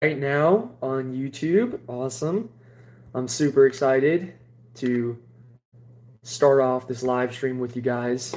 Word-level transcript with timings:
right 0.00 0.18
now 0.18 0.70
on 0.80 1.12
YouTube. 1.12 1.80
Awesome. 1.88 2.50
I'm 3.14 3.26
super 3.26 3.66
excited 3.66 4.34
to 4.76 5.18
start 6.22 6.60
off 6.60 6.86
this 6.86 7.02
live 7.02 7.34
stream 7.34 7.58
with 7.58 7.74
you 7.74 7.82
guys 7.82 8.36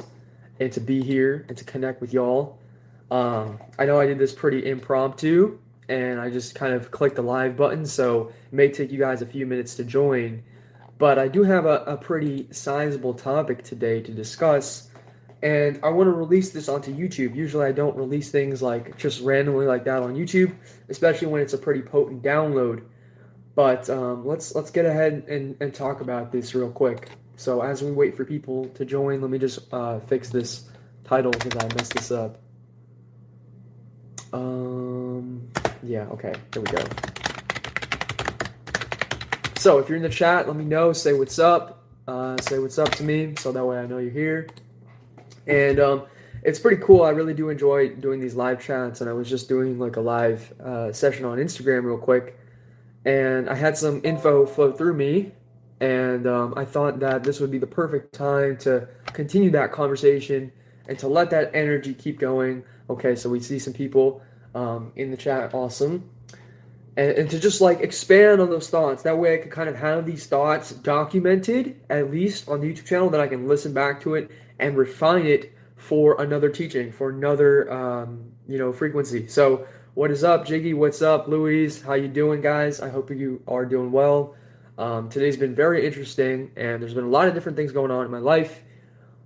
and 0.58 0.72
to 0.72 0.80
be 0.80 1.02
here 1.02 1.46
and 1.48 1.56
to 1.56 1.62
connect 1.62 2.00
with 2.00 2.12
y'all. 2.12 2.58
Um, 3.12 3.60
I 3.78 3.84
know 3.84 4.00
I 4.00 4.06
did 4.06 4.18
this 4.18 4.32
pretty 4.32 4.68
impromptu 4.68 5.58
and 5.88 6.20
I 6.20 6.30
just 6.30 6.56
kind 6.56 6.74
of 6.74 6.90
clicked 6.90 7.16
the 7.16 7.22
live 7.22 7.56
button, 7.56 7.86
so 7.86 8.28
it 8.28 8.52
may 8.52 8.68
take 8.68 8.90
you 8.90 8.98
guys 8.98 9.22
a 9.22 9.26
few 9.26 9.46
minutes 9.46 9.76
to 9.76 9.84
join. 9.84 10.42
But 10.98 11.18
I 11.18 11.28
do 11.28 11.44
have 11.44 11.66
a, 11.66 11.84
a 11.84 11.96
pretty 11.96 12.48
sizable 12.50 13.14
topic 13.14 13.62
today 13.62 14.00
to 14.00 14.12
discuss 14.12 14.88
and 15.42 15.80
I 15.82 15.88
want 15.88 16.06
to 16.06 16.12
release 16.12 16.50
this 16.50 16.68
onto 16.68 16.94
YouTube. 16.94 17.34
Usually, 17.34 17.66
I 17.66 17.72
don't 17.72 17.96
release 17.96 18.30
things 18.30 18.62
like 18.62 18.96
just 18.96 19.20
randomly 19.22 19.66
like 19.66 19.84
that 19.84 20.02
on 20.02 20.14
YouTube, 20.14 20.54
especially 20.88 21.26
when 21.28 21.42
it's 21.42 21.52
a 21.52 21.58
pretty 21.58 21.82
potent 21.82 22.22
download. 22.22 22.84
But 23.56 23.90
um, 23.90 24.24
let's 24.24 24.54
let's 24.54 24.70
get 24.70 24.86
ahead 24.86 25.24
and, 25.28 25.56
and 25.60 25.74
talk 25.74 26.00
about 26.00 26.30
this 26.30 26.54
real 26.54 26.70
quick. 26.70 27.10
So 27.36 27.60
as 27.60 27.82
we 27.82 27.90
wait 27.90 28.16
for 28.16 28.24
people 28.24 28.68
to 28.70 28.84
join, 28.84 29.20
let 29.20 29.30
me 29.30 29.38
just 29.38 29.72
uh, 29.72 29.98
fix 30.00 30.30
this 30.30 30.68
title 31.04 31.32
because 31.32 31.56
I 31.56 31.74
messed 31.74 31.94
this 31.94 32.12
up. 32.12 32.38
Um, 34.32 35.48
yeah, 35.82 36.02
okay, 36.04 36.34
there 36.52 36.62
we 36.62 36.70
go. 36.70 36.84
So 39.56 39.78
if 39.78 39.88
you're 39.88 39.96
in 39.96 40.02
the 40.02 40.08
chat, 40.08 40.46
let 40.46 40.56
me 40.56 40.64
know. 40.64 40.92
Say 40.92 41.12
what's 41.14 41.38
up. 41.38 41.80
Uh, 42.06 42.36
say 42.40 42.58
what's 42.58 42.78
up 42.78 42.90
to 42.92 43.02
me, 43.02 43.34
so 43.38 43.52
that 43.52 43.64
way 43.64 43.78
I 43.78 43.86
know 43.86 43.98
you're 43.98 44.10
here 44.10 44.46
and 45.46 45.80
um, 45.80 46.02
it's 46.42 46.58
pretty 46.58 46.82
cool. 46.82 47.02
I 47.02 47.10
really 47.10 47.34
do 47.34 47.50
enjoy 47.50 47.94
doing 47.94 48.20
these 48.20 48.34
live 48.34 48.60
chats, 48.60 49.00
and 49.00 49.08
I 49.08 49.12
was 49.12 49.28
just 49.28 49.48
doing 49.48 49.78
like 49.78 49.96
a 49.96 50.00
live 50.00 50.52
uh, 50.60 50.92
session 50.92 51.24
on 51.24 51.38
Instagram 51.38 51.84
real 51.84 51.98
quick, 51.98 52.38
and 53.04 53.48
I 53.48 53.54
had 53.54 53.76
some 53.76 54.00
info 54.04 54.46
flow 54.46 54.72
through 54.72 54.94
me, 54.94 55.32
and 55.80 56.26
um, 56.26 56.54
I 56.56 56.64
thought 56.64 57.00
that 57.00 57.24
this 57.24 57.40
would 57.40 57.50
be 57.50 57.58
the 57.58 57.66
perfect 57.66 58.14
time 58.14 58.56
to 58.58 58.88
continue 59.06 59.50
that 59.50 59.72
conversation 59.72 60.52
and 60.88 60.98
to 60.98 61.08
let 61.08 61.30
that 61.30 61.50
energy 61.54 61.94
keep 61.94 62.18
going. 62.18 62.64
Okay, 62.90 63.14
so 63.14 63.30
we 63.30 63.40
see 63.40 63.58
some 63.58 63.72
people 63.72 64.22
um, 64.54 64.92
in 64.96 65.10
the 65.10 65.16
chat, 65.16 65.54
awesome. 65.54 66.08
And, 66.96 67.12
and 67.12 67.30
to 67.30 67.40
just 67.40 67.60
like 67.60 67.80
expand 67.80 68.40
on 68.40 68.50
those 68.50 68.68
thoughts. 68.68 69.02
That 69.02 69.16
way 69.16 69.34
I 69.34 69.38
can 69.38 69.50
kind 69.50 69.68
of 69.68 69.76
have 69.76 70.04
these 70.04 70.26
thoughts 70.26 70.72
documented, 70.72 71.80
at 71.88 72.10
least 72.10 72.48
on 72.48 72.60
the 72.60 72.66
YouTube 72.72 72.86
channel, 72.86 73.08
that 73.10 73.20
I 73.20 73.28
can 73.28 73.48
listen 73.48 73.72
back 73.72 74.02
to 74.02 74.14
it 74.14 74.30
and 74.58 74.76
refine 74.76 75.26
it 75.26 75.52
for 75.76 76.20
another 76.22 76.48
teaching, 76.48 76.92
for 76.92 77.10
another 77.10 77.70
um, 77.72 78.30
you 78.46 78.58
know 78.58 78.72
frequency. 78.72 79.26
So 79.26 79.66
what 79.94 80.10
is 80.10 80.24
up, 80.24 80.46
Jiggy? 80.46 80.74
What's 80.74 81.02
up, 81.02 81.28
Louise? 81.28 81.82
How 81.82 81.94
you 81.94 82.08
doing, 82.08 82.40
guys? 82.40 82.80
I 82.80 82.88
hope 82.88 83.10
you 83.10 83.42
are 83.46 83.66
doing 83.66 83.92
well. 83.92 84.34
Um, 84.78 85.08
today's 85.08 85.36
been 85.36 85.54
very 85.54 85.86
interesting, 85.86 86.50
and 86.56 86.82
there's 86.82 86.94
been 86.94 87.04
a 87.04 87.08
lot 87.10 87.28
of 87.28 87.34
different 87.34 87.56
things 87.56 87.72
going 87.72 87.90
on 87.90 88.04
in 88.04 88.10
my 88.10 88.18
life, 88.18 88.62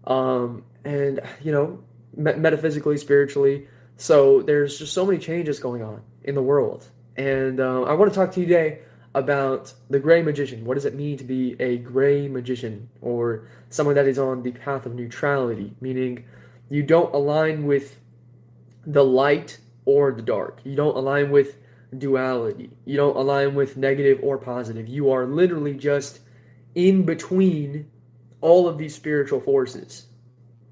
um, 0.07 0.65
and 0.85 1.21
you 1.43 1.53
know, 1.53 1.79
me- 2.17 2.35
metaphysically, 2.35 2.97
spiritually. 2.97 3.69
So 3.97 4.43
there's 4.43 4.79
just 4.79 4.93
so 4.93 5.07
many 5.07 5.19
changes 5.19 5.61
going 5.61 5.83
on 5.83 6.03
in 6.25 6.35
the 6.35 6.43
world, 6.43 6.87
and 7.17 7.61
uh, 7.61 7.83
I 7.83 7.93
want 7.93 8.13
to 8.13 8.19
talk 8.19 8.33
to 8.33 8.41
you 8.41 8.47
today 8.47 8.81
about 9.17 9.72
the 9.89 9.98
gray 9.98 10.22
magician. 10.22 10.64
What 10.64 10.75
does 10.75 10.84
it 10.84 10.95
mean 10.95 11.17
to 11.17 11.25
be 11.25 11.56
a 11.59 11.78
gray 11.78 12.28
magician 12.28 12.89
or 13.00 13.48
someone 13.70 13.95
that 13.97 14.06
is 14.06 14.19
on 14.19 14.42
the 14.42 14.53
path 14.53 14.84
of 14.84 14.95
neutrality, 14.95 15.75
meaning 15.81 16.27
you 16.69 16.83
don't 16.83 17.12
align 17.14 17.64
with 17.67 17.98
the 18.86 19.03
light 19.03 19.58
or 19.86 20.12
the 20.12 20.20
dark. 20.20 20.61
You 20.64 20.77
don't 20.77 20.95
align 20.95 21.31
with 21.31 21.56
duality. 21.97 22.70
You 22.84 22.98
don't 22.98 23.17
align 23.17 23.55
with 23.55 23.78
negative 23.78 24.20
or 24.23 24.36
positive. 24.36 24.86
You 24.86 25.11
are 25.11 25.25
literally 25.27 25.75
just 25.75 26.20
in 26.75 27.05
between 27.05 27.91
all 28.42 28.69
of 28.69 28.77
these 28.77 28.95
spiritual 28.95 29.41
forces. 29.41 30.08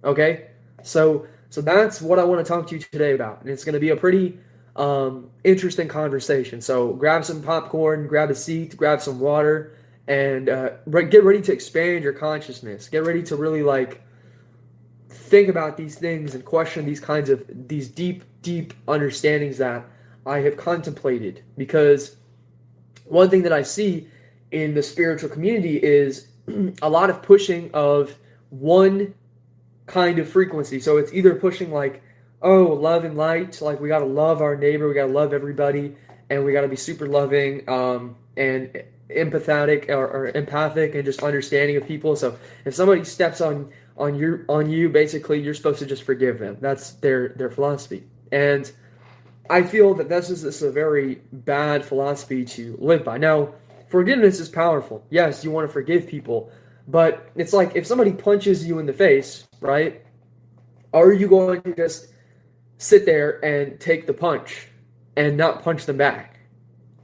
Okay? 0.05 0.49
So 0.83 1.27
so 1.49 1.63
that's 1.63 2.03
what 2.03 2.19
I 2.19 2.25
want 2.25 2.45
to 2.45 2.53
talk 2.53 2.67
to 2.67 2.75
you 2.75 2.83
today 2.83 3.13
about. 3.13 3.41
And 3.41 3.49
it's 3.49 3.65
going 3.65 3.75
to 3.75 3.81
be 3.81 3.91
a 3.91 3.97
pretty 3.97 4.39
um, 4.77 5.31
interesting 5.45 5.89
conversation. 5.89 6.61
So 6.61 6.93
grab 6.93 7.25
some 7.25 7.43
popcorn, 7.43 8.07
grab 8.07 8.31
a 8.31 8.35
seat, 8.35 8.77
grab 8.77 9.01
some 9.01 9.21
water, 9.21 9.77
and 10.09 10.49
uh, 10.49 10.71
get 11.09 11.25
ready 11.25 11.41
to 11.43 11.53
expand 11.53 12.05
your 12.05 12.13
consciousness. 12.13 12.89
Get 12.89 13.05
ready 13.05 13.23
to 13.25 13.37
really 13.37 13.63
like 13.63 14.03
think 15.09 15.49
about 15.49 15.77
these 15.77 15.97
things 15.97 16.35
and 16.35 16.45
question 16.45 16.85
these 16.85 17.01
kinds 17.01 17.31
of 17.31 17.45
these 17.69 17.89
deep, 17.89 18.25
deep 18.43 18.75
understandings 18.89 19.59
that 19.59 19.85
I 20.27 20.41
have 20.41 20.57
contemplated. 20.57 21.43
Because 21.57 22.17
one 23.05 23.31
thing 23.31 23.43
that 23.43 23.53
I 23.53 23.63
see 23.63 24.09
in 24.51 24.75
the 24.75 24.83
spiritual 24.83 25.29
community 25.29 25.77
is 25.83 26.29
a 26.83 26.89
lot 26.89 27.11
of 27.11 27.23
pushing 27.23 27.71
of 27.73 28.17
one 28.51 29.15
kind 29.87 30.19
of 30.19 30.29
frequency. 30.29 30.81
So 30.81 30.97
it's 30.97 31.13
either 31.13 31.35
pushing 31.35 31.73
like 31.73 32.03
oh, 32.45 32.65
love 32.65 33.05
and 33.05 33.17
light. 33.17 33.61
Like 33.61 33.81
we 33.81 33.89
gotta 33.89 34.05
love 34.05 34.41
our 34.43 34.57
neighbor, 34.57 34.87
we 34.87 34.95
gotta 34.95 35.13
love 35.13 35.33
everybody, 35.33 35.97
and 36.31 36.45
we 36.45 36.53
gotta 36.53 36.69
be 36.69 36.77
super 36.77 37.09
loving 37.09 37.69
um, 37.69 38.17
and 38.37 38.85
empathetic 39.11 39.89
or, 39.89 40.07
or, 40.07 40.27
empathic 40.29 40.95
and 40.95 41.05
just 41.05 41.23
understanding 41.23 41.77
of 41.77 41.87
people. 41.87 42.17
So 42.17 42.39
if 42.65 42.75
somebody 42.75 43.05
steps 43.05 43.41
on 43.41 43.73
on 43.97 44.15
your 44.15 44.45
on 44.49 44.71
you, 44.71 44.89
basically 44.89 45.41
you're 45.41 45.55
supposed 45.55 45.79
to 45.81 45.87
just 45.87 46.05
forgive 46.05 46.39
them. 46.39 46.59
That's 46.61 46.93
their 46.93 47.31
their 47.31 47.51
philosophy. 47.51 48.05
And 48.31 48.71
I 49.51 49.63
feel 49.63 49.95
that 49.95 50.09
this 50.09 50.31
is 50.31 50.43
this 50.43 50.57
is 50.57 50.63
a 50.63 50.73
very 50.73 51.23
bad 51.33 51.85
philosophy 51.85 52.45
to 52.45 52.77
live 52.79 53.05
by. 53.05 53.19
Now, 53.19 53.55
forgiveness 53.89 54.39
is 54.39 54.49
powerful. 54.49 55.05
Yes, 55.11 55.45
you 55.45 55.51
want 55.51 55.67
to 55.67 55.73
forgive 55.73 56.07
people, 56.07 56.51
but 56.89 57.31
it's 57.35 57.53
like 57.53 57.75
if 57.75 57.87
somebody 57.87 58.13
punches 58.13 58.67
you 58.67 58.79
in 58.79 58.87
the 58.87 58.93
face, 58.93 59.47
right? 59.61 60.03
Are 60.93 61.13
you 61.13 61.27
going 61.27 61.61
to 61.63 61.75
just 61.75 62.14
sit 62.79 63.07
there 63.07 63.45
and 63.45 63.79
take 63.81 64.07
the 64.07 64.15
punch 64.15 64.69
and 65.17 65.37
not 65.37 65.63
punch 65.63 65.87
them 65.87 65.97
back. 65.97 66.39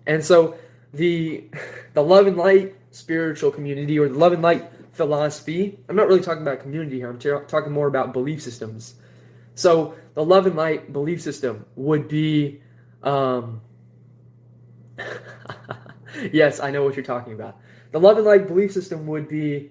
And 0.06 0.24
so 0.24 0.56
the 0.92 1.48
the 1.94 2.02
love 2.02 2.26
and 2.26 2.36
light 2.36 2.74
spiritual 2.90 3.50
community 3.50 3.98
or 3.98 4.08
the 4.08 4.18
love 4.18 4.32
and 4.32 4.42
light 4.42 4.68
philosophy, 4.92 5.78
I'm 5.88 5.96
not 5.96 6.08
really 6.08 6.20
talking 6.20 6.42
about 6.42 6.60
community 6.60 6.96
here. 6.96 7.08
I'm 7.08 7.18
t- 7.18 7.30
talking 7.46 7.72
more 7.72 7.86
about 7.86 8.12
belief 8.12 8.42
systems. 8.42 8.94
So 9.54 9.94
the 10.14 10.24
love 10.24 10.46
and 10.46 10.56
light 10.56 10.92
belief 10.92 11.20
system 11.22 11.64
would 11.76 12.08
be 12.08 12.60
um 13.02 13.60
yes, 16.32 16.60
I 16.60 16.70
know 16.70 16.84
what 16.84 16.96
you're 16.96 17.04
talking 17.04 17.32
about. 17.32 17.58
The 17.92 18.00
love 18.00 18.16
and 18.16 18.26
light 18.26 18.46
belief 18.46 18.72
system 18.72 19.06
would 19.06 19.28
be 19.28 19.70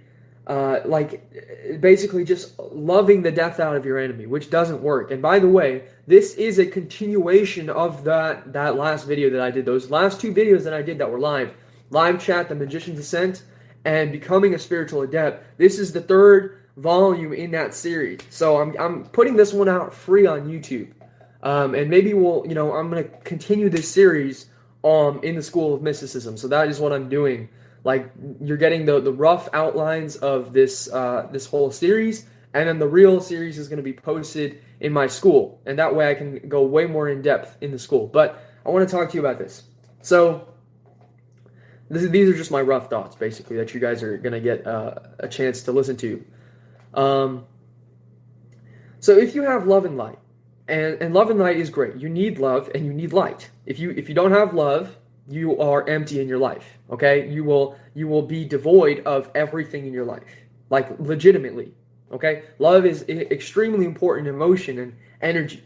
uh, 0.50 0.82
like 0.84 1.80
basically 1.80 2.24
just 2.24 2.58
loving 2.58 3.22
the 3.22 3.32
death 3.32 3.60
out 3.60 3.76
of 3.76 3.86
your 3.86 4.00
enemy, 4.00 4.26
which 4.26 4.50
doesn't 4.50 4.82
work. 4.82 5.12
And 5.12 5.22
by 5.22 5.38
the 5.38 5.48
way, 5.48 5.84
this 6.08 6.34
is 6.34 6.58
a 6.58 6.66
continuation 6.66 7.70
of 7.70 8.04
that 8.06 8.52
that 8.52 8.76
last 8.76 9.06
video 9.06 9.30
that 9.30 9.42
I 9.42 9.52
did. 9.52 9.66
Those 9.66 9.92
last 9.92 10.20
two 10.20 10.34
videos 10.34 10.64
that 10.64 10.74
I 10.74 10.82
did 10.82 10.98
that 10.98 11.10
were 11.10 11.20
live, 11.20 11.54
live 11.92 12.20
chat, 12.20 12.50
the 12.50 12.56
magician's 12.56 12.98
ascent, 12.98 13.44
and 13.86 14.12
becoming 14.12 14.56
a 14.56 14.60
spiritual 14.60 15.04
adept. 15.04 15.60
This 15.60 15.78
is 15.78 15.94
the 15.94 16.02
third 16.02 16.58
volume 16.78 17.32
in 17.34 17.52
that 17.52 17.76
series. 17.76 18.20
So 18.32 18.60
I'm 18.60 18.76
I'm 18.80 19.06
putting 19.06 19.36
this 19.36 19.54
one 19.54 19.70
out 19.70 19.94
free 19.94 20.26
on 20.26 20.48
YouTube, 20.48 20.92
um, 21.44 21.76
and 21.76 21.92
maybe 21.92 22.16
we'll 22.16 22.44
you 22.48 22.56
know 22.56 22.74
I'm 22.74 22.90
gonna 22.90 23.04
continue 23.04 23.70
this 23.70 23.88
series 23.88 24.48
um 24.84 25.20
in 25.22 25.36
the 25.36 25.44
School 25.44 25.76
of 25.76 25.84
Mysticism. 25.84 26.38
So 26.38 26.48
that 26.48 26.70
is 26.70 26.80
what 26.80 26.92
I'm 26.92 27.08
doing. 27.08 27.50
Like 27.84 28.12
you're 28.42 28.58
getting 28.58 28.86
the 28.86 29.00
the 29.00 29.14
rough 29.14 29.50
outlines 29.54 30.16
of 30.18 30.54
this 30.54 30.92
uh, 30.92 31.28
this 31.32 31.46
whole 31.46 31.72
series, 31.72 32.26
and 32.54 32.68
then 32.68 32.80
the 32.80 32.88
real 32.88 33.22
series 33.22 33.58
is 33.58 33.68
going 33.68 33.78
to 33.78 33.84
be 33.84 33.94
posted 33.94 34.62
in 34.80 34.92
my 34.94 35.08
school, 35.08 35.62
and 35.66 35.80
that 35.80 35.96
way 35.96 36.10
I 36.10 36.14
can 36.14 36.50
go 36.50 36.64
way 36.64 36.86
more 36.86 37.10
in 37.10 37.22
depth 37.22 37.58
in 37.62 37.72
the 37.72 37.80
school. 37.80 38.08
But 38.08 38.42
I 38.66 38.70
want 38.70 38.88
to 38.88 38.96
talk 38.96 39.10
to 39.10 39.16
you 39.16 39.22
about 39.22 39.38
this. 39.38 39.64
So 40.02 40.48
this, 41.90 42.10
these 42.10 42.30
are 42.30 42.34
just 42.34 42.52
my 42.52 42.62
rough 42.62 42.90
thoughts, 42.90 43.16
basically, 43.16 43.58
that 43.58 43.74
you 43.74 43.80
guys 43.80 44.04
are 44.04 44.18
going 44.18 44.34
to 44.34 44.40
get 44.40 44.66
uh, 44.66 44.96
a 45.20 45.28
chance 45.28 45.64
to 45.64 45.72
listen 45.72 45.98
to. 45.98 46.24
Um, 46.94 47.46
so 49.00 49.18
if 49.18 49.36
you 49.36 49.44
have 49.44 49.68
love 49.68 49.86
and 49.86 49.98
light, 49.98 50.20
and, 50.68 51.02
and 51.02 51.14
love 51.14 51.30
and 51.30 51.40
light 51.40 51.58
is 51.58 51.70
great. 51.70 51.96
You 51.96 52.10
need 52.10 52.38
love 52.38 52.70
and 52.76 52.86
you 52.86 52.94
need 52.94 53.12
light. 53.12 53.50
If 53.66 53.80
you 53.80 53.90
if 53.92 54.08
you 54.08 54.14
don't 54.14 54.32
have 54.32 54.54
love, 54.54 54.96
you 55.30 55.60
are 55.60 55.88
empty 55.88 56.20
in 56.20 56.28
your 56.28 56.40
life 56.40 56.78
okay? 56.90 57.30
You 57.30 57.44
will 57.44 57.78
you 57.94 58.08
will 58.08 58.22
be 58.22 58.46
devoid 58.46 59.06
of 59.06 59.30
everything 59.36 59.86
in 59.86 59.94
your 59.94 60.06
life 60.06 60.24
like 60.70 60.88
legitimately 61.00 61.72
okay? 62.12 62.44
Love 62.58 62.86
is 62.86 63.08
extremely 63.10 63.86
important 63.86 64.28
emotion 64.28 64.80
and 64.80 64.96
energy. 65.22 65.64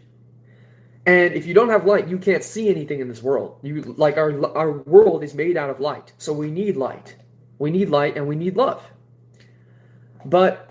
And 1.06 1.34
if 1.34 1.46
you 1.46 1.54
don't 1.54 1.70
have 1.70 1.86
light 1.86 2.08
you 2.08 2.18
can't 2.18 2.44
see 2.44 2.70
anything 2.70 3.00
in 3.00 3.08
this 3.08 3.24
world. 3.24 3.60
You 3.62 3.82
like 3.98 4.18
our 4.18 4.46
our 4.56 4.72
world 4.72 5.24
is 5.24 5.34
made 5.34 5.58
out 5.58 5.70
of 5.70 5.80
light 5.80 6.14
so 6.18 6.34
we 6.34 6.52
need 6.52 6.78
light. 6.78 7.16
We 7.60 7.72
need 7.72 7.90
light 7.90 8.18
and 8.18 8.28
we 8.28 8.36
need 8.36 8.56
love. 8.58 8.84
But 10.26 10.70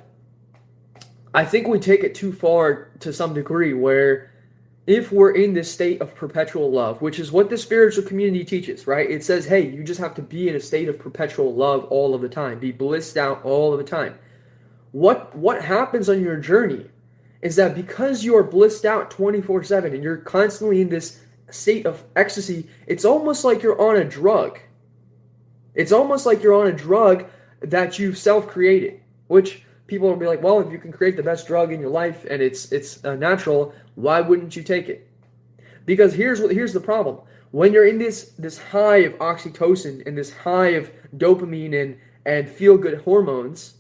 i 1.35 1.45
think 1.45 1.67
we 1.67 1.79
take 1.79 2.05
it 2.05 2.15
too 2.15 2.33
far 2.33 2.91
to 3.01 3.13
some 3.13 3.33
degree 3.33 3.73
where 3.73 4.32
if 4.87 5.13
we're 5.13 5.31
in 5.31 5.55
this 5.55 5.71
state 5.71 6.01
of 6.01 6.15
perpetual 6.15 6.71
love, 6.71 7.01
which 7.01 7.21
is 7.21 7.31
what 7.31 7.49
the 7.49 7.57
spiritual 7.57 8.03
community 8.05 8.45
teaches, 8.45 8.87
right? 8.87 9.09
It 9.09 9.25
says, 9.25 9.47
hey, 9.47 9.69
you 9.69 9.85
just 9.85 10.01
have 10.01 10.15
to 10.17 10.23
be 10.23 10.49
in 10.49 10.57
a 10.57 10.61
state 10.61 10.89
of 10.89 10.99
perpetual 10.99 11.55
love 11.55 11.85
all 11.85 12.15
of 12.15 12.21
the 12.21 12.29
time, 12.29 12.59
be 12.59 12.73
blissed 12.73 13.17
out 13.17 13.45
all 13.45 13.73
of 13.73 13.79
the 13.79 13.85
time. 13.85 14.19
What 14.91 15.35
what 15.35 15.65
happens 15.65 16.09
on 16.09 16.23
your 16.23 16.37
journey 16.37 16.87
is 17.41 17.57
that 17.57 17.75
because 17.75 18.25
you 18.25 18.37
are 18.37 18.43
blissed 18.43 18.85
out 18.85 19.11
24/7 19.11 19.95
and 19.95 20.03
you're 20.03 20.19
constantly 20.19 20.81
in 20.81 20.89
this 20.89 21.21
state 21.51 21.87
of 21.87 22.03
ecstasy, 22.17 22.69
it's 22.87 23.05
almost 23.05 23.45
like 23.45 23.63
you're 23.63 23.81
on 23.81 23.97
a 23.97 24.05
drug. 24.05 24.59
It's 25.75 25.93
almost 25.93 26.27
like 26.27 26.43
you're 26.43 26.55
on 26.55 26.67
a 26.67 26.73
drug 26.73 27.27
that 27.61 27.99
you've 27.99 28.19
self-created, 28.19 29.01
which 29.29 29.62
people 29.87 30.09
will 30.09 30.17
be 30.17 30.27
like, 30.27 30.43
well, 30.43 30.61
if 30.61 30.71
you 30.73 30.79
can 30.79 30.93
create 30.93 31.17
the 31.17 31.23
best 31.23 31.47
drug 31.47 31.73
in 31.73 31.81
your 31.81 31.91
life 31.91 32.25
and 32.31 32.43
it's 32.43 32.71
it's 32.73 33.05
uh, 33.05 33.15
natural, 33.17 33.75
why 33.95 34.21
wouldn't 34.21 34.57
you 34.57 34.63
take 34.63 34.89
it? 34.89 35.09
Because 35.85 36.15
here's 36.15 36.41
what 36.41 36.53
here's 36.53 36.73
the 36.73 36.81
problem. 36.81 37.19
When 37.51 37.73
you're 37.73 37.87
in 37.87 37.99
this 37.99 38.33
this 38.39 38.59
high 38.59 38.99
of 38.99 39.13
oxytocin 39.19 40.07
and 40.07 40.17
this 40.17 40.33
high 40.33 40.69
of 40.69 40.91
dopamine 41.17 41.81
and 41.81 41.99
and 42.25 42.49
feel 42.49 42.79
good 42.79 43.01
hormones, 43.03 43.75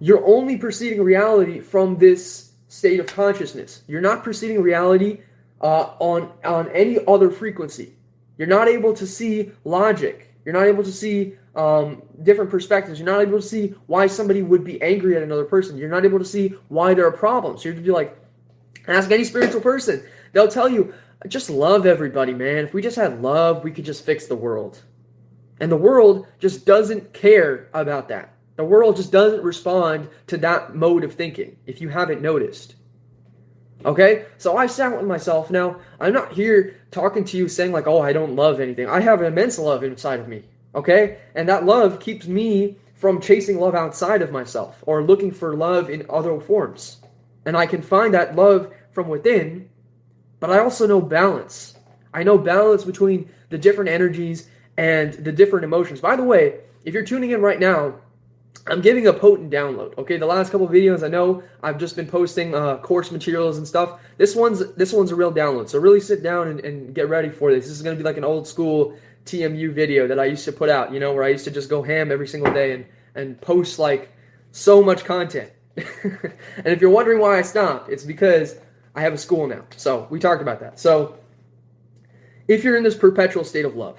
you're 0.00 0.26
only 0.26 0.56
perceiving 0.56 1.02
reality 1.02 1.60
from 1.60 1.96
this 1.96 2.52
state 2.68 2.98
of 3.00 3.06
consciousness. 3.06 3.82
You're 3.86 4.00
not 4.00 4.24
perceiving 4.24 4.60
reality 4.60 5.20
uh, 5.60 5.94
on 6.00 6.32
on 6.44 6.68
any 6.70 6.98
other 7.06 7.30
frequency. 7.30 7.94
You're 8.36 8.48
not 8.48 8.68
able 8.68 8.94
to 8.94 9.06
see 9.06 9.52
logic. 9.64 10.31
You're 10.44 10.54
not 10.54 10.64
able 10.64 10.82
to 10.84 10.92
see 10.92 11.34
um, 11.54 12.02
different 12.22 12.50
perspectives. 12.50 12.98
You're 12.98 13.06
not 13.06 13.20
able 13.20 13.40
to 13.40 13.46
see 13.46 13.74
why 13.86 14.06
somebody 14.06 14.42
would 14.42 14.64
be 14.64 14.80
angry 14.82 15.16
at 15.16 15.22
another 15.22 15.44
person. 15.44 15.76
You're 15.76 15.88
not 15.88 16.04
able 16.04 16.18
to 16.18 16.24
see 16.24 16.54
why 16.68 16.94
there 16.94 17.06
are 17.06 17.12
problems. 17.12 17.64
You're 17.64 17.74
to 17.74 17.80
be 17.80 17.90
like, 17.90 18.16
ask 18.88 19.10
any 19.10 19.24
spiritual 19.24 19.60
person. 19.60 20.04
They'll 20.32 20.48
tell 20.48 20.68
you, 20.68 20.94
just 21.28 21.50
love 21.50 21.86
everybody, 21.86 22.34
man. 22.34 22.64
If 22.64 22.74
we 22.74 22.82
just 22.82 22.96
had 22.96 23.22
love, 23.22 23.62
we 23.62 23.70
could 23.70 23.84
just 23.84 24.04
fix 24.04 24.26
the 24.26 24.36
world. 24.36 24.82
And 25.60 25.70
the 25.70 25.76
world 25.76 26.26
just 26.40 26.66
doesn't 26.66 27.12
care 27.12 27.68
about 27.72 28.08
that. 28.08 28.34
The 28.56 28.64
world 28.64 28.96
just 28.96 29.12
doesn't 29.12 29.42
respond 29.42 30.08
to 30.26 30.36
that 30.38 30.74
mode 30.74 31.04
of 31.04 31.14
thinking, 31.14 31.56
if 31.66 31.80
you 31.80 31.88
haven't 31.88 32.20
noticed. 32.20 32.74
Okay? 33.84 34.26
So 34.38 34.56
I 34.56 34.66
sat 34.66 34.96
with 34.96 35.06
myself. 35.06 35.50
Now, 35.50 35.80
I'm 36.00 36.12
not 36.12 36.32
here 36.32 36.80
talking 36.90 37.24
to 37.24 37.36
you 37.36 37.48
saying, 37.48 37.72
like, 37.72 37.86
oh, 37.86 38.00
I 38.00 38.12
don't 38.12 38.36
love 38.36 38.60
anything. 38.60 38.88
I 38.88 39.00
have 39.00 39.22
immense 39.22 39.58
love 39.58 39.84
inside 39.84 40.20
of 40.20 40.28
me. 40.28 40.44
Okay? 40.74 41.18
And 41.34 41.48
that 41.48 41.64
love 41.64 42.00
keeps 42.00 42.26
me 42.26 42.76
from 42.94 43.20
chasing 43.20 43.58
love 43.58 43.74
outside 43.74 44.22
of 44.22 44.30
myself 44.30 44.82
or 44.86 45.02
looking 45.02 45.32
for 45.32 45.56
love 45.56 45.90
in 45.90 46.06
other 46.08 46.38
forms. 46.40 46.98
And 47.44 47.56
I 47.56 47.66
can 47.66 47.82
find 47.82 48.14
that 48.14 48.36
love 48.36 48.72
from 48.92 49.08
within, 49.08 49.68
but 50.38 50.50
I 50.50 50.60
also 50.60 50.86
know 50.86 51.00
balance. 51.00 51.74
I 52.14 52.22
know 52.22 52.38
balance 52.38 52.84
between 52.84 53.28
the 53.48 53.58
different 53.58 53.90
energies 53.90 54.48
and 54.76 55.14
the 55.14 55.32
different 55.32 55.64
emotions. 55.64 56.00
By 56.00 56.16
the 56.16 56.22
way, 56.22 56.60
if 56.84 56.94
you're 56.94 57.04
tuning 57.04 57.30
in 57.30 57.42
right 57.42 57.58
now, 57.58 57.94
I'm 58.66 58.80
giving 58.80 59.08
a 59.08 59.12
potent 59.12 59.50
download. 59.50 59.98
Okay, 59.98 60.18
the 60.18 60.26
last 60.26 60.52
couple 60.52 60.68
videos 60.68 61.02
I 61.02 61.08
know 61.08 61.42
I've 61.62 61.78
just 61.78 61.96
been 61.96 62.06
posting 62.06 62.54
uh, 62.54 62.78
course 62.78 63.10
materials 63.10 63.58
and 63.58 63.66
stuff. 63.66 64.00
This 64.18 64.36
one's 64.36 64.72
this 64.74 64.92
one's 64.92 65.10
a 65.10 65.16
real 65.16 65.32
download. 65.32 65.68
So 65.68 65.80
really 65.80 66.00
sit 66.00 66.22
down 66.22 66.48
and, 66.48 66.60
and 66.60 66.94
get 66.94 67.08
ready 67.08 67.28
for 67.28 67.52
this. 67.52 67.64
This 67.64 67.72
is 67.72 67.82
gonna 67.82 67.96
be 67.96 68.04
like 68.04 68.18
an 68.18 68.24
old 68.24 68.46
school 68.46 68.96
TMU 69.24 69.72
video 69.72 70.06
that 70.06 70.20
I 70.20 70.26
used 70.26 70.44
to 70.44 70.52
put 70.52 70.68
out. 70.68 70.92
You 70.92 71.00
know, 71.00 71.12
where 71.12 71.24
I 71.24 71.28
used 71.28 71.44
to 71.44 71.50
just 71.50 71.68
go 71.68 71.82
ham 71.82 72.12
every 72.12 72.28
single 72.28 72.52
day 72.52 72.72
and 72.72 72.86
and 73.16 73.40
post 73.40 73.80
like 73.80 74.12
so 74.52 74.80
much 74.82 75.04
content. 75.04 75.50
and 75.76 76.66
if 76.66 76.80
you're 76.80 76.90
wondering 76.90 77.18
why 77.18 77.38
I 77.38 77.42
stopped, 77.42 77.88
it's 77.88 78.04
because 78.04 78.56
I 78.94 79.00
have 79.00 79.12
a 79.12 79.18
school 79.18 79.48
now. 79.48 79.64
So 79.76 80.06
we 80.08 80.20
talked 80.20 80.42
about 80.42 80.60
that. 80.60 80.78
So 80.78 81.18
if 82.46 82.62
you're 82.62 82.76
in 82.76 82.84
this 82.84 82.96
perpetual 82.96 83.42
state 83.42 83.64
of 83.64 83.74
love, 83.74 83.98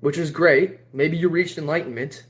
which 0.00 0.18
is 0.18 0.30
great, 0.30 0.80
maybe 0.92 1.16
you 1.16 1.28
reached 1.28 1.58
enlightenment 1.58 2.24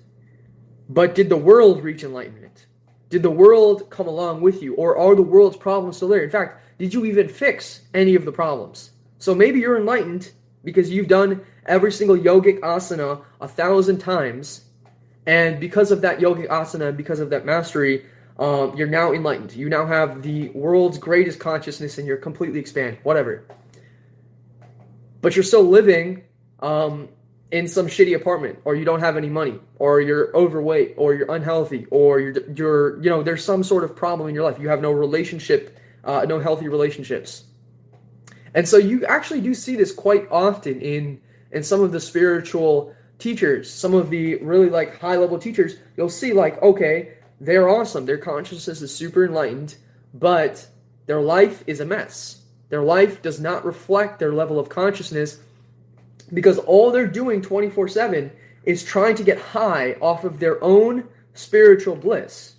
but 0.92 1.14
did 1.14 1.30
the 1.30 1.36
world 1.36 1.82
reach 1.82 2.04
enlightenment? 2.04 2.66
Did 3.08 3.22
the 3.22 3.30
world 3.30 3.88
come 3.88 4.06
along 4.06 4.42
with 4.42 4.62
you? 4.62 4.74
Or 4.74 4.98
are 4.98 5.14
the 5.14 5.22
world's 5.22 5.56
problems 5.56 5.96
still 5.96 6.08
there? 6.08 6.22
In 6.22 6.30
fact, 6.30 6.60
did 6.78 6.92
you 6.92 7.06
even 7.06 7.28
fix 7.28 7.80
any 7.94 8.14
of 8.14 8.24
the 8.24 8.32
problems? 8.32 8.90
So 9.18 9.34
maybe 9.34 9.60
you're 9.60 9.78
enlightened 9.78 10.30
because 10.64 10.90
you've 10.90 11.08
done 11.08 11.42
every 11.64 11.92
single 11.92 12.16
yogic 12.16 12.60
asana 12.60 13.22
a 13.40 13.48
thousand 13.48 13.98
times. 13.98 14.64
And 15.26 15.60
because 15.60 15.90
of 15.90 16.02
that 16.02 16.18
yogic 16.18 16.48
asana, 16.48 16.88
and 16.88 16.96
because 16.96 17.20
of 17.20 17.30
that 17.30 17.46
mastery, 17.46 18.04
um, 18.38 18.76
you're 18.76 18.88
now 18.88 19.12
enlightened. 19.12 19.52
You 19.52 19.68
now 19.68 19.86
have 19.86 20.22
the 20.22 20.50
world's 20.50 20.98
greatest 20.98 21.38
consciousness 21.38 21.96
and 21.98 22.06
you're 22.06 22.16
completely 22.18 22.60
expanded, 22.60 22.98
whatever. 23.02 23.44
But 25.20 25.36
you're 25.36 25.44
still 25.44 25.64
living 25.64 26.24
um, 26.60 27.08
in 27.52 27.68
some 27.68 27.86
shitty 27.86 28.16
apartment 28.16 28.58
or 28.64 28.74
you 28.74 28.84
don't 28.84 29.00
have 29.00 29.16
any 29.16 29.28
money 29.28 29.60
or 29.78 30.00
you're 30.00 30.34
overweight 30.34 30.94
or 30.96 31.14
you're 31.14 31.30
unhealthy 31.30 31.86
or 31.90 32.18
you're 32.18 32.50
you're 32.54 33.02
you 33.02 33.10
know 33.10 33.22
there's 33.22 33.44
some 33.44 33.62
sort 33.62 33.84
of 33.84 33.94
problem 33.94 34.28
in 34.28 34.34
your 34.34 34.42
life. 34.42 34.58
You 34.58 34.68
have 34.70 34.80
no 34.80 34.90
relationship 34.90 35.78
uh, 36.02 36.24
no 36.26 36.40
healthy 36.40 36.66
relationships. 36.66 37.44
And 38.54 38.66
so 38.66 38.76
you 38.76 39.06
actually 39.06 39.40
do 39.42 39.54
see 39.54 39.76
this 39.76 39.92
quite 39.92 40.26
often 40.30 40.80
in 40.80 41.20
in 41.52 41.62
some 41.62 41.82
of 41.82 41.92
the 41.92 42.00
spiritual 42.00 42.96
teachers 43.18 43.70
some 43.70 43.94
of 43.94 44.10
the 44.10 44.36
really 44.36 44.70
like 44.70 44.98
high 44.98 45.16
level 45.16 45.38
teachers. 45.38 45.76
You'll 45.96 46.08
see 46.08 46.32
like 46.32 46.60
okay 46.62 47.12
they're 47.38 47.68
awesome. 47.68 48.06
Their 48.06 48.18
consciousness 48.18 48.80
is 48.80 48.94
super 48.94 49.26
enlightened 49.26 49.76
but 50.14 50.66
their 51.04 51.20
life 51.20 51.62
is 51.66 51.80
a 51.80 51.84
mess. 51.84 52.40
Their 52.70 52.82
life 52.82 53.20
does 53.20 53.38
not 53.38 53.66
reflect 53.66 54.18
their 54.18 54.32
level 54.32 54.58
of 54.58 54.70
consciousness 54.70 55.38
because 56.32 56.58
all 56.58 56.90
they're 56.90 57.06
doing 57.06 57.42
24 57.42 57.88
7 57.88 58.30
is 58.64 58.84
trying 58.84 59.14
to 59.16 59.24
get 59.24 59.38
high 59.38 59.92
off 60.00 60.24
of 60.24 60.38
their 60.38 60.62
own 60.62 61.08
spiritual 61.34 61.96
bliss, 61.96 62.54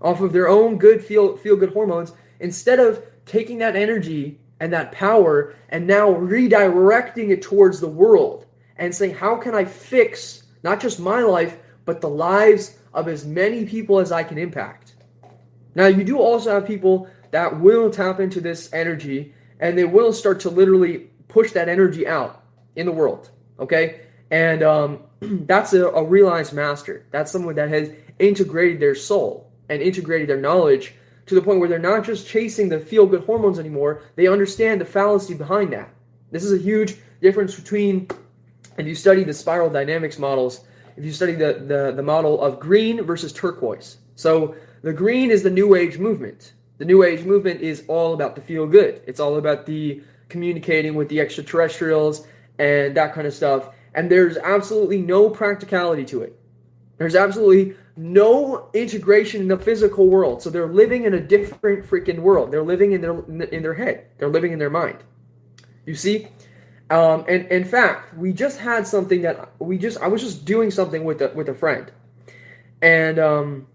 off 0.00 0.20
of 0.20 0.32
their 0.32 0.48
own 0.48 0.78
good 0.78 1.04
feel, 1.04 1.36
feel 1.36 1.56
good 1.56 1.72
hormones, 1.72 2.12
instead 2.40 2.80
of 2.80 3.02
taking 3.24 3.58
that 3.58 3.76
energy 3.76 4.38
and 4.60 4.72
that 4.72 4.92
power 4.92 5.54
and 5.68 5.86
now 5.86 6.08
redirecting 6.10 7.30
it 7.30 7.42
towards 7.42 7.80
the 7.80 7.88
world 7.88 8.46
and 8.76 8.94
saying, 8.94 9.14
How 9.14 9.36
can 9.36 9.54
I 9.54 9.64
fix 9.64 10.44
not 10.62 10.80
just 10.80 10.98
my 10.98 11.20
life, 11.20 11.56
but 11.84 12.00
the 12.00 12.08
lives 12.08 12.78
of 12.94 13.08
as 13.08 13.24
many 13.24 13.64
people 13.64 13.98
as 13.98 14.12
I 14.12 14.22
can 14.22 14.38
impact? 14.38 14.94
Now, 15.74 15.86
you 15.86 16.04
do 16.04 16.18
also 16.18 16.54
have 16.54 16.66
people 16.66 17.08
that 17.30 17.60
will 17.60 17.90
tap 17.90 18.18
into 18.18 18.40
this 18.40 18.72
energy 18.72 19.34
and 19.60 19.76
they 19.76 19.84
will 19.84 20.12
start 20.12 20.40
to 20.40 20.50
literally 20.50 21.10
push 21.28 21.52
that 21.52 21.68
energy 21.68 22.06
out 22.06 22.42
in 22.76 22.86
the 22.86 22.92
world. 22.92 23.30
Okay, 23.58 24.00
and 24.30 24.62
um, 24.62 25.00
that's 25.20 25.72
a, 25.72 25.88
a 25.88 26.04
realized 26.04 26.52
master. 26.52 27.04
That's 27.10 27.32
someone 27.32 27.56
that 27.56 27.68
has 27.68 27.90
integrated 28.18 28.80
their 28.80 28.94
soul 28.94 29.50
and 29.68 29.82
integrated 29.82 30.28
their 30.28 30.40
knowledge 30.40 30.94
to 31.26 31.34
the 31.34 31.42
point 31.42 31.58
where 31.58 31.68
they're 31.68 31.78
not 31.78 32.04
just 32.04 32.26
chasing 32.26 32.68
the 32.68 32.78
feel 32.78 33.06
good 33.06 33.24
hormones 33.24 33.58
anymore. 33.58 34.02
They 34.14 34.28
understand 34.28 34.80
the 34.80 34.84
fallacy 34.84 35.34
behind 35.34 35.72
that. 35.72 35.92
This 36.30 36.44
is 36.44 36.52
a 36.52 36.62
huge 36.62 36.96
difference 37.20 37.54
between 37.54 38.08
if 38.78 38.86
you 38.86 38.94
study 38.94 39.24
the 39.24 39.34
spiral 39.34 39.70
dynamics 39.70 40.18
models, 40.18 40.64
if 40.96 41.04
you 41.04 41.12
study 41.12 41.34
the, 41.34 41.64
the, 41.66 41.92
the 41.96 42.02
model 42.02 42.40
of 42.40 42.60
green 42.60 43.02
versus 43.04 43.32
turquoise. 43.32 43.98
So 44.14 44.54
the 44.82 44.92
green 44.92 45.30
is 45.30 45.42
the 45.42 45.50
new 45.50 45.74
age 45.74 45.98
movement. 45.98 46.52
The 46.78 46.84
new 46.84 47.02
age 47.02 47.24
movement 47.24 47.60
is 47.60 47.84
all 47.88 48.14
about 48.14 48.34
the 48.34 48.42
feel 48.42 48.66
good. 48.66 49.02
It's 49.06 49.18
all 49.18 49.36
about 49.36 49.66
the 49.66 50.02
communicating 50.28 50.94
with 50.94 51.08
the 51.08 51.20
extraterrestrials 51.20 52.26
and 52.58 52.96
that 52.96 53.14
kind 53.14 53.26
of 53.26 53.34
stuff. 53.34 53.70
And 53.94 54.10
there's 54.10 54.36
absolutely 54.36 55.00
no 55.00 55.30
practicality 55.30 56.04
to 56.06 56.22
it. 56.22 56.38
There's 56.98 57.14
absolutely 57.14 57.76
no 57.96 58.68
integration 58.74 59.42
in 59.42 59.48
the 59.48 59.58
physical 59.58 60.08
world. 60.08 60.42
So 60.42 60.50
they're 60.50 60.66
living 60.66 61.04
in 61.04 61.14
a 61.14 61.20
different 61.20 61.86
freaking 61.86 62.18
world. 62.18 62.52
They're 62.52 62.62
living 62.62 62.92
in 62.92 63.00
their 63.00 63.18
in 63.20 63.62
their 63.62 63.74
head. 63.74 64.06
They're 64.18 64.28
living 64.28 64.52
in 64.52 64.58
their 64.58 64.70
mind. 64.70 64.98
You 65.86 65.94
see? 65.94 66.28
Um, 66.88 67.24
and 67.28 67.46
in 67.46 67.64
fact, 67.64 68.16
we 68.16 68.32
just 68.32 68.58
had 68.58 68.86
something 68.86 69.22
that 69.22 69.50
we 69.58 69.76
just 69.78 69.98
I 69.98 70.08
was 70.08 70.22
just 70.22 70.44
doing 70.44 70.70
something 70.70 71.04
with 71.04 71.20
a, 71.20 71.28
with 71.34 71.48
a 71.48 71.54
friend, 71.54 71.90
and 72.80 73.18
um, 73.18 73.66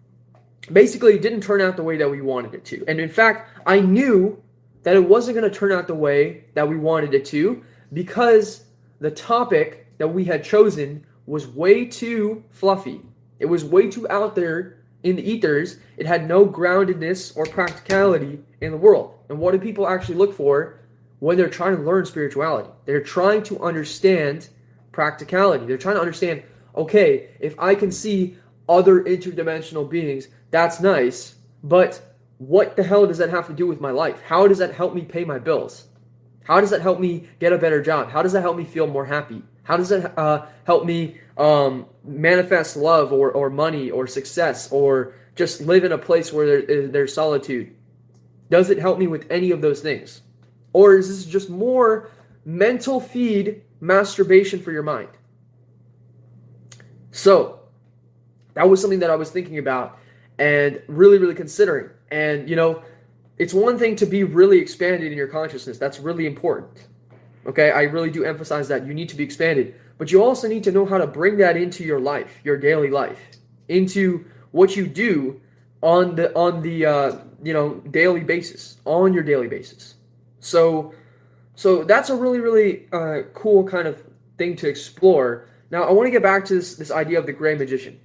basically 0.72 1.16
it 1.16 1.22
didn't 1.22 1.42
turn 1.42 1.62
out 1.62 1.76
the 1.76 1.84
way 1.84 1.98
that 1.98 2.10
we 2.10 2.22
wanted 2.22 2.54
it 2.54 2.64
to. 2.66 2.86
And 2.88 3.00
in 3.00 3.10
fact, 3.10 3.50
I 3.66 3.80
knew 3.80 4.42
that 4.84 4.96
it 4.96 5.08
wasn't 5.08 5.38
going 5.38 5.50
to 5.50 5.56
turn 5.58 5.72
out 5.72 5.88
the 5.88 5.96
way 5.96 6.46
that 6.54 6.68
we 6.68 6.78
wanted 6.78 7.14
it 7.14 7.26
to 7.26 7.64
because 7.94 8.64
the 9.02 9.12
topic 9.12 9.88
that 9.98 10.08
we 10.08 10.24
had 10.24 10.44
chosen 10.44 11.06
was 11.26 11.48
way 11.48 11.86
too 11.86 12.44
fluffy. 12.52 13.02
It 13.40 13.48
was 13.48 13.66
way 13.66 13.90
too 13.90 14.10
out 14.10 14.36
there 14.36 14.78
in 15.04 15.16
the 15.16 15.30
ethers. 15.30 15.78
It 15.98 16.06
had 16.06 16.28
no 16.28 16.46
groundedness 16.46 17.36
or 17.36 17.46
practicality 17.46 18.40
in 18.62 18.72
the 18.72 18.78
world. 18.78 19.16
And 19.28 19.40
what 19.40 19.52
do 19.52 19.60
people 19.60 19.88
actually 19.88 20.16
look 20.16 20.36
for 20.36 20.80
when 21.20 21.36
they're 21.36 21.50
trying 21.50 21.76
to 21.76 21.82
learn 21.82 22.06
spirituality? 22.06 22.70
They're 22.86 23.02
trying 23.02 23.42
to 23.44 23.60
understand 23.62 24.50
practicality. 24.92 25.66
They're 25.66 25.78
trying 25.78 25.96
to 25.96 26.02
understand, 26.02 26.44
okay, 26.76 27.30
if 27.40 27.60
I 27.60 27.74
can 27.74 27.92
see 27.92 28.38
other 28.70 29.04
interdimensional 29.04 29.90
beings, 29.90 30.28
that's 30.52 30.80
nice, 30.80 31.36
but 31.64 32.02
what 32.38 32.76
the 32.76 32.84
hell 32.84 33.08
does 33.08 33.18
that 33.18 33.30
have 33.30 33.48
to 33.48 33.54
do 33.54 33.66
with 33.66 33.82
my 33.82 33.92
life? 33.92 34.22
How 34.22 34.48
does 34.48 34.60
that 34.60 34.74
help 34.74 34.94
me 34.94 35.02
pay 35.02 35.24
my 35.24 35.40
bills? 35.40 35.88
How 36.52 36.60
does 36.60 36.72
that 36.72 36.82
help 36.82 37.00
me 37.00 37.30
get 37.40 37.54
a 37.54 37.58
better 37.58 37.82
job? 37.82 38.12
How 38.12 38.22
does 38.22 38.34
that 38.34 38.42
help 38.42 38.58
me 38.58 38.66
feel 38.66 38.86
more 38.86 39.06
happy? 39.06 39.42
How 39.64 39.78
does 39.78 39.88
that 39.88 40.20
uh, 40.20 40.48
help 40.66 40.84
me 40.84 41.18
um, 41.38 41.86
manifest 42.04 42.76
love 42.76 43.14
or, 43.14 43.32
or 43.32 43.50
money 43.50 43.90
or 43.90 44.06
success 44.06 44.70
or 44.70 45.14
just 45.34 45.62
live 45.62 45.86
in 45.86 45.94
a 45.94 45.98
place 45.98 46.34
where 46.34 46.66
there, 46.66 46.88
there's 46.90 47.14
solitude? 47.14 47.74
Does 48.50 48.70
it 48.70 48.80
help 48.80 49.00
me 49.00 49.08
with 49.08 49.28
any 49.32 49.52
of 49.52 49.62
those 49.62 49.80
things? 49.80 50.24
Or 50.74 50.98
is 50.98 51.08
this 51.08 51.24
just 51.24 51.50
more 51.50 52.10
mental 52.44 53.00
feed 53.00 53.62
masturbation 53.80 54.62
for 54.62 54.74
your 54.74 54.84
mind? 54.84 55.08
So, 57.12 57.62
that 58.56 58.68
was 58.68 58.82
something 58.82 59.00
that 59.00 59.10
I 59.10 59.16
was 59.16 59.32
thinking 59.32 59.58
about 59.58 60.00
and 60.38 60.82
really, 60.90 61.18
really 61.18 61.34
considering. 61.34 61.92
And, 62.12 62.50
you 62.50 62.58
know, 62.58 62.84
it's 63.42 63.56
one 63.56 63.80
thing 63.80 63.96
to 63.96 64.06
be 64.06 64.24
really 64.24 64.60
expanded 64.60 65.12
in 65.12 65.18
your 65.18 65.26
consciousness. 65.26 65.80
That's 65.80 66.00
really 66.00 66.28
important. 66.28 66.88
Okay, 67.48 67.72
I 67.72 67.82
really 67.96 68.12
do 68.12 68.24
emphasize 68.24 68.68
that 68.68 68.86
you 68.86 68.94
need 68.94 69.10
to 69.10 69.16
be 69.16 69.24
expanded, 69.24 69.74
but 69.98 70.12
you 70.12 70.24
also 70.24 70.48
need 70.48 70.64
to 70.66 70.72
know 70.72 70.86
how 70.86 71.00
to 71.00 71.08
bring 71.08 71.38
that 71.38 71.58
into 71.58 71.84
your 71.84 72.00
life, 72.00 72.40
your 72.44 72.56
daily 72.56 72.92
life, 72.92 73.20
into 73.68 74.26
what 74.52 74.76
you 74.76 74.86
do 74.86 75.42
on 75.82 76.14
the 76.18 76.32
on 76.36 76.62
the 76.62 76.86
uh, 76.86 77.16
you 77.42 77.52
know 77.52 77.82
daily 77.90 78.20
basis, 78.20 78.78
on 78.86 79.12
your 79.12 79.24
daily 79.24 79.48
basis. 79.48 79.96
So, 80.40 80.94
so 81.56 81.84
that's 81.84 82.12
a 82.12 82.16
really 82.16 82.42
really 82.42 82.86
uh, 82.94 83.24
cool 83.34 83.64
kind 83.64 83.88
of 83.88 84.04
thing 84.38 84.56
to 84.58 84.70
explore. 84.70 85.48
Now, 85.72 85.82
I 85.86 85.92
want 85.94 86.06
to 86.06 86.12
get 86.12 86.22
back 86.22 86.46
to 86.46 86.54
this 86.54 86.76
this 86.76 86.92
idea 86.92 87.18
of 87.18 87.26
the 87.26 87.34
gray 87.34 87.56
magician. 87.56 88.00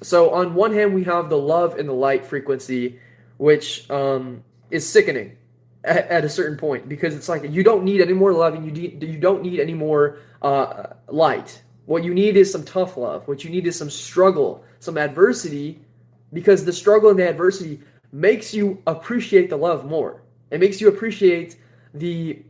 So, 0.00 0.30
on 0.30 0.54
one 0.54 0.72
hand, 0.72 0.94
we 0.94 1.04
have 1.04 1.28
the 1.28 1.36
love 1.36 1.78
and 1.78 1.86
the 1.86 1.98
light 2.06 2.24
frequency, 2.24 2.98
which 3.36 3.90
um, 3.90 4.44
is 4.70 4.88
sickening 4.88 5.36
at, 5.84 6.08
at, 6.08 6.24
a 6.24 6.28
certain 6.28 6.56
point 6.56 6.88
because 6.88 7.14
it's 7.14 7.28
like 7.28 7.42
you 7.50 7.62
don't 7.62 7.84
need 7.84 8.00
any 8.00 8.12
more 8.12 8.32
love 8.32 8.54
and 8.54 8.64
you 8.64 8.72
de- 8.72 9.06
you 9.06 9.18
don't 9.18 9.42
need 9.42 9.60
any 9.60 9.74
more 9.74 10.18
uh, 10.42 10.88
light. 11.08 11.62
What 11.86 12.04
you 12.04 12.12
need 12.12 12.36
is 12.36 12.52
some 12.52 12.64
tough 12.64 12.96
love. 12.96 13.26
What 13.26 13.44
you 13.44 13.50
need 13.50 13.66
is 13.66 13.76
some 13.76 13.88
struggle, 13.88 14.62
some 14.78 14.98
adversity, 14.98 15.80
because 16.32 16.64
the 16.64 16.72
struggle 16.72 17.10
and 17.10 17.18
the 17.18 17.28
adversity 17.28 17.80
makes 18.12 18.52
you 18.52 18.82
appreciate 18.86 19.50
the 19.50 19.56
love 19.56 19.86
more. 19.86 20.22
It 20.50 20.60
makes 20.60 20.80
you 20.80 20.88
appreciate 20.88 21.56
the 21.94 22.42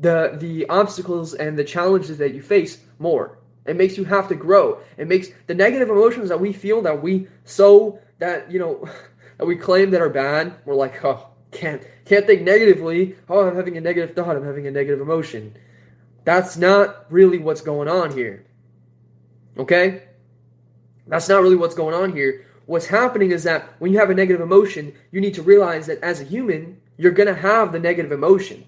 the 0.00 0.36
the 0.38 0.66
obstacles 0.68 1.34
and 1.34 1.58
the 1.58 1.64
challenges 1.64 2.18
that 2.18 2.34
you 2.34 2.42
face 2.42 2.78
more. 2.98 3.38
It 3.66 3.76
makes 3.76 3.96
you 3.96 4.04
have 4.04 4.28
to 4.28 4.34
grow. 4.34 4.80
It 4.96 5.06
makes 5.06 5.28
the 5.46 5.54
negative 5.54 5.88
emotions 5.88 6.28
that 6.28 6.40
we 6.40 6.52
feel 6.52 6.82
that 6.82 7.02
we 7.02 7.28
so 7.44 7.98
that 8.18 8.50
you 8.50 8.58
know 8.58 8.88
that 9.38 9.46
we 9.46 9.56
claim 9.56 9.90
that 9.90 10.00
are 10.00 10.10
bad. 10.10 10.54
We're 10.64 10.74
like, 10.74 11.04
oh, 11.04 11.28
can't 11.52 11.86
can't 12.04 12.26
think 12.26 12.42
negatively. 12.42 13.16
Oh, 13.28 13.46
I'm 13.46 13.54
having 13.54 13.76
a 13.76 13.80
negative 13.80 14.16
thought. 14.16 14.36
I'm 14.36 14.44
having 14.44 14.66
a 14.66 14.70
negative 14.70 15.00
emotion. 15.00 15.54
That's 16.24 16.56
not 16.56 17.06
really 17.10 17.38
what's 17.38 17.60
going 17.60 17.88
on 17.88 18.12
here. 18.12 18.46
Okay? 19.56 20.04
That's 21.06 21.28
not 21.28 21.42
really 21.42 21.56
what's 21.56 21.74
going 21.74 21.94
on 21.94 22.12
here. 22.12 22.46
What's 22.66 22.86
happening 22.86 23.32
is 23.32 23.42
that 23.42 23.74
when 23.80 23.92
you 23.92 23.98
have 23.98 24.10
a 24.10 24.14
negative 24.14 24.40
emotion, 24.40 24.94
you 25.10 25.20
need 25.20 25.34
to 25.34 25.42
realize 25.42 25.86
that 25.86 26.02
as 26.02 26.20
a 26.20 26.24
human, 26.24 26.80
you're 26.96 27.12
going 27.12 27.26
to 27.26 27.40
have 27.40 27.72
the 27.72 27.80
negative 27.80 28.12
emotion. 28.12 28.64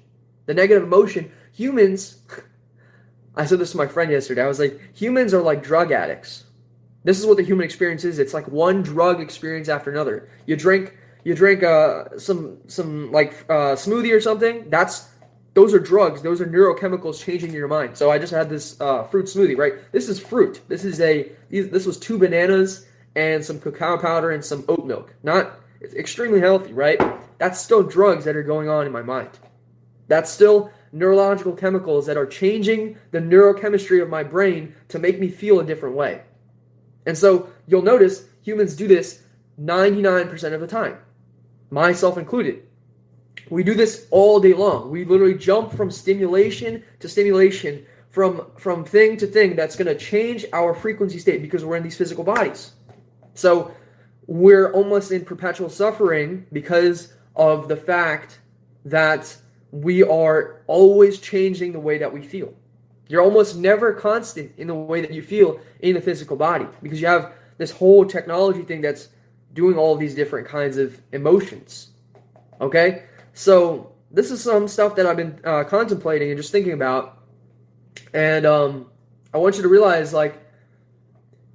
The 0.47 0.55
negative 0.55 0.83
emotion, 0.83 1.31
humans, 1.53 2.19
I 3.37 3.47
said 3.47 3.61
this 3.61 3.71
to 3.73 3.77
my 3.77 3.87
friend 3.87 4.11
yesterday. 4.11 4.43
I 4.43 4.49
was 4.49 4.59
like, 4.59 4.81
humans 4.95 5.33
are 5.33 5.43
like 5.43 5.63
drug 5.63 5.93
addicts. 5.93 6.45
This 7.05 7.21
is 7.21 7.27
what 7.27 7.37
the 7.37 7.45
human 7.45 7.65
experience 7.65 8.05
is. 8.05 8.19
It's 8.19 8.35
like 8.35 8.49
one 8.49 8.83
drug 8.83 9.21
experience 9.21 9.69
after 9.69 9.91
another. 9.91 10.29
You 10.47 10.57
drink 10.57 10.97
you 11.25 11.35
drink 11.35 11.63
uh, 11.63 12.19
some 12.19 12.59
some 12.69 13.11
like 13.11 13.33
uh, 13.49 13.75
smoothie 13.75 14.15
or 14.15 14.21
something, 14.21 14.69
that's 14.69 15.09
those 15.55 15.73
are 15.73 15.79
drugs. 15.79 16.21
Those 16.21 16.41
are 16.41 16.47
neurochemicals 16.47 17.25
changing 17.25 17.53
your 17.53 17.69
mind. 17.69 17.97
So 17.97 18.11
I 18.11 18.19
just 18.19 18.33
had 18.33 18.51
this 18.51 18.79
uh, 18.81 19.05
fruit 19.05 19.27
smoothie, 19.27 19.57
right? 19.57 19.91
This 19.93 20.09
is 20.09 20.21
fruit. 20.21 20.61
This 20.69 20.85
is 20.85 21.01
a 21.01 21.33
this 21.51 21.87
was 21.87 21.99
two 21.99 22.19
bananas 22.19 22.87
and 23.17 23.45
some 23.45 23.61
cacao 23.61 23.97
powder 23.97 24.33
and 24.33 24.45
some 24.45 24.65
oat 24.69 24.85
milk. 24.85 25.15
Not 25.23 25.61
extremely 25.83 26.41
healthy, 26.41 26.73
right? 26.73 27.01
That's 27.39 27.61
still 27.61 27.83
drugs 27.83 28.25
that 28.25 28.37
are 28.37 28.43
going 28.43 28.69
on 28.69 28.87
in 28.87 28.93
my 28.93 29.03
mind. 29.03 29.31
That's 30.09 30.31
still 30.31 30.71
neurological 30.93 31.55
chemicals 31.55 32.07
that 32.07 32.17
are 32.17 32.27
changing 32.27 32.97
the 33.11 33.19
neurochemistry 33.19 34.03
of 34.03 34.09
my 34.09 34.23
brain 34.23 34.75
to 34.89 34.99
make 34.99 35.19
me 35.19 35.29
feel 35.29 35.61
a 35.61 35.65
different 35.65 35.97
way. 35.97 36.23
And 37.07 37.17
so 37.17 37.49
you'll 37.67 37.83
notice 37.83 38.27
humans 38.43 38.77
do 38.77 38.87
this 38.87 39.23
99% 39.61 40.53
of 40.53 40.61
the 40.61 40.67
time 40.67 40.99
myself 41.75 42.17
included. 42.17 42.63
We 43.51 43.63
do 43.63 43.75
this 43.75 44.07
all 44.11 44.41
day 44.41 44.55
long. 44.55 44.91
We 44.91 45.05
literally 45.05 45.35
jump 45.35 45.73
from 45.73 45.91
stimulation 45.91 46.83
to 47.01 47.09
stimulation, 47.09 47.85
from 48.11 48.47
from 48.57 48.85
thing 48.85 49.17
to 49.19 49.27
thing 49.27 49.57
that's 49.57 49.77
going 49.77 49.89
to 49.89 49.97
change 49.97 50.47
our 50.53 50.73
frequency 50.73 51.19
state 51.19 51.43
because 51.43 51.65
we're 51.65 51.77
in 51.77 51.83
these 51.83 51.97
physical 51.97 52.25
bodies. 52.25 52.73
So 53.35 53.75
we're 54.27 54.73
almost 54.73 55.11
in 55.13 55.25
perpetual 55.25 55.69
suffering 55.69 56.47
because 56.53 57.13
of 57.37 57.69
the 57.69 57.77
fact 57.77 58.39
that 58.87 59.37
we 59.73 60.05
are 60.05 60.63
always 60.69 61.19
changing 61.19 61.73
the 61.73 61.81
way 61.81 61.99
that 61.99 62.11
we 62.11 62.23
feel. 62.23 62.55
You're 63.09 63.23
almost 63.23 63.57
never 63.57 63.93
constant 63.93 64.53
in 64.57 64.69
the 64.69 64.75
way 64.75 65.01
that 65.01 65.13
you 65.13 65.23
feel 65.23 65.61
in 65.81 65.95
the 65.95 66.01
physical 66.01 66.37
body 66.37 66.67
because 66.83 67.01
you 67.01 67.09
have 67.09 67.33
this 67.59 67.71
whole 67.71 68.07
technology 68.07 68.63
thing 68.63 68.81
that's 68.81 69.09
doing 69.55 69.79
all 69.79 69.97
these 69.97 70.15
different 70.15 70.47
kinds 70.47 70.77
of 70.77 71.01
emotions. 71.13 71.89
Okay? 72.61 73.05
So, 73.33 73.93
this 74.11 74.31
is 74.31 74.43
some 74.43 74.69
stuff 74.69 74.95
that 74.97 75.07
I've 75.07 75.17
been 75.17 75.41
uh, 75.45 75.65
contemplating 75.65 76.31
and 76.31 76.37
just 76.37 76.53
thinking 76.53 76.73
about. 76.73 77.19
And 78.13 78.47
um, 78.47 78.91
I 79.33 79.39
want 79.39 79.57
you 79.57 79.63
to 79.63 79.69
realize, 79.69 80.13
like, 80.13 80.41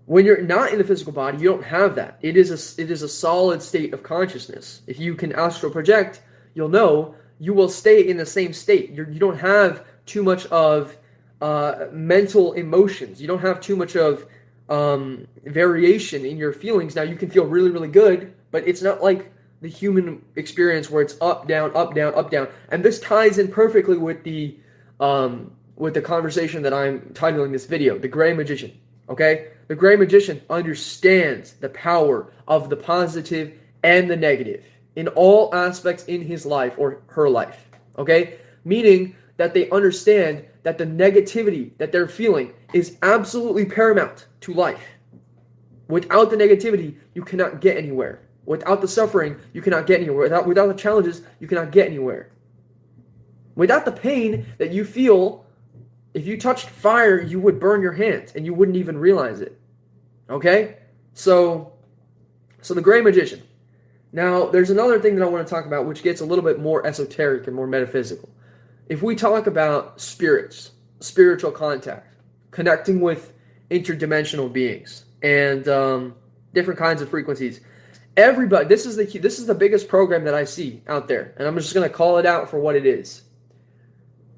when 0.06 0.25
you're 0.25 0.41
not 0.41 0.72
in 0.72 0.79
the 0.79 0.84
physical 0.84 1.13
body, 1.13 1.38
you 1.38 1.50
don't 1.50 1.63
have 1.63 1.96
that. 1.96 2.18
It 2.22 2.36
is 2.36 2.50
a 2.50 2.82
it 2.82 2.89
is 2.89 3.03
a 3.03 3.08
solid 3.08 3.62
state 3.62 3.94
of 3.94 4.01
consciousness. 4.01 4.82
If 4.88 5.00
you 5.00 5.13
can 5.13 5.32
astral 5.34 5.72
project, 5.72 6.22
you'll 6.56 6.68
know 6.68 7.15
you 7.38 7.53
will 7.53 7.70
stay 7.70 8.08
in 8.10 8.18
the 8.18 8.25
same 8.25 8.51
state. 8.51 8.91
You're, 8.91 9.08
you 9.10 9.20
do 9.20 9.27
not 9.27 9.39
have 9.39 9.86
too 10.08 10.24
much 10.24 10.48
of 10.48 10.98
uh, 11.41 11.86
mental 11.91 12.53
emotions. 12.53 13.22
You 13.22 13.27
don't 13.27 13.41
have 13.41 13.62
too 13.62 13.75
much 13.75 13.96
of 13.96 14.25
um, 14.70 15.28
variation 15.46 16.26
in 16.26 16.38
your 16.38 16.54
feelings. 16.54 16.96
Now 16.96 17.02
you 17.02 17.16
can 17.16 17.30
feel 17.30 17.46
really, 17.46 17.72
really 17.72 17.88
good, 17.88 18.34
but 18.52 18.68
it's 18.68 18.82
not 18.82 19.04
like 19.04 19.32
the 19.62 19.68
human 19.68 20.24
experience 20.36 20.90
where 20.90 21.02
it's 21.02 21.18
up, 21.22 21.48
down, 21.48 21.76
up, 21.76 21.94
down, 21.94 22.14
up, 22.16 22.32
down. 22.32 22.48
And 22.70 22.84
this 22.84 23.00
ties 23.00 23.40
in 23.40 23.50
perfectly 23.50 23.98
with 23.98 24.24
the 24.24 24.58
um, 25.00 25.52
with 25.76 25.94
the 25.94 26.02
conversation 26.02 26.62
that 26.64 26.74
I'm 26.74 27.00
titling 27.14 27.52
this 27.54 27.66
video, 27.66 27.98
the 27.98 28.08
Gray 28.08 28.34
Magician. 28.34 28.78
Okay, 29.08 29.48
the 29.68 29.76
Gray 29.76 29.96
Magician 29.96 30.42
understands 30.50 31.54
the 31.54 31.70
power 31.70 32.32
of 32.48 32.70
the 32.70 32.76
positive 32.76 33.54
and 33.84 34.10
the 34.10 34.16
negative 34.16 34.66
in 34.96 35.08
all 35.10 35.54
aspects 35.56 36.04
in 36.06 36.22
his 36.22 36.46
life 36.46 36.76
or 36.78 37.02
her 37.08 37.30
life. 37.30 37.70
Okay, 37.98 38.40
meaning 38.66 39.16
that 39.38 39.54
they 39.54 39.70
understand 39.70 40.46
that 40.64 40.78
the 40.78 40.86
negativity 40.86 41.76
that 41.78 41.92
they're 41.92 42.08
feeling 42.08 42.54
is 42.74 42.98
absolutely 43.02 43.66
paramount 43.66 44.28
to 44.42 44.54
life. 44.54 44.84
Without 45.88 46.30
the 46.30 46.38
negativity, 46.38 46.96
you 47.16 47.24
cannot 47.24 47.62
get 47.62 47.78
anywhere. 47.78 48.22
Without 48.46 48.82
the 48.82 48.88
suffering, 48.88 49.38
you 49.54 49.62
cannot 49.62 49.88
get 49.88 50.02
anywhere. 50.02 50.24
Without, 50.24 50.48
without 50.48 50.68
the 50.68 50.74
challenges, 50.74 51.22
you 51.40 51.48
cannot 51.48 51.72
get 51.72 51.88
anywhere. 51.88 52.32
Without 53.56 53.86
the 53.86 53.92
pain 53.92 54.46
that 54.58 54.72
you 54.72 54.86
feel, 54.86 55.46
if 56.14 56.26
you 56.26 56.40
touched 56.40 56.70
fire, 56.70 57.22
you 57.22 57.40
would 57.40 57.60
burn 57.60 57.82
your 57.82 57.92
hands 57.92 58.34
and 58.36 58.46
you 58.46 58.54
wouldn't 58.54 58.78
even 58.78 58.98
realize 58.98 59.42
it. 59.42 59.60
Okay? 60.30 60.78
So, 61.14 61.74
so 62.62 62.74
the 62.74 62.82
gray 62.82 63.02
magician. 63.02 63.44
Now, 64.12 64.48
there's 64.48 64.70
another 64.70 65.00
thing 65.00 65.16
that 65.16 65.24
I 65.24 65.28
want 65.28 65.46
to 65.46 65.54
talk 65.54 65.66
about 65.66 65.86
which 65.86 66.02
gets 66.02 66.22
a 66.22 66.26
little 66.26 66.44
bit 66.44 66.60
more 66.60 66.86
esoteric 66.86 67.48
and 67.48 67.56
more 67.56 67.68
metaphysical. 67.68 68.30
If 68.88 69.04
we 69.04 69.16
talk 69.16 69.46
about 69.46 70.02
spirits, 70.02 70.72
spiritual 71.00 71.52
contact, 71.52 72.09
connecting 72.51 73.00
with 73.01 73.34
interdimensional 73.70 74.51
beings 74.51 75.06
and 75.22 75.68
um, 75.68 76.15
different 76.53 76.79
kinds 76.79 77.01
of 77.01 77.10
frequencies. 77.10 77.62
Everybody, 78.18 78.68
this 78.68 78.86
is 78.86 78.96
the 78.96 79.06
this 79.20 79.39
is 79.39 79.46
the 79.46 79.56
biggest 79.56 79.88
program 79.88 80.24
that 80.25 80.34
I 80.34 80.44
see 80.44 80.82
out 80.88 81.08
there, 81.08 81.34
and 81.38 81.48
I'm 81.48 81.56
just 81.56 81.74
going 81.74 81.88
to 81.88 81.94
call 81.94 82.18
it 82.18 82.25
out 82.25 82.50
for 82.50 82.60
what 82.60 82.75
it 82.75 82.86
is. 82.86 83.22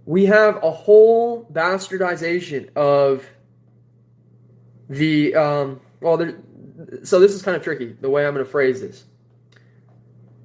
We 0.06 0.26
have 0.26 0.62
a 0.64 0.72
whole 0.72 1.46
bastardization 1.54 2.76
of 2.76 3.26
the 4.90 5.34
um, 5.36 5.80
well, 6.02 6.18
there, 6.18 6.38
so 7.04 7.20
this 7.20 7.34
is 7.34 7.42
kind 7.42 7.56
of 7.56 7.64
tricky 7.64 7.96
the 8.02 8.10
way 8.10 8.26
I'm 8.26 8.34
going 8.34 8.46
to 8.46 8.52
phrase 8.52 8.82
this. 8.82 9.06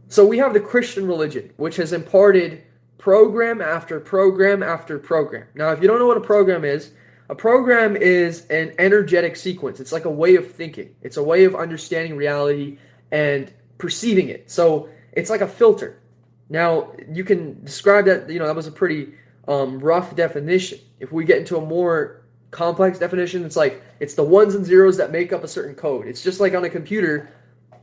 So 0.08 0.24
we 0.24 0.38
have 0.38 0.54
the 0.54 0.60
Christian 0.60 1.06
religion, 1.06 1.50
which 1.56 1.76
has 1.76 1.92
imparted 1.92 2.62
program 2.98 3.60
after 3.60 3.98
program 4.00 4.62
after 4.62 4.98
program. 4.98 5.46
Now, 5.54 5.72
if 5.72 5.82
you 5.82 5.88
don't 5.88 5.98
know 5.98 6.06
what 6.06 6.16
a 6.16 6.20
program 6.20 6.64
is, 6.64 6.92
a 7.28 7.34
program 7.34 7.96
is 7.96 8.46
an 8.46 8.74
energetic 8.78 9.36
sequence. 9.36 9.80
It's 9.80 9.92
like 9.92 10.04
a 10.04 10.10
way 10.10 10.36
of 10.36 10.50
thinking. 10.52 10.94
It's 11.02 11.16
a 11.16 11.22
way 11.22 11.44
of 11.44 11.54
understanding 11.54 12.16
reality 12.16 12.78
and 13.10 13.52
perceiving 13.78 14.28
it. 14.28 14.50
So 14.50 14.88
it's 15.12 15.30
like 15.30 15.40
a 15.40 15.48
filter. 15.48 16.00
Now, 16.48 16.92
you 17.10 17.24
can 17.24 17.64
describe 17.64 18.04
that, 18.04 18.30
you 18.30 18.38
know, 18.38 18.46
that 18.46 18.54
was 18.54 18.68
a 18.68 18.72
pretty 18.72 19.14
um, 19.48 19.80
rough 19.80 20.14
definition. 20.14 20.78
If 21.00 21.12
we 21.12 21.24
get 21.24 21.38
into 21.38 21.56
a 21.56 21.60
more 21.60 22.22
complex 22.52 22.98
definition, 22.98 23.44
it's 23.44 23.56
like 23.56 23.82
it's 23.98 24.14
the 24.14 24.22
ones 24.22 24.54
and 24.54 24.64
zeros 24.64 24.96
that 24.98 25.10
make 25.10 25.32
up 25.32 25.42
a 25.42 25.48
certain 25.48 25.74
code. 25.74 26.06
It's 26.06 26.22
just 26.22 26.38
like 26.40 26.54
on 26.54 26.64
a 26.64 26.70
computer, 26.70 27.28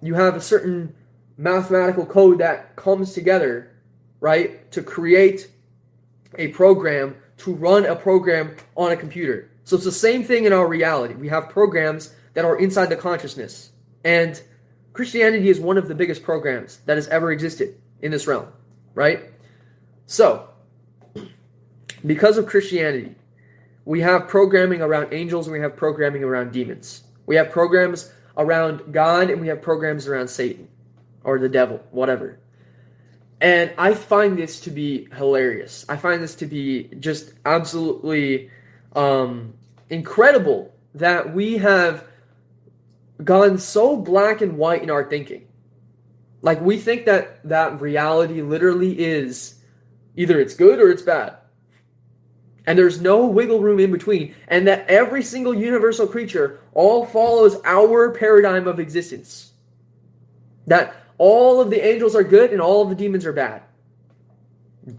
you 0.01 0.13
have 0.13 0.35
a 0.35 0.41
certain 0.41 0.95
mathematical 1.37 2.05
code 2.05 2.39
that 2.39 2.75
comes 2.75 3.13
together, 3.13 3.71
right, 4.19 4.71
to 4.71 4.81
create 4.81 5.49
a 6.37 6.47
program, 6.49 7.15
to 7.43 7.53
run 7.53 7.85
a 7.85 7.95
program 7.95 8.55
on 8.77 8.91
a 8.91 8.95
computer. 8.95 9.49
So 9.65 9.75
it's 9.75 9.85
the 9.85 9.91
same 9.91 10.23
thing 10.23 10.45
in 10.45 10.53
our 10.53 10.67
reality. 10.67 11.13
We 11.13 11.27
have 11.27 11.49
programs 11.49 12.13
that 12.35 12.45
are 12.45 12.57
inside 12.57 12.87
the 12.87 12.95
consciousness. 12.95 13.71
And 14.05 14.41
Christianity 14.93 15.49
is 15.49 15.59
one 15.59 15.77
of 15.77 15.89
the 15.89 15.95
biggest 15.95 16.23
programs 16.23 16.77
that 16.85 16.95
has 16.97 17.07
ever 17.09 17.31
existed 17.31 17.75
in 18.01 18.11
this 18.11 18.27
realm, 18.27 18.47
right? 18.93 19.21
So, 20.05 20.49
because 22.05 22.37
of 22.37 22.45
Christianity, 22.45 23.15
we 23.83 23.99
have 23.99 24.29
programming 24.29 24.81
around 24.81 25.13
angels 25.13 25.47
and 25.47 25.53
we 25.53 25.59
have 25.59 25.75
programming 25.75 26.23
around 26.23 26.53
demons. 26.53 27.03
We 27.25 27.35
have 27.35 27.51
programs 27.51 28.11
around 28.37 28.93
God 28.93 29.29
and 29.29 29.41
we 29.41 29.47
have 29.47 29.61
programs 29.61 30.07
around 30.07 30.29
Satan 30.29 30.69
or 31.25 31.39
the 31.39 31.49
devil, 31.49 31.81
whatever. 31.91 32.39
And 33.43 33.73
I 33.77 33.93
find 33.93 34.37
this 34.37 34.61
to 34.61 34.71
be 34.71 35.09
hilarious. 35.17 35.85
I 35.89 35.97
find 35.97 36.23
this 36.23 36.33
to 36.35 36.45
be 36.45 36.89
just 37.01 37.33
absolutely 37.45 38.49
um, 38.95 39.53
incredible 39.89 40.73
that 40.95 41.33
we 41.33 41.57
have 41.57 42.07
gone 43.21 43.57
so 43.57 43.97
black 43.97 44.39
and 44.39 44.57
white 44.57 44.81
in 44.81 44.89
our 44.89 45.09
thinking. 45.09 45.45
Like 46.41 46.61
we 46.61 46.77
think 46.77 47.05
that 47.05 47.45
that 47.49 47.81
reality 47.81 48.41
literally 48.41 48.97
is 48.97 49.55
either 50.15 50.39
it's 50.39 50.53
good 50.53 50.79
or 50.79 50.89
it's 50.89 51.01
bad. 51.01 51.35
And 52.65 52.79
there's 52.79 53.01
no 53.01 53.25
wiggle 53.25 53.59
room 53.59 53.81
in 53.81 53.91
between. 53.91 54.35
And 54.47 54.65
that 54.69 54.87
every 54.87 55.21
single 55.21 55.53
universal 55.53 56.07
creature 56.07 56.61
all 56.73 57.05
follows 57.05 57.57
our 57.65 58.11
paradigm 58.11 58.69
of 58.69 58.79
existence. 58.79 59.51
That 60.67 61.02
all 61.17 61.61
of 61.61 61.69
the 61.69 61.85
angels 61.85 62.15
are 62.15 62.23
good 62.23 62.51
and 62.51 62.61
all 62.61 62.81
of 62.81 62.89
the 62.89 62.95
demons 62.95 63.25
are 63.25 63.33
bad. 63.33 63.63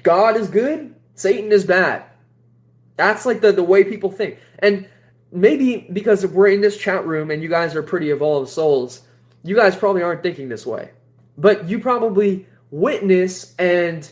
God 0.02 0.36
is 0.36 0.48
good, 0.48 0.94
Satan 1.14 1.52
is 1.52 1.64
bad. 1.64 2.04
That's 2.96 3.26
like 3.26 3.40
the, 3.40 3.52
the 3.52 3.62
way 3.62 3.84
people 3.84 4.10
think. 4.10 4.38
And 4.60 4.88
maybe 5.32 5.88
because 5.92 6.24
we're 6.26 6.48
in 6.48 6.60
this 6.60 6.76
chat 6.76 7.04
room 7.06 7.30
and 7.30 7.42
you 7.42 7.48
guys 7.48 7.74
are 7.74 7.82
pretty 7.82 8.10
evolved 8.10 8.48
souls, 8.48 9.02
you 9.42 9.54
guys 9.54 9.76
probably 9.76 10.02
aren't 10.02 10.22
thinking 10.22 10.48
this 10.48 10.64
way. 10.64 10.90
But 11.36 11.68
you 11.68 11.80
probably 11.80 12.46
witness 12.70 13.54
and 13.58 14.10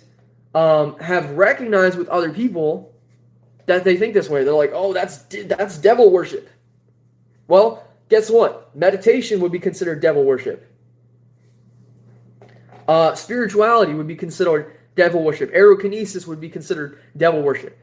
um, 0.55 0.99
have 0.99 1.31
recognized 1.31 1.97
with 1.97 2.09
other 2.09 2.33
people 2.33 2.93
that 3.67 3.85
they 3.85 3.97
think 3.97 4.15
this 4.15 4.29
way. 4.29 4.45
They're 4.45 4.53
like, 4.55 4.73
"Oh, 4.75 4.93
that's 4.93 5.19
that's 5.47 5.79
devil 5.79 6.11
worship." 6.11 6.49
Well, 7.49 7.87
guess 8.09 8.29
what? 8.31 8.75
Meditation 8.75 9.41
would 9.41 9.53
be 9.53 9.59
considered 9.59 10.01
devil 10.01 10.25
worship. 10.25 10.72
Uh, 12.93 13.15
spirituality 13.15 13.95
would 13.95 14.07
be 14.07 14.15
considered 14.15 14.77
devil 14.97 15.23
worship. 15.23 15.51
Aerokinesis 15.55 16.27
would 16.27 16.43
be 16.43 16.51
considered 16.51 17.01
devil 17.17 17.41
worship. 17.41 17.79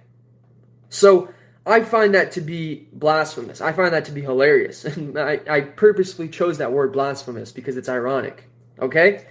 So 0.89 1.33
I 1.65 1.81
find 1.81 2.13
that 2.13 2.33
to 2.33 2.41
be 2.41 2.87
blasphemous. 2.93 3.59
I 3.59 3.71
find 3.71 3.91
that 3.95 4.05
to 4.05 4.11
be 4.11 4.21
hilarious. 4.21 4.85
And 4.85 5.17
I, 5.17 5.39
I 5.49 5.61
purposefully 5.61 6.29
chose 6.29 6.59
that 6.59 6.71
word 6.71 6.93
blasphemous 6.93 7.51
because 7.51 7.75
it's 7.75 7.89
ironic. 7.89 8.47
Okay? 8.77 9.25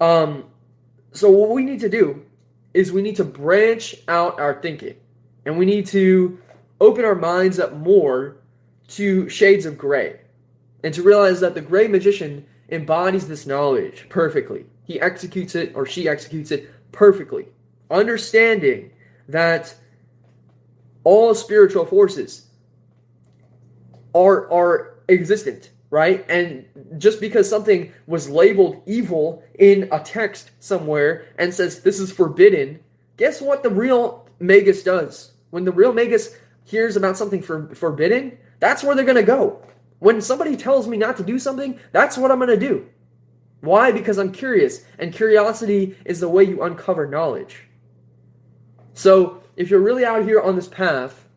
Um, 0.00 0.44
so 1.10 1.28
what 1.28 1.50
we 1.50 1.64
need 1.64 1.80
to 1.80 1.88
do 1.88 2.24
is 2.72 2.92
we 2.92 3.02
need 3.02 3.16
to 3.16 3.24
branch 3.24 3.96
out 4.06 4.38
our 4.38 4.62
thinking. 4.62 4.94
And 5.44 5.58
we 5.58 5.66
need 5.66 5.86
to 5.86 6.38
open 6.80 7.04
our 7.04 7.16
minds 7.16 7.58
up 7.58 7.72
more 7.74 8.36
to 8.90 9.28
shades 9.28 9.66
of 9.66 9.76
gray. 9.76 10.20
And 10.84 10.94
to 10.94 11.02
realize 11.02 11.40
that 11.40 11.54
the 11.54 11.62
gray 11.62 11.88
magician 11.88 12.46
embodies 12.68 13.26
this 13.26 13.44
knowledge 13.44 14.06
perfectly. 14.08 14.66
He 14.84 15.00
executes 15.00 15.54
it 15.54 15.72
or 15.74 15.86
she 15.86 16.08
executes 16.08 16.50
it 16.50 16.70
perfectly. 16.92 17.46
Understanding 17.90 18.90
that 19.28 19.74
all 21.04 21.34
spiritual 21.34 21.86
forces 21.86 22.46
are 24.14 24.50
are 24.52 24.94
existent, 25.08 25.70
right? 25.90 26.24
And 26.28 26.64
just 26.98 27.20
because 27.20 27.48
something 27.48 27.92
was 28.06 28.28
labeled 28.28 28.82
evil 28.86 29.42
in 29.58 29.88
a 29.92 30.00
text 30.00 30.50
somewhere 30.60 31.26
and 31.38 31.52
says 31.52 31.80
this 31.80 32.00
is 32.00 32.12
forbidden, 32.12 32.80
guess 33.16 33.40
what 33.40 33.62
the 33.62 33.70
real 33.70 34.28
Magus 34.38 34.82
does? 34.82 35.32
When 35.50 35.64
the 35.64 35.72
real 35.72 35.92
Magus 35.92 36.36
hears 36.64 36.96
about 36.96 37.16
something 37.16 37.42
for, 37.42 37.74
forbidden, 37.74 38.38
that's 38.60 38.84
where 38.84 38.94
they're 38.94 39.04
going 39.04 39.16
to 39.16 39.22
go. 39.22 39.62
When 39.98 40.22
somebody 40.22 40.56
tells 40.56 40.86
me 40.86 40.96
not 40.96 41.16
to 41.18 41.22
do 41.22 41.38
something, 41.38 41.78
that's 41.92 42.16
what 42.16 42.30
I'm 42.30 42.38
going 42.38 42.48
to 42.50 42.68
do. 42.68 42.88
Why? 43.60 43.92
Because 43.92 44.18
I'm 44.18 44.32
curious, 44.32 44.84
and 44.98 45.12
curiosity 45.12 45.96
is 46.04 46.20
the 46.20 46.28
way 46.28 46.44
you 46.44 46.62
uncover 46.62 47.06
knowledge. 47.06 47.64
So, 48.94 49.42
if 49.56 49.70
you're 49.70 49.80
really 49.80 50.04
out 50.04 50.24
here 50.24 50.40
on 50.40 50.56
this 50.56 50.68
path 50.68 51.28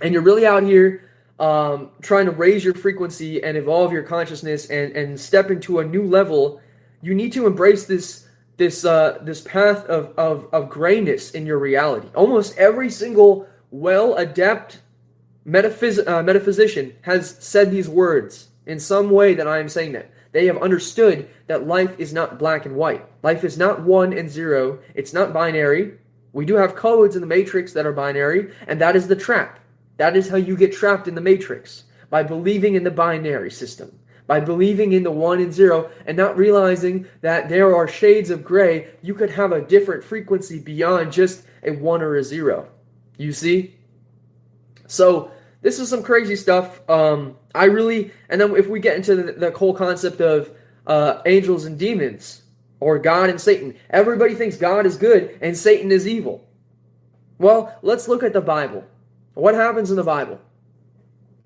and 0.00 0.12
you're 0.12 0.22
really 0.22 0.46
out 0.46 0.62
here 0.62 1.10
um, 1.38 1.90
trying 2.00 2.26
to 2.26 2.32
raise 2.32 2.64
your 2.64 2.74
frequency 2.74 3.42
and 3.42 3.56
evolve 3.56 3.92
your 3.92 4.02
consciousness 4.02 4.70
and, 4.70 4.96
and 4.96 5.20
step 5.20 5.50
into 5.50 5.80
a 5.80 5.84
new 5.84 6.04
level, 6.04 6.60
you 7.02 7.14
need 7.14 7.32
to 7.34 7.46
embrace 7.46 7.84
this 7.84 8.26
this 8.56 8.84
uh, 8.84 9.18
this 9.22 9.40
path 9.42 9.84
of, 9.86 10.12
of, 10.18 10.48
of 10.52 10.68
grayness 10.68 11.32
in 11.32 11.46
your 11.46 11.58
reality. 11.58 12.08
Almost 12.14 12.56
every 12.58 12.90
single 12.90 13.46
well 13.70 14.14
adept 14.14 14.80
metaphys- 15.46 16.06
uh, 16.06 16.22
metaphysician 16.22 16.94
has 17.02 17.36
said 17.38 17.70
these 17.70 17.88
words 17.88 18.48
in 18.66 18.80
some 18.80 19.10
way 19.10 19.34
that 19.34 19.46
I 19.46 19.58
am 19.58 19.68
saying 19.68 19.92
that. 19.92 20.10
They 20.32 20.46
have 20.46 20.58
understood 20.58 21.28
that 21.46 21.66
life 21.66 21.98
is 21.98 22.12
not 22.12 22.38
black 22.38 22.66
and 22.66 22.76
white. 22.76 23.06
Life 23.22 23.44
is 23.44 23.56
not 23.56 23.82
one 23.82 24.12
and 24.12 24.28
zero. 24.28 24.78
It's 24.94 25.12
not 25.12 25.32
binary. 25.32 25.94
We 26.32 26.44
do 26.44 26.54
have 26.54 26.76
codes 26.76 27.16
in 27.16 27.20
the 27.20 27.26
matrix 27.26 27.72
that 27.72 27.86
are 27.86 27.92
binary, 27.92 28.52
and 28.66 28.80
that 28.80 28.96
is 28.96 29.08
the 29.08 29.16
trap. 29.16 29.58
That 29.96 30.16
is 30.16 30.28
how 30.28 30.36
you 30.36 30.56
get 30.56 30.72
trapped 30.72 31.08
in 31.08 31.14
the 31.14 31.20
matrix 31.20 31.84
by 32.10 32.22
believing 32.22 32.74
in 32.74 32.84
the 32.84 32.90
binary 32.90 33.50
system, 33.50 33.98
by 34.26 34.40
believing 34.40 34.92
in 34.92 35.02
the 35.02 35.10
one 35.10 35.40
and 35.40 35.52
zero, 35.52 35.90
and 36.06 36.16
not 36.16 36.36
realizing 36.36 37.06
that 37.22 37.48
there 37.48 37.74
are 37.74 37.88
shades 37.88 38.30
of 38.30 38.44
gray. 38.44 38.88
You 39.02 39.14
could 39.14 39.30
have 39.30 39.52
a 39.52 39.62
different 39.62 40.04
frequency 40.04 40.58
beyond 40.58 41.12
just 41.12 41.44
a 41.62 41.72
one 41.72 42.02
or 42.02 42.16
a 42.16 42.22
zero. 42.22 42.68
You 43.16 43.32
see? 43.32 43.74
So, 44.86 45.32
this 45.62 45.78
is 45.78 45.88
some 45.88 46.02
crazy 46.02 46.36
stuff. 46.36 46.80
Um, 46.88 47.36
I 47.54 47.64
really, 47.64 48.12
and 48.28 48.40
then 48.40 48.54
if 48.56 48.68
we 48.68 48.80
get 48.80 48.96
into 48.96 49.16
the, 49.16 49.32
the 49.32 49.50
whole 49.50 49.74
concept 49.74 50.20
of 50.20 50.50
uh, 50.86 51.20
angels 51.26 51.64
and 51.64 51.78
demons, 51.78 52.42
or 52.80 52.98
God 52.98 53.30
and 53.30 53.40
Satan. 53.40 53.74
Everybody 53.90 54.34
thinks 54.34 54.56
God 54.56 54.86
is 54.86 54.96
good 54.96 55.36
and 55.40 55.56
Satan 55.56 55.90
is 55.90 56.06
evil. 56.06 56.44
Well, 57.38 57.76
let's 57.82 58.08
look 58.08 58.22
at 58.22 58.32
the 58.32 58.40
Bible. 58.40 58.84
What 59.34 59.54
happens 59.54 59.90
in 59.90 59.96
the 59.96 60.04
Bible? 60.04 60.40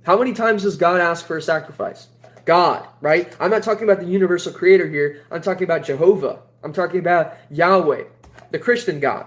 How 0.04 0.18
many 0.18 0.32
times 0.32 0.62
does 0.62 0.76
God 0.76 1.00
ask 1.00 1.26
for 1.26 1.36
a 1.36 1.42
sacrifice? 1.42 2.08
God, 2.44 2.86
right? 3.00 3.34
I'm 3.38 3.50
not 3.50 3.62
talking 3.62 3.84
about 3.84 4.00
the 4.00 4.06
universal 4.06 4.52
creator 4.52 4.88
here. 4.88 5.24
I'm 5.30 5.42
talking 5.42 5.64
about 5.64 5.84
Jehovah. 5.84 6.40
I'm 6.64 6.72
talking 6.72 6.98
about 6.98 7.36
Yahweh, 7.50 8.04
the 8.50 8.58
Christian 8.58 8.98
God. 8.98 9.26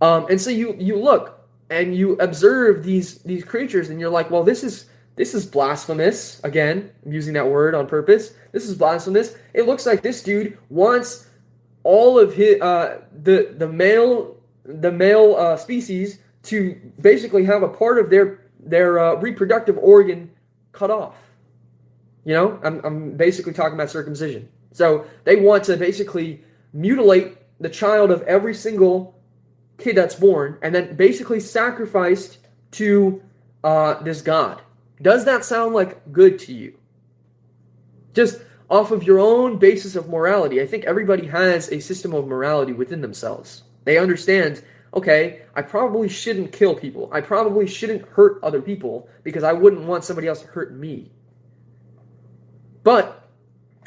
Um, 0.00 0.26
and 0.28 0.40
so 0.40 0.50
you 0.50 0.76
you 0.78 0.98
look 0.98 1.35
and 1.70 1.94
you 1.94 2.12
observe 2.14 2.84
these 2.84 3.18
these 3.18 3.44
creatures 3.44 3.90
and 3.90 4.00
you're 4.00 4.10
like, 4.10 4.30
well, 4.30 4.44
this 4.44 4.62
is 4.62 4.86
this 5.16 5.34
is 5.34 5.46
blasphemous. 5.46 6.40
Again, 6.44 6.90
I'm 7.04 7.12
using 7.12 7.34
that 7.34 7.46
word 7.46 7.74
on 7.74 7.86
purpose. 7.86 8.34
This 8.52 8.68
is 8.68 8.74
blasphemous. 8.74 9.34
It 9.54 9.66
looks 9.66 9.86
like 9.86 10.02
this 10.02 10.22
dude 10.22 10.58
wants 10.68 11.26
all 11.82 12.18
of 12.18 12.34
his 12.34 12.60
uh, 12.60 13.00
the 13.22 13.54
the 13.56 13.68
male 13.68 14.36
the 14.64 14.92
male 14.92 15.36
uh, 15.36 15.56
species 15.56 16.18
to 16.44 16.78
basically 17.00 17.44
have 17.44 17.62
a 17.62 17.68
part 17.68 17.98
of 17.98 18.10
their 18.10 18.40
their 18.60 18.98
uh, 18.98 19.14
reproductive 19.14 19.78
organ 19.78 20.30
cut 20.72 20.90
off. 20.90 21.16
You 22.24 22.34
know, 22.34 22.60
I'm 22.62 22.80
I'm 22.84 23.16
basically 23.16 23.52
talking 23.52 23.74
about 23.74 23.90
circumcision. 23.90 24.48
So 24.72 25.06
they 25.24 25.36
want 25.36 25.64
to 25.64 25.76
basically 25.76 26.44
mutilate 26.74 27.38
the 27.60 27.70
child 27.70 28.10
of 28.10 28.20
every 28.22 28.54
single 28.54 29.15
kid 29.78 29.96
that's 29.96 30.14
born, 30.14 30.58
and 30.62 30.74
then 30.74 30.96
basically 30.96 31.40
sacrificed 31.40 32.38
to 32.72 33.22
uh, 33.64 34.02
this 34.02 34.22
god. 34.22 34.62
Does 35.00 35.24
that 35.24 35.44
sound 35.44 35.74
like 35.74 36.12
good 36.12 36.38
to 36.40 36.52
you? 36.52 36.78
Just 38.14 38.40
off 38.70 38.90
of 38.90 39.02
your 39.02 39.18
own 39.18 39.58
basis 39.58 39.94
of 39.94 40.08
morality, 40.08 40.60
I 40.60 40.66
think 40.66 40.84
everybody 40.84 41.26
has 41.26 41.70
a 41.70 41.80
system 41.80 42.14
of 42.14 42.26
morality 42.26 42.72
within 42.72 43.00
themselves. 43.00 43.62
They 43.84 43.98
understand, 43.98 44.62
okay, 44.94 45.42
I 45.54 45.62
probably 45.62 46.08
shouldn't 46.08 46.52
kill 46.52 46.74
people. 46.74 47.08
I 47.12 47.20
probably 47.20 47.66
shouldn't 47.66 48.08
hurt 48.08 48.42
other 48.42 48.62
people 48.62 49.08
because 49.22 49.44
I 49.44 49.52
wouldn't 49.52 49.86
want 49.86 50.04
somebody 50.04 50.26
else 50.26 50.40
to 50.40 50.48
hurt 50.48 50.74
me. 50.74 51.12
But 52.82 53.28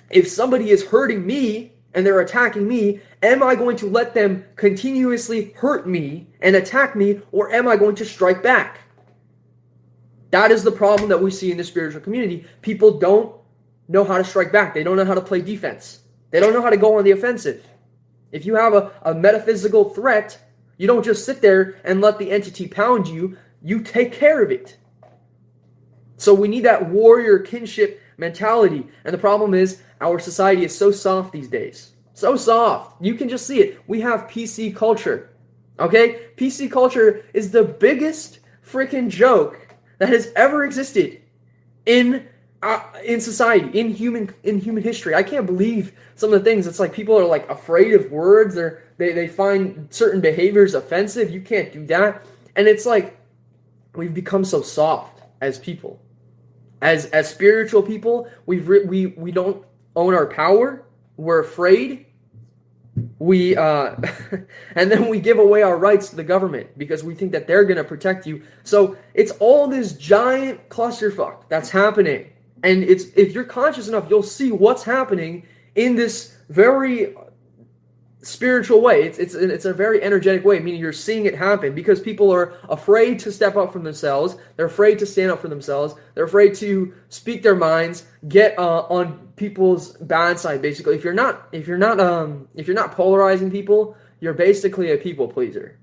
if 0.09 0.27
somebody 0.27 0.69
is 0.69 0.85
hurting 0.85 1.25
me 1.25 1.73
and 1.93 2.05
they're 2.05 2.19
attacking 2.19 2.67
me, 2.67 3.01
am 3.23 3.41
I 3.41 3.55
going 3.55 3.77
to 3.77 3.87
let 3.87 4.13
them 4.13 4.45
continuously 4.55 5.51
hurt 5.55 5.87
me 5.87 6.27
and 6.41 6.55
attack 6.55 6.95
me, 6.95 7.21
or 7.31 7.51
am 7.51 7.67
I 7.67 7.75
going 7.75 7.95
to 7.95 8.05
strike 8.05 8.43
back? 8.43 8.81
That 10.31 10.51
is 10.51 10.63
the 10.63 10.71
problem 10.71 11.09
that 11.09 11.21
we 11.21 11.31
see 11.31 11.51
in 11.51 11.57
the 11.57 11.63
spiritual 11.63 12.01
community. 12.01 12.45
People 12.61 12.99
don't 12.99 13.35
know 13.87 14.03
how 14.03 14.17
to 14.17 14.23
strike 14.23 14.51
back, 14.51 14.73
they 14.73 14.83
don't 14.83 14.97
know 14.97 15.05
how 15.05 15.15
to 15.15 15.21
play 15.21 15.41
defense, 15.41 16.01
they 16.29 16.39
don't 16.39 16.53
know 16.53 16.61
how 16.61 16.69
to 16.69 16.77
go 16.77 16.97
on 16.97 17.03
the 17.03 17.11
offensive. 17.11 17.65
If 18.31 18.45
you 18.45 18.55
have 18.55 18.73
a, 18.73 18.91
a 19.01 19.13
metaphysical 19.15 19.89
threat, 19.89 20.37
you 20.77 20.85
don't 20.85 21.03
just 21.03 21.25
sit 21.25 21.41
there 21.41 21.79
and 21.83 21.99
let 21.99 22.19
the 22.19 22.29
entity 22.29 22.67
pound 22.67 23.07
you, 23.07 23.37
you 23.63 23.81
take 23.81 24.13
care 24.13 24.43
of 24.43 24.51
it. 24.51 24.77
So 26.19 26.33
we 26.33 26.49
need 26.49 26.65
that 26.65 26.89
warrior 26.89 27.39
kinship 27.39 28.01
mentality. 28.17 28.85
And 29.05 29.13
the 29.13 29.17
problem 29.17 29.53
is, 29.53 29.81
our 30.01 30.19
society 30.19 30.65
is 30.65 30.77
so 30.77 30.91
soft 30.91 31.31
these 31.31 31.47
days. 31.47 31.91
So 32.13 32.35
soft. 32.35 33.01
You 33.01 33.15
can 33.15 33.29
just 33.29 33.47
see 33.47 33.61
it. 33.61 33.81
We 33.87 34.01
have 34.01 34.27
PC 34.27 34.75
culture. 34.75 35.29
Okay? 35.79 36.27
PC 36.35 36.69
culture 36.69 37.23
is 37.33 37.51
the 37.51 37.63
biggest 37.63 38.39
freaking 38.69 39.09
joke 39.09 39.75
that 39.99 40.09
has 40.09 40.33
ever 40.35 40.65
existed 40.65 41.21
in 41.85 42.27
uh, 42.61 42.81
in 43.05 43.21
society, 43.21 43.79
in 43.79 43.89
human 43.89 44.33
in 44.43 44.59
human 44.59 44.83
history. 44.83 45.15
I 45.15 45.23
can't 45.23 45.45
believe 45.45 45.93
some 46.15 46.33
of 46.33 46.43
the 46.43 46.49
things. 46.49 46.67
It's 46.67 46.81
like 46.81 46.91
people 46.91 47.17
are 47.17 47.23
like 47.23 47.49
afraid 47.49 47.93
of 47.93 48.11
words. 48.11 48.55
They're 48.55 48.83
they, 48.97 49.13
they 49.13 49.29
find 49.29 49.87
certain 49.89 50.19
behaviors 50.19 50.73
offensive. 50.73 51.31
You 51.31 51.39
can't 51.39 51.71
do 51.71 51.85
that. 51.85 52.25
And 52.57 52.67
it's 52.67 52.85
like 52.85 53.17
we've 53.95 54.13
become 54.13 54.43
so 54.43 54.61
soft 54.61 55.21
as 55.39 55.57
people 55.57 56.01
as 56.81 57.05
as 57.07 57.29
spiritual 57.29 57.81
people 57.81 58.27
we 58.45 58.59
we 58.59 59.07
we 59.07 59.31
don't 59.31 59.65
own 59.95 60.13
our 60.13 60.25
power. 60.25 60.85
We're 61.17 61.41
afraid. 61.41 62.05
We 63.17 63.55
uh 63.55 63.95
and 64.75 64.91
then 64.91 65.07
we 65.07 65.19
give 65.19 65.39
away 65.39 65.61
our 65.61 65.77
rights 65.77 66.09
to 66.09 66.15
the 66.15 66.23
government 66.23 66.77
because 66.77 67.03
we 67.03 67.15
think 67.15 67.31
that 67.33 67.47
they're 67.47 67.65
going 67.65 67.77
to 67.77 67.83
protect 67.83 68.25
you. 68.25 68.43
So 68.63 68.97
it's 69.13 69.31
all 69.33 69.67
this 69.67 69.93
giant 69.93 70.69
clusterfuck 70.69 71.49
that's 71.49 71.69
happening. 71.69 72.31
And 72.63 72.83
it's 72.83 73.05
if 73.15 73.33
you're 73.33 73.43
conscious 73.43 73.87
enough 73.87 74.05
you'll 74.09 74.23
see 74.23 74.51
what's 74.51 74.83
happening 74.83 75.45
in 75.75 75.95
this 75.95 76.37
very 76.49 77.15
spiritual 78.29 78.81
way. 78.81 79.03
It's 79.03 79.17
it's 79.17 79.33
it's 79.33 79.65
a 79.65 79.73
very 79.73 80.01
energetic 80.03 80.45
way, 80.45 80.59
meaning 80.59 80.79
you're 80.79 80.93
seeing 80.93 81.25
it 81.25 81.35
happen 81.35 81.73
because 81.73 81.99
people 81.99 82.31
are 82.31 82.53
afraid 82.69 83.19
to 83.19 83.31
step 83.31 83.57
up 83.57 83.73
for 83.73 83.79
themselves. 83.79 84.37
They're 84.55 84.67
afraid 84.67 84.99
to 84.99 85.05
stand 85.05 85.31
up 85.31 85.41
for 85.41 85.47
themselves. 85.47 85.95
They're 86.13 86.25
afraid 86.25 86.53
to 86.55 86.93
speak 87.09 87.43
their 87.43 87.55
minds, 87.55 88.05
get 88.27 88.57
uh, 88.57 88.81
on 88.81 89.27
people's 89.35 89.93
bad 89.97 90.39
side. 90.39 90.61
Basically, 90.61 90.95
if 90.95 91.03
you're 91.03 91.13
not 91.13 91.49
if 91.51 91.67
you're 91.67 91.77
not 91.77 91.99
um 91.99 92.47
if 92.55 92.67
you're 92.67 92.75
not 92.75 92.91
polarizing 92.91 93.49
people, 93.49 93.97
you're 94.19 94.33
basically 94.33 94.91
a 94.91 94.97
people 94.97 95.27
pleaser. 95.27 95.77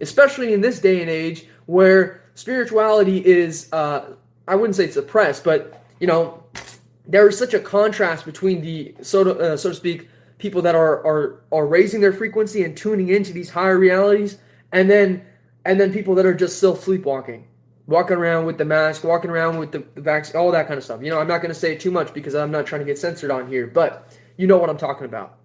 Especially 0.00 0.52
in 0.52 0.60
this 0.60 0.80
day 0.80 1.00
and 1.00 1.10
age 1.10 1.46
where 1.66 2.22
spirituality 2.34 3.24
is 3.24 3.72
uh 3.72 4.14
I 4.46 4.54
wouldn't 4.54 4.76
say 4.76 4.90
suppressed, 4.90 5.44
but 5.44 5.82
you 6.00 6.06
know 6.06 6.42
there 7.06 7.26
is 7.28 7.38
such 7.38 7.54
a 7.54 7.58
contrast 7.58 8.24
between 8.26 8.60
the 8.60 8.94
so 9.00 9.24
to, 9.24 9.38
uh, 9.38 9.56
so 9.56 9.70
to 9.70 9.74
speak 9.74 10.08
people 10.38 10.62
that 10.62 10.74
are 10.74 11.04
are 11.06 11.44
are 11.52 11.66
raising 11.66 12.00
their 12.00 12.12
frequency 12.12 12.64
and 12.64 12.76
tuning 12.76 13.08
into 13.08 13.32
these 13.32 13.50
higher 13.50 13.78
realities, 13.78 14.38
and 14.72 14.90
then 14.90 15.24
and 15.64 15.78
then 15.78 15.92
people 15.92 16.14
that 16.14 16.26
are 16.26 16.34
just 16.34 16.56
still 16.56 16.74
sleepwalking, 16.74 17.46
walking 17.86 18.16
around 18.16 18.46
with 18.46 18.58
the 18.58 18.64
mask, 18.64 19.04
walking 19.04 19.30
around 19.30 19.58
with 19.58 19.72
the, 19.72 19.84
the 19.94 20.00
vaccine, 20.00 20.36
all 20.36 20.50
that 20.52 20.66
kind 20.66 20.78
of 20.78 20.84
stuff. 20.84 21.02
You 21.02 21.10
know, 21.10 21.18
I'm 21.18 21.28
not 21.28 21.38
going 21.38 21.52
to 21.52 21.58
say 21.58 21.76
too 21.76 21.90
much 21.90 22.14
because 22.14 22.34
I'm 22.34 22.50
not 22.50 22.66
trying 22.66 22.80
to 22.80 22.86
get 22.86 22.98
censored 22.98 23.30
on 23.30 23.48
here, 23.48 23.66
but 23.66 24.16
you 24.36 24.46
know 24.46 24.56
what 24.56 24.70
I'm 24.70 24.78
talking 24.78 25.04
about. 25.04 25.36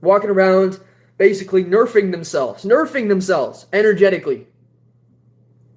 Walking 0.00 0.30
around, 0.30 0.80
basically 1.18 1.64
nerfing 1.64 2.10
themselves, 2.10 2.64
nerfing 2.64 3.08
themselves 3.08 3.66
energetically, 3.72 4.46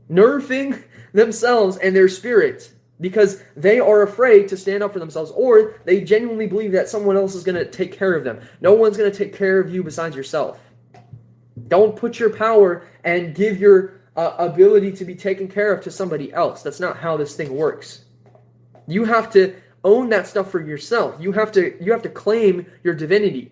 nerfing 0.09 0.83
themselves 1.13 1.77
and 1.77 1.95
their 1.95 2.09
spirits 2.09 2.72
because 3.01 3.41
they 3.55 3.79
are 3.79 4.03
afraid 4.03 4.47
to 4.47 4.57
stand 4.57 4.83
up 4.83 4.93
for 4.93 4.99
themselves 4.99 5.31
or 5.35 5.81
they 5.85 6.01
genuinely 6.01 6.47
believe 6.47 6.71
that 6.71 6.89
someone 6.89 7.17
else 7.17 7.35
is 7.35 7.43
going 7.43 7.55
to 7.55 7.65
take 7.65 7.91
care 7.91 8.13
of 8.15 8.23
them. 8.23 8.39
No 8.61 8.73
one's 8.73 8.97
going 8.97 9.11
to 9.11 9.17
take 9.17 9.35
care 9.35 9.59
of 9.59 9.73
you 9.73 9.83
besides 9.83 10.15
yourself. 10.15 10.59
Don't 11.67 11.95
put 11.95 12.19
your 12.19 12.29
power 12.29 12.87
and 13.03 13.35
give 13.35 13.59
your 13.59 14.01
uh, 14.15 14.35
ability 14.37 14.91
to 14.93 15.05
be 15.05 15.15
taken 15.15 15.47
care 15.47 15.73
of 15.73 15.83
to 15.83 15.91
somebody 15.91 16.31
else. 16.33 16.61
That's 16.61 16.79
not 16.79 16.97
how 16.97 17.17
this 17.17 17.35
thing 17.35 17.55
works. 17.55 18.05
You 18.87 19.05
have 19.05 19.31
to 19.33 19.55
own 19.83 20.09
that 20.09 20.27
stuff 20.27 20.51
for 20.51 20.61
yourself. 20.61 21.15
You 21.19 21.31
have 21.33 21.51
to 21.53 21.83
you 21.83 21.91
have 21.91 22.01
to 22.03 22.09
claim 22.09 22.65
your 22.83 22.93
divinity. 22.93 23.51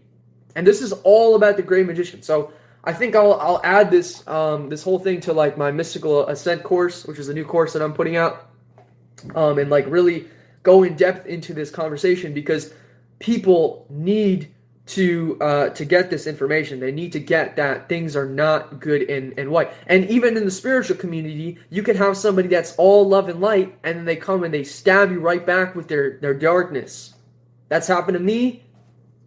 And 0.56 0.68
this 0.68 0.82
is 0.82 0.92
all 1.04 1.36
about 1.36 1.58
the 1.58 1.64
gray 1.64 1.84
magician. 1.84 2.22
So 2.22 2.54
I 2.84 2.94
think 2.94 3.16
I'll 3.16 3.34
I'll 3.34 3.62
add 3.64 3.92
this 3.92 4.26
um, 4.28 4.70
this 4.70 4.84
whole 4.84 5.00
thing 5.00 5.22
to 5.22 5.34
like 5.34 5.58
my 5.58 5.72
mystical 5.72 6.28
ascent 6.28 6.64
course, 6.64 7.06
which 7.06 7.20
is 7.20 7.30
a 7.30 7.34
new 7.34 7.46
course 7.46 7.74
that 7.74 7.82
I'm 7.82 7.94
putting 7.94 8.16
out 8.16 8.51
um, 9.36 9.60
and 9.60 9.70
like 9.70 9.86
really 9.88 10.28
go 10.64 10.84
in 10.84 10.96
depth 10.96 11.26
into 11.26 11.54
this 11.54 11.72
conversation 11.72 12.34
because 12.34 12.74
people 13.20 13.86
need 13.90 14.52
to 14.88 15.38
uh, 15.40 15.70
to 15.70 15.86
get 15.86 16.10
this 16.10 16.28
information. 16.28 16.80
They 16.80 16.92
need 16.92 17.12
to 17.14 17.20
get 17.20 17.56
that 17.56 17.88
things 17.88 18.16
are 18.16 18.26
not 18.26 18.80
good 18.80 19.10
and, 19.10 19.38
and 19.38 19.50
white. 19.50 19.72
And 19.88 20.06
even 20.10 20.36
in 20.36 20.44
the 20.44 20.52
spiritual 20.52 20.98
community, 20.98 21.58
you 21.70 21.84
can 21.84 21.96
have 21.96 22.18
somebody 22.18 22.48
that's 22.48 22.76
all 22.76 23.08
love 23.08 23.30
and 23.30 23.40
light, 23.40 23.78
and 23.84 23.98
then 23.98 24.06
they 24.06 24.16
come 24.16 24.44
and 24.44 24.54
they 24.54 24.64
stab 24.64 25.12
you 25.12 25.20
right 25.20 25.46
back 25.46 25.76
with 25.76 25.88
their 25.88 26.18
their 26.20 26.34
darkness. 26.34 27.14
That's 27.70 27.88
happened 27.88 28.18
to 28.18 28.24
me. 28.24 28.64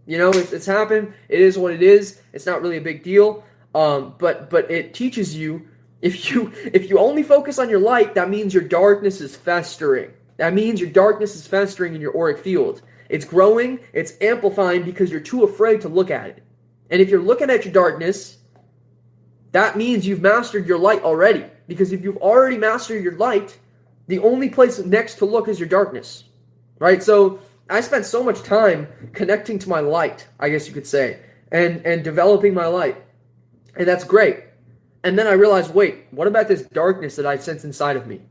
You 0.07 0.18
know, 0.18 0.30
it's, 0.30 0.52
it's 0.52 0.66
happened. 0.66 1.14
It 1.30 1.40
is 1.40 1.57
what 1.57 1.72
it 1.72 1.83
is. 1.83 2.20
It's 2.35 2.44
not 2.44 2.61
really 2.61 2.76
a 2.76 2.83
big 2.83 3.02
deal. 3.02 3.42
Um, 3.74 4.14
but 4.18 4.50
but 4.50 4.70
it 4.70 4.92
teaches 4.92 5.35
you 5.35 5.66
if 6.05 6.31
you 6.31 6.53
if 6.67 6.90
you 6.90 6.99
only 6.99 7.23
focus 7.23 7.59
on 7.59 7.71
your 7.71 7.81
light, 7.81 8.14
that 8.14 8.29
means 8.29 8.53
your 8.53 8.62
darkness 8.62 9.23
is 9.23 9.35
festering. 9.35 10.12
That 10.37 10.53
means 10.53 10.79
your 10.79 10.90
darkness 10.90 11.35
is 11.35 11.47
festering 11.47 11.95
in 11.95 12.01
your 12.03 12.14
auric 12.14 12.38
field. 12.38 12.83
It's 13.09 13.25
growing, 13.25 13.81
it's 13.95 14.12
amplifying 14.21 14.83
because 14.83 15.11
you're 15.11 15.21
too 15.21 15.45
afraid 15.45 15.81
to 15.81 15.88
look 15.88 16.11
at 16.11 16.27
it. 16.27 16.43
And 16.90 17.01
if 17.01 17.09
you're 17.09 17.23
looking 17.23 17.49
at 17.49 17.64
your 17.64 17.73
darkness, 17.73 18.37
that 19.53 19.79
means 19.79 20.07
you've 20.07 20.21
mastered 20.21 20.67
your 20.67 20.79
light 20.79 21.03
already. 21.03 21.47
Because 21.69 21.90
if 21.90 22.03
you've 22.05 22.19
already 22.19 22.59
mastered 22.59 23.03
your 23.03 23.17
light, 23.17 23.59
the 24.07 24.19
only 24.19 24.51
place 24.51 24.79
next 24.81 25.14
to 25.17 25.25
look 25.25 25.49
is 25.49 25.59
your 25.59 25.71
darkness. 25.71 26.25
Right? 26.79 27.03
So 27.03 27.38
I 27.71 27.81
spent 27.81 28.05
so 28.05 28.23
much 28.23 28.43
time 28.43 28.88
connecting 29.14 29.59
to 29.61 29.71
my 29.71 29.81
light, 29.81 30.27
I 30.38 30.51
guess 30.51 30.69
you 30.69 30.75
could 30.75 30.87
say, 30.87 31.21
and 31.51 31.81
and 31.87 32.05
developing 32.05 32.53
my 32.53 32.67
light. 32.67 33.03
And 33.75 33.88
that's 33.88 34.05
great. 34.05 34.45
And 35.05 35.19
then 35.19 35.27
I 35.27 35.33
realized, 35.33 35.75
wait, 35.75 36.07
what 36.11 36.27
about 36.27 36.49
this 36.49 36.62
darkness 36.62 37.17
that 37.17 37.27
I 37.27 37.37
sense 37.37 37.64
inside 37.64 37.97
of 37.97 38.07
me? 38.07 38.23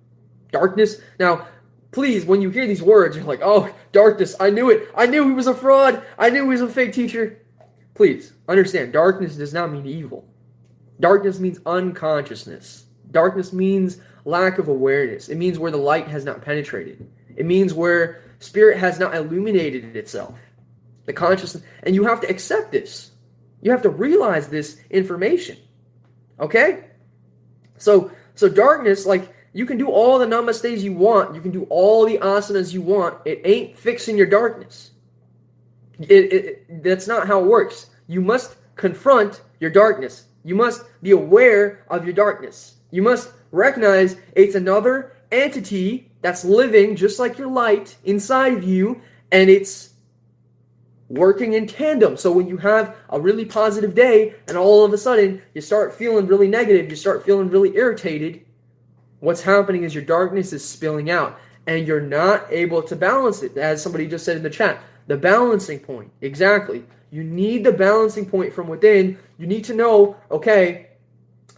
Darkness? 0.51 0.99
Now, 1.19 1.47
please, 1.91 2.25
when 2.25 2.41
you 2.41 2.49
hear 2.49 2.65
these 2.65 2.81
words, 2.81 3.15
you're 3.15 3.25
like, 3.25 3.41
oh, 3.43 3.73
darkness, 3.91 4.35
I 4.39 4.49
knew 4.49 4.71
it. 4.71 4.89
I 4.97 5.05
knew 5.05 5.27
he 5.27 5.33
was 5.33 5.45
a 5.45 5.53
fraud. 5.53 6.03
I 6.17 6.31
knew 6.31 6.43
he 6.43 6.49
was 6.49 6.61
a 6.61 6.67
fake 6.67 6.91
teacher. 6.91 7.39
Please 7.93 8.33
understand, 8.49 8.91
darkness 8.91 9.35
does 9.35 9.53
not 9.53 9.71
mean 9.71 9.85
evil. 9.85 10.27
Darkness 10.99 11.39
means 11.39 11.59
unconsciousness. 11.67 12.85
Darkness 13.11 13.53
means 13.53 13.99
lack 14.25 14.57
of 14.57 14.67
awareness. 14.67 15.29
It 15.29 15.37
means 15.37 15.59
where 15.59 15.71
the 15.71 15.77
light 15.77 16.07
has 16.07 16.25
not 16.25 16.41
penetrated. 16.41 17.07
It 17.35 17.45
means 17.45 17.75
where 17.75 18.23
spirit 18.39 18.79
has 18.79 18.97
not 18.97 19.13
illuminated 19.13 19.95
itself. 19.95 20.39
The 21.05 21.13
consciousness. 21.13 21.63
And 21.83 21.93
you 21.93 22.03
have 22.05 22.21
to 22.21 22.29
accept 22.29 22.71
this. 22.71 23.11
You 23.61 23.69
have 23.69 23.83
to 23.83 23.89
realize 23.89 24.47
this 24.47 24.79
information. 24.89 25.57
Okay? 26.39 26.85
So 27.77 28.11
so 28.35 28.49
darkness, 28.49 29.05
like 29.05 29.33
you 29.53 29.65
can 29.65 29.77
do 29.77 29.89
all 29.89 30.17
the 30.17 30.25
namastes 30.25 30.81
you 30.81 30.93
want, 30.93 31.35
you 31.35 31.41
can 31.41 31.51
do 31.51 31.65
all 31.69 32.05
the 32.05 32.17
asanas 32.17 32.73
you 32.73 32.81
want. 32.81 33.19
It 33.25 33.41
ain't 33.45 33.77
fixing 33.77 34.17
your 34.17 34.25
darkness. 34.25 34.91
It, 35.99 36.33
it, 36.33 36.83
that's 36.83 37.07
not 37.07 37.27
how 37.27 37.39
it 37.41 37.45
works. 37.45 37.91
You 38.07 38.21
must 38.21 38.55
confront 38.75 39.41
your 39.59 39.69
darkness. 39.69 40.25
You 40.43 40.55
must 40.55 40.83
be 41.03 41.11
aware 41.11 41.85
of 41.89 42.03
your 42.03 42.13
darkness. 42.13 42.75
You 42.91 43.03
must 43.03 43.31
recognize 43.51 44.17
it's 44.35 44.55
another 44.55 45.13
entity 45.31 46.11
that's 46.21 46.43
living 46.43 46.95
just 46.95 47.19
like 47.19 47.37
your 47.37 47.47
light 47.47 47.95
inside 48.05 48.53
of 48.53 48.63
you, 48.63 49.01
and 49.31 49.49
it's 49.49 49.92
working 51.13 51.53
in 51.53 51.67
tandem. 51.67 52.17
So 52.17 52.31
when 52.31 52.47
you 52.47 52.57
have 52.57 52.95
a 53.09 53.19
really 53.19 53.45
positive 53.45 53.93
day 53.93 54.33
and 54.47 54.57
all 54.57 54.83
of 54.83 54.93
a 54.93 54.97
sudden 54.97 55.41
you 55.53 55.61
start 55.61 55.93
feeling 55.93 56.25
really 56.25 56.47
negative, 56.47 56.89
you 56.89 56.95
start 56.95 57.23
feeling 57.23 57.49
really 57.49 57.75
irritated, 57.75 58.43
what's 59.19 59.41
happening 59.41 59.83
is 59.83 59.93
your 59.93 60.03
darkness 60.03 60.53
is 60.53 60.67
spilling 60.67 61.11
out 61.11 61.39
and 61.67 61.87
you're 61.87 62.01
not 62.01 62.45
able 62.49 62.81
to 62.81 62.95
balance 62.95 63.43
it. 63.43 63.55
As 63.57 63.81
somebody 63.81 64.07
just 64.07 64.25
said 64.25 64.37
in 64.37 64.43
the 64.43 64.49
chat, 64.49 64.81
the 65.07 65.15
balancing 65.15 65.79
point. 65.79 66.11
Exactly. 66.21 66.83
You 67.11 67.23
need 67.23 67.63
the 67.63 67.71
balancing 67.71 68.25
point 68.25 68.51
from 68.51 68.67
within. 68.67 69.19
You 69.37 69.45
need 69.45 69.63
to 69.65 69.75
know, 69.75 70.15
okay, 70.31 70.87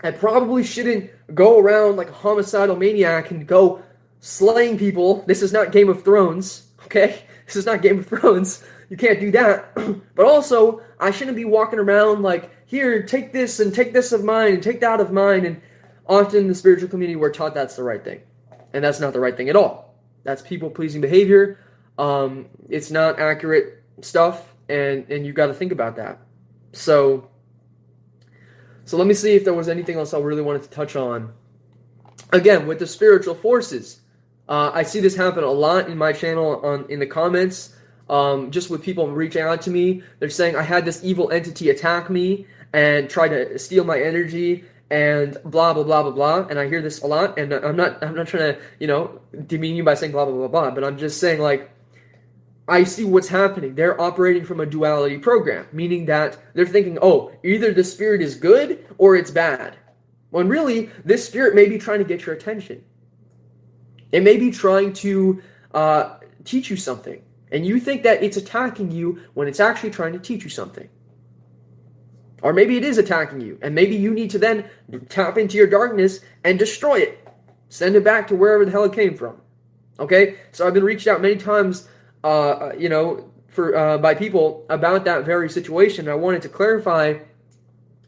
I 0.04 0.12
probably 0.12 0.66
shouldn't 0.66 1.10
go 1.34 1.60
around 1.60 1.96
like 1.96 2.10
a 2.10 2.14
homicidal 2.14 2.76
maniac 2.76 3.32
and 3.32 3.48
go 3.48 3.82
slaying 4.20 4.78
people. 4.78 5.24
This 5.28 5.42
is 5.42 5.54
not 5.54 5.72
Game 5.72 5.88
of 5.88 6.04
Thrones, 6.04 6.68
okay? 6.86 7.24
This 7.46 7.58
is 7.58 7.68
not 7.68 7.84
Game 7.84 8.00
of 8.00 8.08
Thrones. 8.08 8.64
You 8.90 8.98
can't 8.98 9.20
do 9.20 9.32
that. 9.32 9.74
but 10.16 10.26
also, 10.26 10.82
I 11.00 11.12
shouldn't 11.12 11.38
be 11.38 11.46
walking 11.46 11.80
around 11.80 12.22
like, 12.22 12.52
here, 12.66 13.04
take 13.04 13.32
this 13.34 13.60
and 13.60 13.74
take 13.74 13.94
this 13.94 14.12
of 14.12 14.24
mine 14.24 14.56
and 14.56 14.64
take 14.64 14.80
that 14.82 15.00
of 15.00 15.12
mine. 15.12 15.46
And 15.46 15.62
often 16.08 16.40
in 16.42 16.48
the 16.48 16.56
spiritual 16.56 16.90
community, 16.90 17.16
we're 17.16 17.32
taught 17.32 17.54
that's 17.54 17.76
the 17.76 17.84
right 17.84 18.04
thing. 18.04 18.22
And 18.74 18.84
that's 18.84 19.00
not 19.00 19.14
the 19.14 19.20
right 19.20 19.36
thing 19.36 19.50
at 19.50 19.56
all. 19.56 19.96
That's 20.24 20.42
people 20.42 20.70
pleasing 20.70 21.02
behavior. 21.02 21.60
Um, 21.98 22.48
it's 22.70 22.92
not 22.92 23.20
accurate 23.20 23.84
stuff. 24.02 24.54
And, 24.68 25.10
and 25.10 25.26
you've 25.26 25.36
got 25.36 25.48
to 25.48 25.54
think 25.54 25.72
about 25.72 25.96
that. 25.98 26.20
So, 26.74 27.30
so 28.84 28.98
let 28.98 29.08
me 29.08 29.14
see 29.14 29.36
if 29.36 29.44
there 29.44 29.54
was 29.54 29.70
anything 29.70 29.98
else 29.98 30.14
I 30.14 30.20
really 30.20 30.42
wanted 30.42 30.64
to 30.64 30.70
touch 30.70 30.96
on. 30.96 31.34
Again, 32.34 32.68
with 32.68 32.80
the 32.80 32.88
spiritual 32.88 33.36
forces, 33.36 34.02
uh, 34.50 34.72
I 34.74 34.84
see 34.84 35.00
this 35.00 35.16
happen 35.16 35.44
a 35.44 35.50
lot 35.50 35.90
in 35.90 35.98
my 35.98 36.12
channel 36.12 36.60
on 36.64 36.86
in 36.90 37.00
the 37.00 37.06
comments. 37.06 37.75
Um, 38.10 38.52
just 38.52 38.70
with 38.70 38.84
people 38.84 39.10
reaching 39.10 39.42
out 39.42 39.62
to 39.64 39.72
me, 39.72 40.04
they're 40.20 40.30
saying 40.30 40.56
I 40.56 40.62
had 40.62 40.86
this 40.86 41.04
evil 41.04 41.32
entity 41.32 41.70
attack 41.70 42.10
me 42.10 42.46
and 42.74 43.10
try 43.10 43.28
to 43.28 43.58
steal 43.58 43.84
my 43.84 44.00
energy 44.00 44.64
and 44.92 45.38
blah 45.46 45.74
blah 45.74 45.84
blah 45.84 46.04
blah 46.04 46.12
blah. 46.12 46.48
And 46.48 46.60
I 46.60 46.68
hear 46.68 46.82
this 46.82 47.02
a 47.02 47.08
lot, 47.08 47.40
and 47.40 47.54
I'm 47.54 47.76
not 47.76 48.04
I'm 48.04 48.16
not 48.16 48.28
trying 48.28 48.54
to 48.54 48.62
you 48.80 48.88
know 48.88 49.20
demean 49.48 49.76
you 49.76 49.84
by 49.84 49.96
saying 49.96 50.12
blah 50.12 50.26
blah 50.26 50.36
blah 50.36 50.48
blah, 50.48 50.72
but 50.72 50.84
I'm 50.84 50.98
just 50.98 51.20
saying 51.20 51.42
like 51.42 51.72
I 52.68 52.84
see 52.84 53.06
what's 53.06 53.28
happening. 53.28 53.76
They're 53.76 54.00
operating 54.00 54.44
from 54.44 54.60
a 54.60 54.66
duality 54.66 55.18
program, 55.20 55.68
meaning 55.72 56.06
that 56.08 56.38
they're 56.56 56.66
thinking, 56.66 56.98
oh, 57.02 57.32
either 57.44 57.72
the 57.72 57.84
spirit 57.84 58.22
is 58.22 58.36
good 58.36 58.86
or 58.98 59.16
it's 59.16 59.30
bad. 59.30 59.78
When 60.32 60.48
really, 60.48 60.90
this 61.04 61.26
spirit 61.26 61.54
may 61.54 61.68
be 61.68 61.78
trying 61.78 62.00
to 62.00 62.06
get 62.06 62.26
your 62.26 62.36
attention. 62.36 62.84
It 64.12 64.24
may 64.24 64.38
be 64.38 64.52
trying 64.52 64.94
to 64.94 65.42
uh, 65.74 66.18
teach 66.44 66.70
you 66.70 66.78
something, 66.78 67.22
and 67.52 67.66
you 67.66 67.80
think 67.80 68.04
that 68.04 68.24
it's 68.24 68.38
attacking 68.38 68.92
you 68.92 69.20
when 69.34 69.48
it's 69.48 69.60
actually 69.60 69.92
trying 69.92 70.14
to 70.14 70.20
teach 70.20 70.44
you 70.44 70.50
something. 70.50 70.90
Or 72.42 72.54
maybe 72.54 72.78
it 72.78 72.84
is 72.84 72.98
attacking 72.98 73.42
you, 73.42 73.58
and 73.62 73.74
maybe 73.74 73.96
you 73.96 74.14
need 74.14 74.30
to 74.32 74.40
then 74.40 74.70
tap 75.10 75.38
into 75.38 75.58
your 75.58 75.68
darkness 75.68 76.20
and 76.44 76.60
destroy 76.60 77.00
it. 77.00 77.28
Send 77.70 77.96
it 77.96 78.04
back 78.04 78.28
to 78.28 78.36
wherever 78.36 78.66
the 78.66 78.72
hell 78.72 78.84
it 78.84 78.94
came 78.94 79.16
from. 79.16 79.42
Okay? 80.00 80.36
So 80.52 80.68
I've 80.68 80.74
been 80.74 80.84
reached 80.84 81.08
out 81.08 81.22
many 81.22 81.38
times, 81.38 81.88
uh, 82.24 82.28
uh 82.28 82.74
you 82.78 82.90
know, 82.90 83.32
for 83.48 83.76
uh, 83.76 83.98
by 83.98 84.14
people 84.14 84.66
about 84.70 85.06
that 85.06 85.26
very 85.26 85.50
situation. 85.50 86.10
I 86.10 86.16
wanted 86.16 86.42
to 86.44 86.50
clarify, 86.50 87.20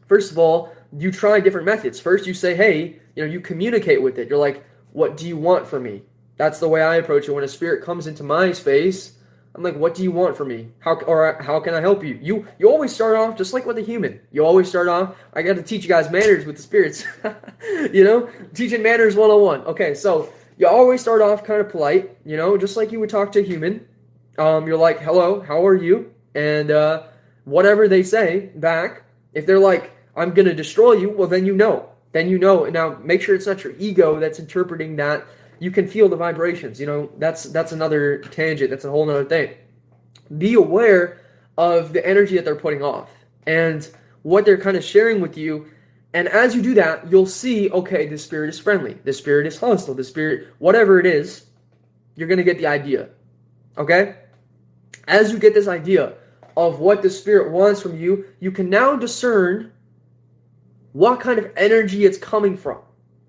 first 0.06 0.30
of 0.30 0.38
all, 0.38 0.72
you 0.96 1.10
try 1.10 1.40
different 1.40 1.66
methods. 1.66 1.98
First, 1.98 2.26
you 2.26 2.34
say, 2.34 2.54
hey, 2.54 3.00
you 3.16 3.24
know, 3.24 3.30
you 3.30 3.40
communicate 3.40 4.00
with 4.00 4.18
it. 4.18 4.28
You're 4.28 4.38
like, 4.38 4.64
what 4.92 5.16
do 5.16 5.26
you 5.26 5.36
want 5.36 5.66
from 5.66 5.82
me? 5.82 6.02
That's 6.36 6.60
the 6.60 6.68
way 6.68 6.82
I 6.82 6.96
approach 6.96 7.28
it. 7.28 7.32
When 7.32 7.44
a 7.44 7.48
spirit 7.48 7.82
comes 7.82 8.06
into 8.06 8.22
my 8.22 8.52
space, 8.52 9.17
I'm 9.54 9.62
like, 9.62 9.76
what 9.76 9.94
do 9.94 10.02
you 10.02 10.12
want 10.12 10.36
from 10.36 10.48
me? 10.48 10.68
How 10.78 10.94
or 11.00 11.40
how 11.42 11.58
can 11.60 11.74
I 11.74 11.80
help 11.80 12.04
you? 12.04 12.18
You 12.22 12.46
you 12.58 12.68
always 12.70 12.94
start 12.94 13.16
off 13.16 13.36
just 13.36 13.52
like 13.52 13.66
with 13.66 13.78
a 13.78 13.82
human. 13.82 14.20
You 14.30 14.44
always 14.44 14.68
start 14.68 14.88
off. 14.88 15.16
I 15.32 15.42
got 15.42 15.56
to 15.56 15.62
teach 15.62 15.82
you 15.82 15.88
guys 15.88 16.10
manners 16.10 16.46
with 16.46 16.56
the 16.56 16.62
spirits. 16.62 17.04
you 17.92 18.04
know, 18.04 18.28
teaching 18.54 18.82
manners 18.82 19.16
101. 19.16 19.62
Okay, 19.62 19.94
so 19.94 20.32
you 20.58 20.68
always 20.68 21.00
start 21.00 21.22
off 21.22 21.44
kind 21.44 21.60
of 21.60 21.68
polite. 21.68 22.16
You 22.24 22.36
know, 22.36 22.56
just 22.56 22.76
like 22.76 22.92
you 22.92 23.00
would 23.00 23.10
talk 23.10 23.32
to 23.32 23.40
a 23.40 23.42
human. 23.42 23.86
Um, 24.38 24.66
you're 24.66 24.78
like, 24.78 25.00
hello, 25.00 25.40
how 25.40 25.66
are 25.66 25.74
you? 25.74 26.12
And 26.34 26.70
uh, 26.70 27.04
whatever 27.44 27.88
they 27.88 28.04
say 28.04 28.50
back, 28.54 29.02
if 29.34 29.46
they're 29.46 29.58
like, 29.58 29.92
I'm 30.14 30.32
gonna 30.32 30.54
destroy 30.54 30.92
you, 30.92 31.10
well 31.10 31.28
then 31.28 31.44
you 31.44 31.54
know 31.54 31.88
then 32.12 32.28
you 32.28 32.38
know. 32.38 32.64
And 32.64 32.74
Now, 32.74 32.98
make 33.02 33.22
sure 33.22 33.34
it's 33.34 33.46
not 33.46 33.64
your 33.64 33.74
ego 33.78 34.18
that's 34.18 34.38
interpreting 34.38 34.96
that. 34.96 35.26
You 35.58 35.70
can 35.70 35.88
feel 35.88 36.08
the 36.08 36.16
vibrations. 36.16 36.80
You 36.80 36.86
know, 36.86 37.10
that's 37.18 37.44
that's 37.44 37.72
another 37.72 38.18
tangent. 38.18 38.70
That's 38.70 38.84
a 38.84 38.90
whole 38.90 39.08
other 39.08 39.24
thing. 39.24 39.54
Be 40.36 40.54
aware 40.54 41.22
of 41.56 41.92
the 41.92 42.06
energy 42.06 42.36
that 42.36 42.44
they're 42.44 42.54
putting 42.54 42.82
off 42.82 43.10
and 43.46 43.88
what 44.22 44.44
they're 44.44 44.60
kind 44.60 44.76
of 44.76 44.84
sharing 44.84 45.20
with 45.20 45.36
you. 45.36 45.68
And 46.14 46.28
as 46.28 46.54
you 46.54 46.62
do 46.62 46.74
that, 46.74 47.10
you'll 47.10 47.26
see, 47.26 47.70
okay, 47.70 48.06
this 48.06 48.24
spirit 48.24 48.48
is 48.48 48.58
friendly. 48.58 48.94
This 49.04 49.18
spirit 49.18 49.46
is 49.46 49.58
hostile. 49.58 49.94
This 49.94 50.08
spirit, 50.08 50.48
whatever 50.58 51.00
it 51.00 51.06
is, 51.06 51.46
you're 52.14 52.28
to 52.28 52.42
get 52.42 52.58
the 52.58 52.66
idea. 52.66 53.08
Okay? 53.76 54.16
As 55.06 55.32
you 55.32 55.38
get 55.38 55.54
this 55.54 55.68
idea 55.68 56.14
of 56.56 56.80
what 56.80 57.02
the 57.02 57.10
spirit 57.10 57.52
wants 57.52 57.80
from 57.80 57.98
you, 57.98 58.26
you 58.40 58.50
can 58.50 58.68
now 58.68 58.96
discern 58.96 59.72
what 60.92 61.20
kind 61.20 61.38
of 61.38 61.50
energy 61.56 62.04
it's 62.04 62.18
coming 62.18 62.56
from. 62.56 62.78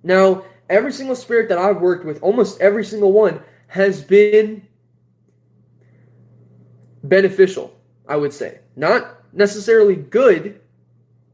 Now, 0.04 0.44
every 0.70 0.94
single 0.94 1.16
spirit 1.16 1.50
that 1.50 1.58
I've 1.58 1.82
worked 1.82 2.06
with, 2.06 2.22
almost 2.22 2.62
every 2.62 2.86
single 2.86 3.12
one, 3.12 3.42
has 3.68 4.02
been 4.02 4.68
beneficial, 7.04 7.76
I 8.08 8.16
would 8.16 8.34
say. 8.34 8.60
Not 8.76 9.24
necessarily 9.34 9.96
good, 9.96 10.62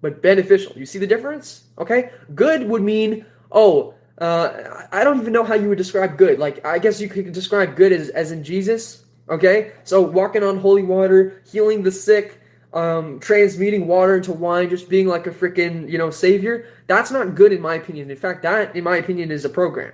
but 0.02 0.22
beneficial. 0.22 0.74
You 0.76 0.86
see 0.86 1.00
the 1.00 1.08
difference? 1.08 1.66
Okay? 1.78 2.12
Good 2.34 2.68
would 2.68 2.82
mean, 2.82 3.26
oh, 3.52 3.94
uh, 4.18 4.86
I 4.92 5.04
don't 5.04 5.20
even 5.20 5.34
know 5.34 5.44
how 5.44 5.56
you 5.56 5.70
would 5.70 5.78
describe 5.78 6.18
good. 6.18 6.40
Like, 6.40 6.66
I 6.66 6.80
guess 6.80 7.02
you 7.02 7.10
could 7.10 7.32
describe 7.32 7.76
good 7.76 7.92
as, 7.92 8.10
as 8.10 8.32
in 8.32 8.44
Jesus. 8.44 9.04
Okay? 9.30 9.74
So, 9.84 10.02
walking 10.02 10.44
on 10.44 10.58
holy 10.58 10.84
water, 10.84 11.42
healing 11.52 11.84
the 11.84 11.92
sick, 11.92 12.40
um, 12.76 13.20
transmuting 13.20 13.88
water 13.88 14.18
into 14.18 14.34
wine, 14.34 14.70
just 14.70 14.90
being 14.90 15.08
like 15.08 15.26
a 15.26 15.32
freaking 15.32 15.90
you 15.90 15.98
know 15.98 16.10
savior. 16.12 16.68
That's 16.88 17.10
not 17.10 17.36
good 17.36 17.52
in 17.52 17.62
my 17.62 17.76
opinion. 17.76 18.12
In 18.12 18.18
fact, 18.18 18.44
that 18.44 18.76
in 18.76 18.84
my 18.84 18.98
opinion 18.98 19.32
is 19.32 19.46
a 19.46 19.50
program. 19.50 19.94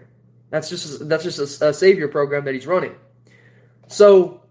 That's 0.50 0.70
just 0.70 1.08
that's 1.08 1.24
just 1.24 1.62
a, 1.62 1.70
a 1.70 1.74
savior 1.74 2.08
program 2.08 2.44
that 2.46 2.54
he's 2.54 2.68
running. 2.68 2.96
So 3.88 4.42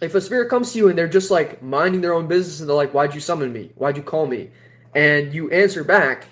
if 0.00 0.14
a 0.14 0.20
spirit 0.20 0.48
comes 0.48 0.72
to 0.72 0.78
you 0.78 0.88
and 0.88 0.98
they're 0.98 1.08
just 1.08 1.30
like 1.30 1.62
minding 1.62 2.00
their 2.00 2.14
own 2.14 2.26
business 2.26 2.60
and 2.60 2.68
they're 2.68 2.76
like, 2.76 2.92
"Why'd 2.92 3.14
you 3.14 3.20
summon 3.20 3.52
me? 3.52 3.70
Why'd 3.76 3.96
you 3.96 4.02
call 4.02 4.26
me?" 4.26 4.50
and 4.94 5.32
you 5.32 5.50
answer 5.50 5.84
back, 5.84 6.26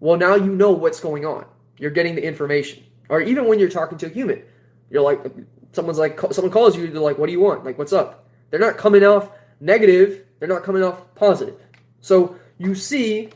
well, 0.00 0.16
now 0.16 0.34
you 0.34 0.52
know 0.52 0.70
what's 0.70 1.00
going 1.00 1.24
on. 1.24 1.44
You're 1.78 1.90
getting 1.90 2.14
the 2.14 2.24
information. 2.24 2.84
Or 3.08 3.20
even 3.20 3.46
when 3.46 3.58
you're 3.58 3.68
talking 3.68 3.98
to 3.98 4.06
a 4.06 4.08
human, 4.08 4.42
you're 4.90 5.02
like, 5.02 5.20
someone's 5.72 5.98
like, 5.98 6.20
someone 6.32 6.52
calls 6.52 6.76
you, 6.76 6.86
they're 6.88 7.00
like, 7.00 7.18
"What 7.18 7.26
do 7.26 7.32
you 7.32 7.40
want? 7.40 7.64
Like, 7.64 7.78
what's 7.78 7.92
up?" 7.92 8.28
They're 8.50 8.60
not 8.60 8.78
coming 8.78 9.04
off 9.04 9.30
negative 9.60 10.25
they're 10.38 10.48
not 10.48 10.62
coming 10.62 10.82
off 10.82 11.02
positive. 11.14 11.56
So 12.00 12.36
you 12.58 12.74
see 12.74 13.30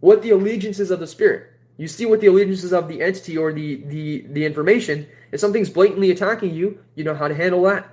what 0.00 0.22
the 0.22 0.30
allegiances 0.30 0.90
of 0.90 1.00
the 1.00 1.06
spirit. 1.06 1.52
You 1.76 1.88
see 1.88 2.04
what 2.04 2.20
the 2.20 2.26
allegiances 2.26 2.72
of 2.72 2.88
the 2.88 3.00
entity 3.00 3.38
or 3.38 3.52
the 3.52 3.76
the 3.86 4.26
the 4.28 4.44
information. 4.44 5.06
If 5.32 5.40
something's 5.40 5.70
blatantly 5.70 6.10
attacking 6.10 6.54
you, 6.54 6.78
you 6.94 7.04
know 7.04 7.14
how 7.14 7.28
to 7.28 7.34
handle 7.34 7.62
that. 7.62 7.88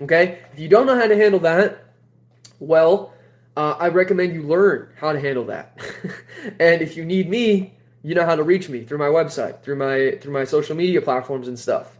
Okay? 0.00 0.38
If 0.52 0.58
you 0.58 0.68
don't 0.68 0.86
know 0.86 0.98
how 0.98 1.06
to 1.06 1.16
handle 1.16 1.40
that, 1.40 1.84
well, 2.60 3.12
uh, 3.56 3.76
I 3.78 3.88
recommend 3.88 4.32
you 4.32 4.42
learn 4.42 4.88
how 4.96 5.12
to 5.12 5.20
handle 5.20 5.44
that. 5.46 5.78
and 6.58 6.80
if 6.80 6.96
you 6.96 7.04
need 7.04 7.28
me, 7.28 7.74
you 8.02 8.14
know 8.14 8.24
how 8.24 8.36
to 8.36 8.42
reach 8.42 8.68
me 8.68 8.84
through 8.84 8.98
my 8.98 9.08
website, 9.08 9.62
through 9.62 9.76
my 9.76 10.18
through 10.20 10.32
my 10.32 10.44
social 10.44 10.74
media 10.76 11.02
platforms 11.02 11.48
and 11.48 11.58
stuff. 11.58 11.98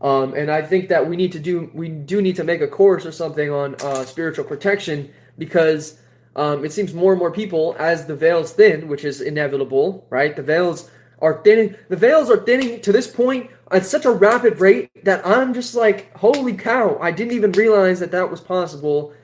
Um, 0.00 0.34
and 0.34 0.50
I 0.50 0.62
think 0.62 0.88
that 0.88 1.08
we 1.08 1.16
need 1.16 1.32
to 1.32 1.38
do 1.38 1.70
we 1.72 1.88
do 1.88 2.20
need 2.20 2.36
to 2.36 2.44
make 2.44 2.60
a 2.60 2.68
course 2.68 3.06
or 3.06 3.12
something 3.12 3.50
on 3.50 3.76
uh, 3.76 4.04
spiritual 4.04 4.44
protection 4.44 5.12
because 5.38 5.98
um, 6.36 6.64
it 6.64 6.72
seems 6.72 6.92
more 6.92 7.12
and 7.12 7.18
more 7.18 7.32
people, 7.32 7.76
as 7.78 8.06
the 8.06 8.14
veils 8.14 8.52
thin, 8.52 8.88
which 8.88 9.04
is 9.04 9.20
inevitable, 9.20 10.06
right? 10.10 10.36
The 10.36 10.42
veils 10.42 10.90
are 11.20 11.42
thinning. 11.42 11.74
The 11.88 11.96
veils 11.96 12.30
are 12.30 12.44
thinning 12.44 12.80
to 12.82 12.92
this 12.92 13.06
point 13.06 13.50
at 13.70 13.86
such 13.86 14.04
a 14.04 14.10
rapid 14.10 14.60
rate 14.60 15.04
that 15.04 15.26
I'm 15.26 15.54
just 15.54 15.74
like, 15.74 16.14
holy 16.16 16.52
cow! 16.52 16.98
I 17.00 17.10
didn't 17.10 17.34
even 17.34 17.52
realize 17.52 18.00
that 18.00 18.10
that 18.12 18.30
was 18.30 18.40
possible 18.40 19.14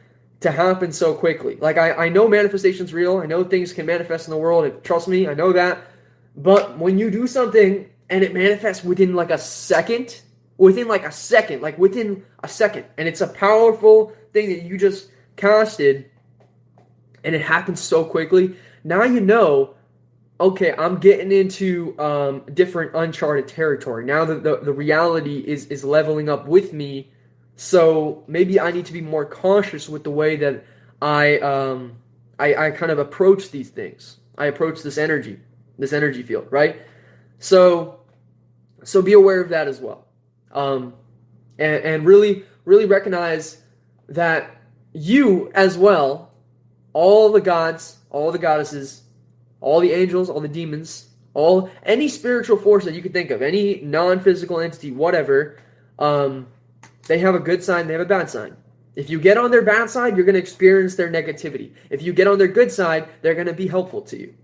to 0.40 0.50
happen 0.50 0.92
so 0.92 1.14
quickly. 1.14 1.56
Like 1.56 1.78
I, 1.78 1.92
I 1.92 2.08
know 2.08 2.28
manifestation's 2.28 2.92
real. 2.92 3.18
I 3.18 3.26
know 3.26 3.44
things 3.44 3.72
can 3.72 3.86
manifest 3.86 4.26
in 4.26 4.32
the 4.32 4.38
world. 4.38 4.64
And 4.64 4.82
trust 4.82 5.08
me, 5.08 5.28
I 5.28 5.34
know 5.34 5.52
that. 5.52 5.86
But 6.36 6.78
when 6.78 6.98
you 6.98 7.10
do 7.10 7.26
something 7.26 7.88
and 8.10 8.24
it 8.24 8.34
manifests 8.34 8.84
within 8.84 9.14
like 9.14 9.30
a 9.30 9.38
second, 9.38 10.20
within 10.58 10.88
like 10.88 11.04
a 11.04 11.12
second, 11.12 11.62
like 11.62 11.78
within 11.78 12.24
a 12.42 12.48
second, 12.48 12.86
and 12.98 13.06
it's 13.06 13.20
a 13.20 13.28
powerful 13.28 14.12
thing 14.32 14.48
that 14.48 14.62
you 14.62 14.76
just 14.76 15.08
casted 15.36 16.10
and 17.24 17.34
it 17.34 17.42
happens 17.42 17.80
so 17.80 18.04
quickly. 18.04 18.56
Now 18.84 19.04
you 19.04 19.20
know, 19.20 19.74
okay, 20.40 20.74
I'm 20.76 20.98
getting 20.98 21.30
into 21.30 21.98
um, 22.00 22.42
different 22.52 22.92
uncharted 22.94 23.48
territory. 23.48 24.04
Now 24.04 24.24
that 24.24 24.42
the, 24.42 24.58
the 24.58 24.72
reality 24.72 25.38
is, 25.38 25.66
is 25.66 25.84
leveling 25.84 26.28
up 26.28 26.46
with 26.46 26.72
me. 26.72 27.10
So 27.56 28.24
maybe 28.26 28.58
I 28.58 28.70
need 28.72 28.86
to 28.86 28.92
be 28.92 29.00
more 29.00 29.24
cautious 29.24 29.88
with 29.88 30.04
the 30.04 30.10
way 30.10 30.36
that 30.36 30.64
I, 31.00 31.38
um, 31.38 31.96
I, 32.38 32.54
I 32.54 32.70
kind 32.70 32.90
of 32.90 32.98
approach 32.98 33.50
these 33.50 33.70
things. 33.70 34.18
I 34.36 34.46
approach 34.46 34.82
this 34.82 34.98
energy, 34.98 35.38
this 35.78 35.92
energy 35.92 36.22
field, 36.22 36.48
right? 36.50 36.80
So, 37.38 38.00
so 38.82 39.00
be 39.02 39.12
aware 39.12 39.40
of 39.40 39.50
that 39.50 39.68
as 39.68 39.80
well. 39.80 40.06
Um, 40.50 40.94
and, 41.58 41.84
and 41.84 42.06
really, 42.06 42.44
really 42.64 42.86
recognize 42.86 43.58
that 44.08 44.61
you 44.92 45.50
as 45.54 45.78
well, 45.78 46.32
all 46.92 47.32
the 47.32 47.40
gods, 47.40 47.98
all 48.10 48.30
the 48.32 48.38
goddesses, 48.38 49.02
all 49.60 49.80
the 49.80 49.92
angels, 49.92 50.28
all 50.28 50.40
the 50.40 50.48
demons, 50.48 51.08
all 51.34 51.70
any 51.84 52.08
spiritual 52.08 52.56
force 52.56 52.84
that 52.84 52.94
you 52.94 53.02
could 53.02 53.12
think 53.12 53.30
of, 53.30 53.42
any 53.42 53.80
non-physical 53.80 54.60
entity, 54.60 54.90
whatever, 54.90 55.58
um, 55.98 56.46
they 57.08 57.18
have 57.18 57.34
a 57.34 57.40
good 57.40 57.62
sign, 57.62 57.86
they 57.86 57.94
have 57.94 58.02
a 58.02 58.06
bad 58.06 58.28
sign. 58.28 58.56
If 58.94 59.08
you 59.08 59.18
get 59.18 59.38
on 59.38 59.50
their 59.50 59.62
bad 59.62 59.88
side, 59.88 60.16
you're 60.16 60.26
going 60.26 60.34
to 60.34 60.40
experience 60.40 60.96
their 60.96 61.10
negativity. 61.10 61.72
If 61.88 62.02
you 62.02 62.12
get 62.12 62.26
on 62.26 62.36
their 62.36 62.48
good 62.48 62.70
side, 62.70 63.08
they're 63.22 63.34
going 63.34 63.46
to 63.46 63.54
be 63.54 63.66
helpful 63.66 64.02
to 64.02 64.18
you. 64.18 64.34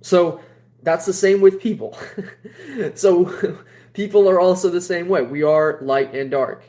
So 0.00 0.40
that's 0.82 1.04
the 1.04 1.12
same 1.12 1.42
with 1.42 1.60
people. 1.60 1.98
so 2.94 3.58
people 3.92 4.28
are 4.28 4.40
also 4.40 4.70
the 4.70 4.80
same 4.80 5.08
way. 5.08 5.22
We 5.22 5.42
are 5.42 5.78
light 5.82 6.14
and 6.14 6.30
dark. 6.30 6.64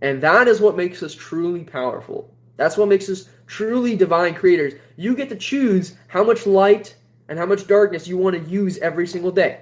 And 0.00 0.20
that 0.22 0.48
is 0.48 0.60
what 0.60 0.76
makes 0.76 1.02
us 1.04 1.14
truly 1.14 1.62
powerful. 1.62 2.31
That's 2.56 2.76
what 2.76 2.88
makes 2.88 3.08
us 3.08 3.28
truly 3.46 3.96
divine 3.96 4.34
creators. 4.34 4.74
You 4.96 5.16
get 5.16 5.28
to 5.30 5.36
choose 5.36 5.96
how 6.08 6.24
much 6.24 6.46
light 6.46 6.94
and 7.28 7.38
how 7.38 7.46
much 7.46 7.66
darkness 7.66 8.06
you 8.06 8.18
want 8.18 8.36
to 8.36 8.50
use 8.50 8.78
every 8.78 9.06
single 9.06 9.30
day. 9.30 9.60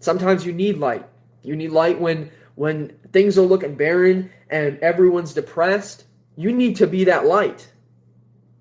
Sometimes 0.00 0.46
you 0.46 0.52
need 0.52 0.78
light. 0.78 1.06
You 1.42 1.56
need 1.56 1.70
light 1.70 2.00
when 2.00 2.30
when 2.54 2.88
things 3.12 3.36
are 3.36 3.42
looking 3.42 3.74
barren 3.74 4.30
and 4.50 4.78
everyone's 4.78 5.34
depressed. 5.34 6.04
You 6.36 6.52
need 6.52 6.76
to 6.76 6.86
be 6.86 7.04
that 7.04 7.26
light. 7.26 7.68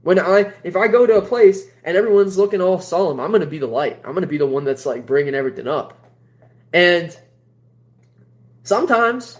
When 0.01 0.19
I 0.19 0.53
if 0.63 0.75
I 0.75 0.87
go 0.87 1.05
to 1.05 1.17
a 1.17 1.21
place 1.21 1.65
and 1.83 1.97
everyone's 1.97 2.37
looking 2.37 2.61
all 2.61 2.79
solemn, 2.79 3.19
I'm 3.19 3.31
going 3.31 3.41
to 3.41 3.47
be 3.47 3.57
the 3.57 3.67
light. 3.67 3.99
I'm 4.03 4.11
going 4.11 4.21
to 4.21 4.27
be 4.27 4.37
the 4.37 4.45
one 4.45 4.63
that's 4.63 4.85
like 4.85 5.05
bringing 5.05 5.33
everything 5.33 5.67
up. 5.67 5.97
And 6.73 7.17
sometimes 8.63 9.37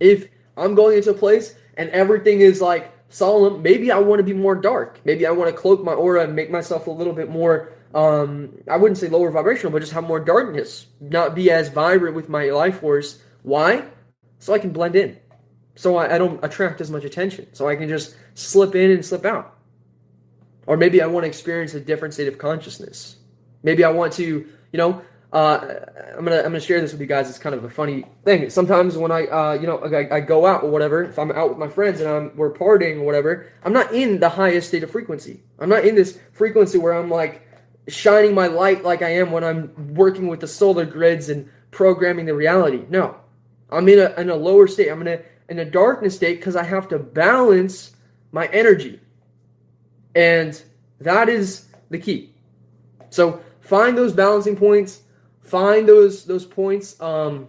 if 0.00 0.28
I'm 0.56 0.74
going 0.74 0.98
into 0.98 1.10
a 1.10 1.14
place 1.14 1.54
and 1.76 1.88
everything 1.90 2.40
is 2.40 2.60
like 2.60 2.92
solemn, 3.12 3.62
maybe 3.62 3.92
I 3.92 3.98
want 3.98 4.18
to 4.18 4.24
be 4.24 4.32
more 4.32 4.54
dark. 4.54 5.00
Maybe 5.04 5.26
I 5.26 5.30
want 5.30 5.54
to 5.54 5.56
cloak 5.60 5.84
my 5.84 5.92
aura 5.92 6.24
and 6.24 6.34
make 6.34 6.50
myself 6.50 6.86
a 6.86 6.90
little 6.90 7.12
bit 7.12 7.30
more 7.30 7.72
um 7.94 8.56
I 8.70 8.78
wouldn't 8.78 8.96
say 8.98 9.08
lower 9.08 9.30
vibrational, 9.30 9.70
but 9.70 9.80
just 9.80 9.92
have 9.92 10.04
more 10.04 10.18
darkness, 10.20 10.86
not 11.00 11.34
be 11.34 11.50
as 11.50 11.68
vibrant 11.68 12.16
with 12.16 12.28
my 12.28 12.50
life 12.50 12.80
force. 12.80 13.22
Why? 13.42 13.84
So 14.38 14.54
I 14.54 14.58
can 14.58 14.70
blend 14.70 14.96
in. 14.96 15.18
So 15.74 15.96
I, 15.96 16.14
I 16.14 16.18
don't 16.18 16.42
attract 16.44 16.80
as 16.80 16.90
much 16.90 17.04
attention. 17.04 17.46
So 17.52 17.68
I 17.68 17.76
can 17.76 17.88
just 17.88 18.16
slip 18.34 18.74
in 18.74 18.90
and 18.90 19.04
slip 19.04 19.24
out. 19.24 19.56
Or 20.66 20.76
maybe 20.76 21.02
I 21.02 21.06
want 21.06 21.24
to 21.24 21.28
experience 21.28 21.74
a 21.74 21.80
different 21.80 22.14
state 22.14 22.28
of 22.28 22.38
consciousness. 22.38 23.16
Maybe 23.62 23.84
I 23.84 23.90
want 23.90 24.12
to, 24.14 24.24
you 24.24 24.78
know, 24.78 25.02
uh, 25.32 25.76
I'm 26.16 26.24
gonna 26.24 26.38
I'm 26.38 26.44
gonna 26.44 26.60
share 26.60 26.80
this 26.80 26.92
with 26.92 27.00
you 27.00 27.06
guys. 27.06 27.30
It's 27.30 27.38
kind 27.38 27.54
of 27.54 27.64
a 27.64 27.70
funny 27.70 28.04
thing. 28.24 28.50
Sometimes 28.50 28.98
when 28.98 29.10
I 29.10 29.26
uh, 29.26 29.52
you 29.54 29.66
know 29.66 29.78
I, 29.78 30.16
I, 30.16 30.20
go 30.20 30.44
out 30.44 30.62
or 30.62 30.70
whatever, 30.70 31.02
if 31.04 31.18
I'm 31.18 31.32
out 31.32 31.48
with 31.48 31.58
my 31.58 31.68
friends 31.68 32.00
and 32.00 32.10
I'm 32.10 32.36
we're 32.36 32.52
partying 32.52 32.98
or 32.98 33.04
whatever, 33.04 33.50
I'm 33.64 33.72
not 33.72 33.94
in 33.94 34.20
the 34.20 34.28
highest 34.28 34.68
state 34.68 34.82
of 34.82 34.90
frequency. 34.90 35.40
I'm 35.58 35.70
not 35.70 35.86
in 35.86 35.94
this 35.94 36.18
frequency 36.32 36.76
where 36.76 36.92
I'm 36.92 37.08
like 37.08 37.48
shining 37.88 38.34
my 38.34 38.46
light 38.46 38.84
like 38.84 39.00
I 39.00 39.08
am 39.08 39.32
when 39.32 39.42
I'm 39.42 39.94
working 39.94 40.26
with 40.26 40.40
the 40.40 40.46
solar 40.46 40.84
grids 40.84 41.30
and 41.30 41.48
programming 41.70 42.26
the 42.26 42.34
reality. 42.34 42.84
No, 42.90 43.16
I'm 43.70 43.88
in 43.88 44.00
a 44.00 44.12
in 44.20 44.28
a 44.28 44.36
lower 44.36 44.66
state. 44.66 44.90
I'm 44.90 45.00
in 45.00 45.08
a 45.08 45.22
in 45.48 45.60
a 45.60 45.64
darkness 45.64 46.14
state 46.14 46.40
because 46.40 46.56
I 46.56 46.62
have 46.62 46.88
to 46.88 46.98
balance 46.98 47.92
my 48.32 48.48
energy, 48.48 49.00
and 50.14 50.62
that 51.00 51.30
is 51.30 51.68
the 51.88 51.98
key. 51.98 52.34
So 53.08 53.40
find 53.60 53.96
those 53.96 54.12
balancing 54.12 54.56
points 54.56 55.02
find 55.42 55.88
those 55.88 56.24
those 56.24 56.44
points 56.44 57.00
um, 57.00 57.48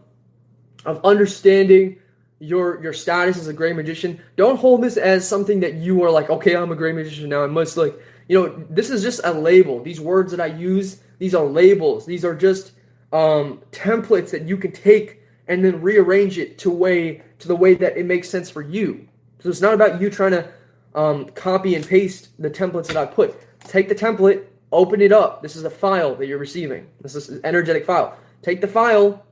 of 0.85 1.03
understanding 1.05 1.97
your 2.39 2.81
your 2.83 2.93
status 2.93 3.37
as 3.37 3.47
a 3.47 3.53
gray 3.53 3.73
magician. 3.73 4.21
Don't 4.35 4.57
hold 4.57 4.83
this 4.83 4.97
as 4.97 5.27
something 5.27 5.59
that 5.61 5.75
you 5.75 6.03
are 6.03 6.11
like, 6.11 6.29
okay, 6.29 6.55
I'm 6.55 6.71
a 6.71 6.75
gray 6.75 6.91
magician 6.91 7.29
now. 7.29 7.43
I 7.43 7.47
must 7.47 7.77
like, 7.77 7.97
you 8.27 8.39
know, 8.39 8.65
this 8.69 8.89
is 8.89 9.01
just 9.01 9.21
a 9.23 9.31
label. 9.31 9.81
These 9.81 10.01
words 10.01 10.31
that 10.31 10.41
I 10.41 10.47
use, 10.47 10.99
these 11.19 11.33
are 11.33 11.45
labels. 11.45 12.05
These 12.05 12.25
are 12.25 12.35
just 12.35 12.73
um, 13.13 13.61
templates 13.71 14.31
that 14.31 14.43
you 14.43 14.57
can 14.57 14.71
take 14.71 15.21
and 15.47 15.63
then 15.63 15.81
rearrange 15.81 16.37
it 16.37 16.57
to 16.59 16.69
way 16.69 17.21
to 17.39 17.47
the 17.47 17.55
way 17.55 17.75
that 17.75 17.97
it 17.97 18.05
makes 18.05 18.29
sense 18.29 18.49
for 18.49 18.61
you. 18.61 19.07
So 19.39 19.49
it's 19.49 19.61
not 19.61 19.73
about 19.73 20.01
you 20.01 20.09
trying 20.09 20.31
to 20.31 20.49
um, 20.95 21.25
copy 21.29 21.75
and 21.75 21.87
paste 21.87 22.29
the 22.39 22.49
templates 22.49 22.87
that 22.87 22.97
I 22.97 23.05
put. 23.05 23.35
Take 23.61 23.89
the 23.89 23.95
template, 23.95 24.45
Open 24.73 25.01
it 25.01 25.11
up. 25.11 25.43
This 25.43 25.55
is 25.55 25.65
a 25.65 25.69
file 25.69 26.15
that 26.15 26.25
you're 26.25 26.39
receiving. 26.39 26.87
This 26.99 27.15
is 27.15 27.29
an 27.29 27.41
energetic 27.43 27.85
file. 27.85 28.17
Take 28.41 28.59
the 28.59 28.67
file, 28.67 29.23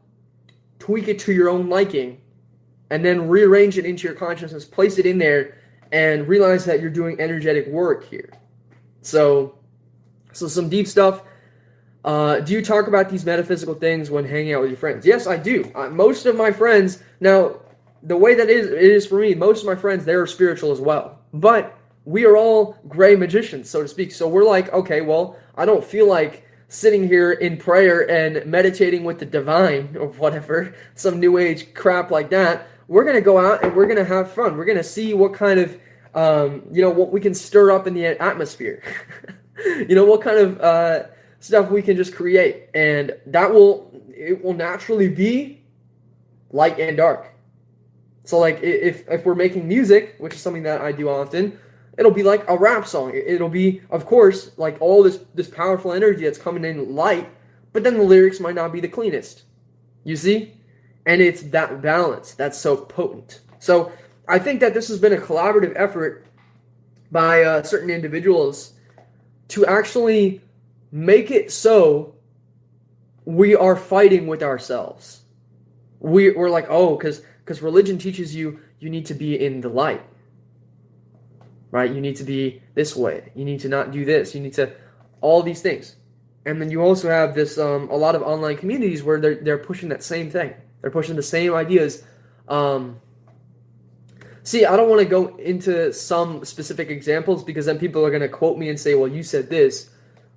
tweak 0.77 1.07
it 1.07 1.17
to 1.21 1.33
your 1.33 1.49
own 1.49 1.67
liking, 1.67 2.21
and 2.91 3.03
then 3.03 3.27
rearrange 3.27 3.79
it 3.79 3.85
into 3.85 4.07
your 4.07 4.15
consciousness, 4.15 4.65
place 4.65 4.99
it 4.99 5.07
in 5.07 5.17
there, 5.17 5.57
and 5.91 6.27
realize 6.27 6.63
that 6.65 6.79
you're 6.79 6.91
doing 6.91 7.19
energetic 7.19 7.65
work 7.67 8.07
here. 8.07 8.29
So, 9.01 9.57
so 10.31 10.47
some 10.47 10.69
deep 10.69 10.87
stuff. 10.87 11.23
Uh, 12.05 12.39
do 12.41 12.53
you 12.53 12.63
talk 12.63 12.87
about 12.87 13.09
these 13.09 13.25
metaphysical 13.25 13.73
things 13.73 14.11
when 14.11 14.25
hanging 14.25 14.53
out 14.53 14.61
with 14.61 14.69
your 14.69 14.77
friends? 14.77 15.07
Yes, 15.07 15.25
I 15.25 15.37
do. 15.37 15.71
Uh, 15.73 15.89
most 15.89 16.27
of 16.27 16.35
my 16.35 16.51
friends 16.51 17.01
now, 17.19 17.55
the 18.03 18.15
way 18.15 18.35
that 18.35 18.49
is 18.49 18.67
it 18.67 18.79
is 18.79 19.07
for 19.07 19.19
me, 19.19 19.33
most 19.33 19.61
of 19.61 19.65
my 19.65 19.75
friends 19.75 20.05
they're 20.05 20.27
spiritual 20.27 20.71
as 20.71 20.79
well, 20.79 21.19
but 21.33 21.80
we 22.05 22.25
are 22.25 22.35
all 22.35 22.77
gray 22.87 23.15
magicians, 23.15 23.69
so 23.69 23.81
to 23.81 23.87
speak. 23.87 24.11
So 24.11 24.27
we're 24.27 24.43
like, 24.43 24.71
okay, 24.73 25.01
well, 25.01 25.37
I 25.55 25.65
don't 25.65 25.83
feel 25.83 26.07
like 26.07 26.47
sitting 26.67 27.05
here 27.05 27.33
in 27.33 27.57
prayer 27.57 28.09
and 28.09 28.45
meditating 28.45 29.03
with 29.03 29.19
the 29.19 29.25
divine 29.25 29.95
or 29.99 30.07
whatever, 30.07 30.73
some 30.95 31.19
new 31.19 31.37
age 31.37 31.73
crap 31.73 32.11
like 32.11 32.29
that. 32.29 32.67
We're 32.87 33.03
going 33.03 33.15
to 33.15 33.21
go 33.21 33.37
out 33.37 33.63
and 33.63 33.75
we're 33.75 33.85
going 33.85 33.97
to 33.97 34.05
have 34.05 34.31
fun. 34.31 34.57
We're 34.57 34.65
going 34.65 34.77
to 34.77 34.83
see 34.83 35.13
what 35.13 35.33
kind 35.33 35.59
of, 35.59 35.79
um, 36.13 36.63
you 36.71 36.81
know, 36.81 36.89
what 36.89 37.11
we 37.11 37.21
can 37.21 37.33
stir 37.33 37.71
up 37.71 37.87
in 37.87 37.93
the 37.93 38.05
atmosphere. 38.21 38.83
you 39.65 39.95
know, 39.95 40.05
what 40.05 40.21
kind 40.21 40.37
of 40.37 40.59
uh, 40.59 41.03
stuff 41.39 41.69
we 41.69 41.81
can 41.81 41.95
just 41.95 42.13
create. 42.13 42.69
And 42.73 43.15
that 43.27 43.53
will, 43.53 43.91
it 44.09 44.43
will 44.43 44.53
naturally 44.53 45.07
be 45.07 45.61
light 46.51 46.79
and 46.79 46.97
dark. 46.97 47.33
So, 48.23 48.39
like, 48.39 48.61
if, 48.61 49.07
if 49.09 49.25
we're 49.25 49.35
making 49.35 49.67
music, 49.67 50.15
which 50.19 50.33
is 50.33 50.41
something 50.41 50.63
that 50.63 50.81
I 50.81 50.91
do 50.91 51.09
often, 51.09 51.59
it'll 51.97 52.11
be 52.11 52.23
like 52.23 52.47
a 52.47 52.57
rap 52.57 52.87
song. 52.87 53.11
It'll 53.13 53.49
be, 53.49 53.81
of 53.89 54.05
course, 54.05 54.51
like 54.57 54.77
all 54.81 55.03
this 55.03 55.19
this 55.33 55.47
powerful 55.47 55.93
energy 55.93 56.23
that's 56.23 56.37
coming 56.37 56.65
in 56.65 56.95
light, 56.95 57.29
but 57.73 57.83
then 57.83 57.97
the 57.97 58.03
lyrics 58.03 58.39
might 58.39 58.55
not 58.55 58.71
be 58.71 58.79
the 58.79 58.87
cleanest. 58.87 59.43
You 60.03 60.15
see? 60.15 60.53
And 61.05 61.21
it's 61.21 61.41
that 61.43 61.81
balance 61.81 62.33
that's 62.33 62.57
so 62.57 62.77
potent. 62.77 63.41
So 63.59 63.91
I 64.27 64.39
think 64.39 64.59
that 64.59 64.73
this 64.73 64.87
has 64.87 64.99
been 64.99 65.13
a 65.13 65.17
collaborative 65.17 65.73
effort 65.75 66.25
by 67.11 67.43
uh, 67.43 67.63
certain 67.63 67.89
individuals 67.89 68.73
to 69.49 69.65
actually 69.65 70.41
make 70.91 71.31
it 71.31 71.51
so 71.51 72.15
we 73.25 73.55
are 73.55 73.75
fighting 73.75 74.27
with 74.27 74.41
ourselves. 74.41 75.21
We, 75.99 76.31
we're 76.31 76.49
like, 76.49 76.67
oh, 76.69 76.95
because 76.95 77.21
because 77.43 77.61
religion 77.61 77.97
teaches 77.97 78.35
you 78.35 78.59
you 78.79 78.89
need 78.89 79.05
to 79.07 79.13
be 79.13 79.43
in 79.43 79.61
the 79.61 79.69
light 79.69 80.01
right? 81.71 81.91
You 81.91 82.01
need 82.01 82.17
to 82.17 82.23
be 82.23 82.61
this 82.75 82.95
way. 82.95 83.31
You 83.35 83.45
need 83.45 83.61
to 83.61 83.69
not 83.69 83.91
do 83.91 84.05
this. 84.05 84.35
You 84.35 84.41
need 84.41 84.53
to 84.53 84.71
all 85.21 85.41
these 85.41 85.61
things. 85.61 85.95
And 86.45 86.61
then 86.61 86.69
you 86.71 86.81
also 86.81 87.09
have 87.09 87.35
this 87.35 87.57
um, 87.57 87.89
a 87.89 87.95
lot 87.95 88.15
of 88.15 88.21
online 88.21 88.57
communities 88.57 89.03
where 89.03 89.19
they're 89.19 89.35
they're 89.35 89.57
pushing 89.57 89.89
that 89.89 90.03
same 90.03 90.29
thing. 90.29 90.53
They're 90.81 90.91
pushing 90.91 91.15
the 91.15 91.23
same 91.23 91.53
ideas. 91.53 92.03
Um, 92.47 92.99
see, 94.43 94.65
I 94.65 94.75
don't 94.75 94.89
want 94.89 95.01
to 95.01 95.07
go 95.07 95.35
into 95.37 95.93
some 95.93 96.43
specific 96.43 96.89
examples 96.89 97.43
because 97.43 97.67
then 97.67 97.77
people 97.77 98.05
are 98.05 98.09
going 98.09 98.23
to 98.23 98.29
quote 98.29 98.57
me 98.57 98.69
and 98.69 98.79
say, 98.79 98.95
"Well, 98.95 99.07
you 99.07 99.23
said 99.23 99.49
this." 99.49 99.89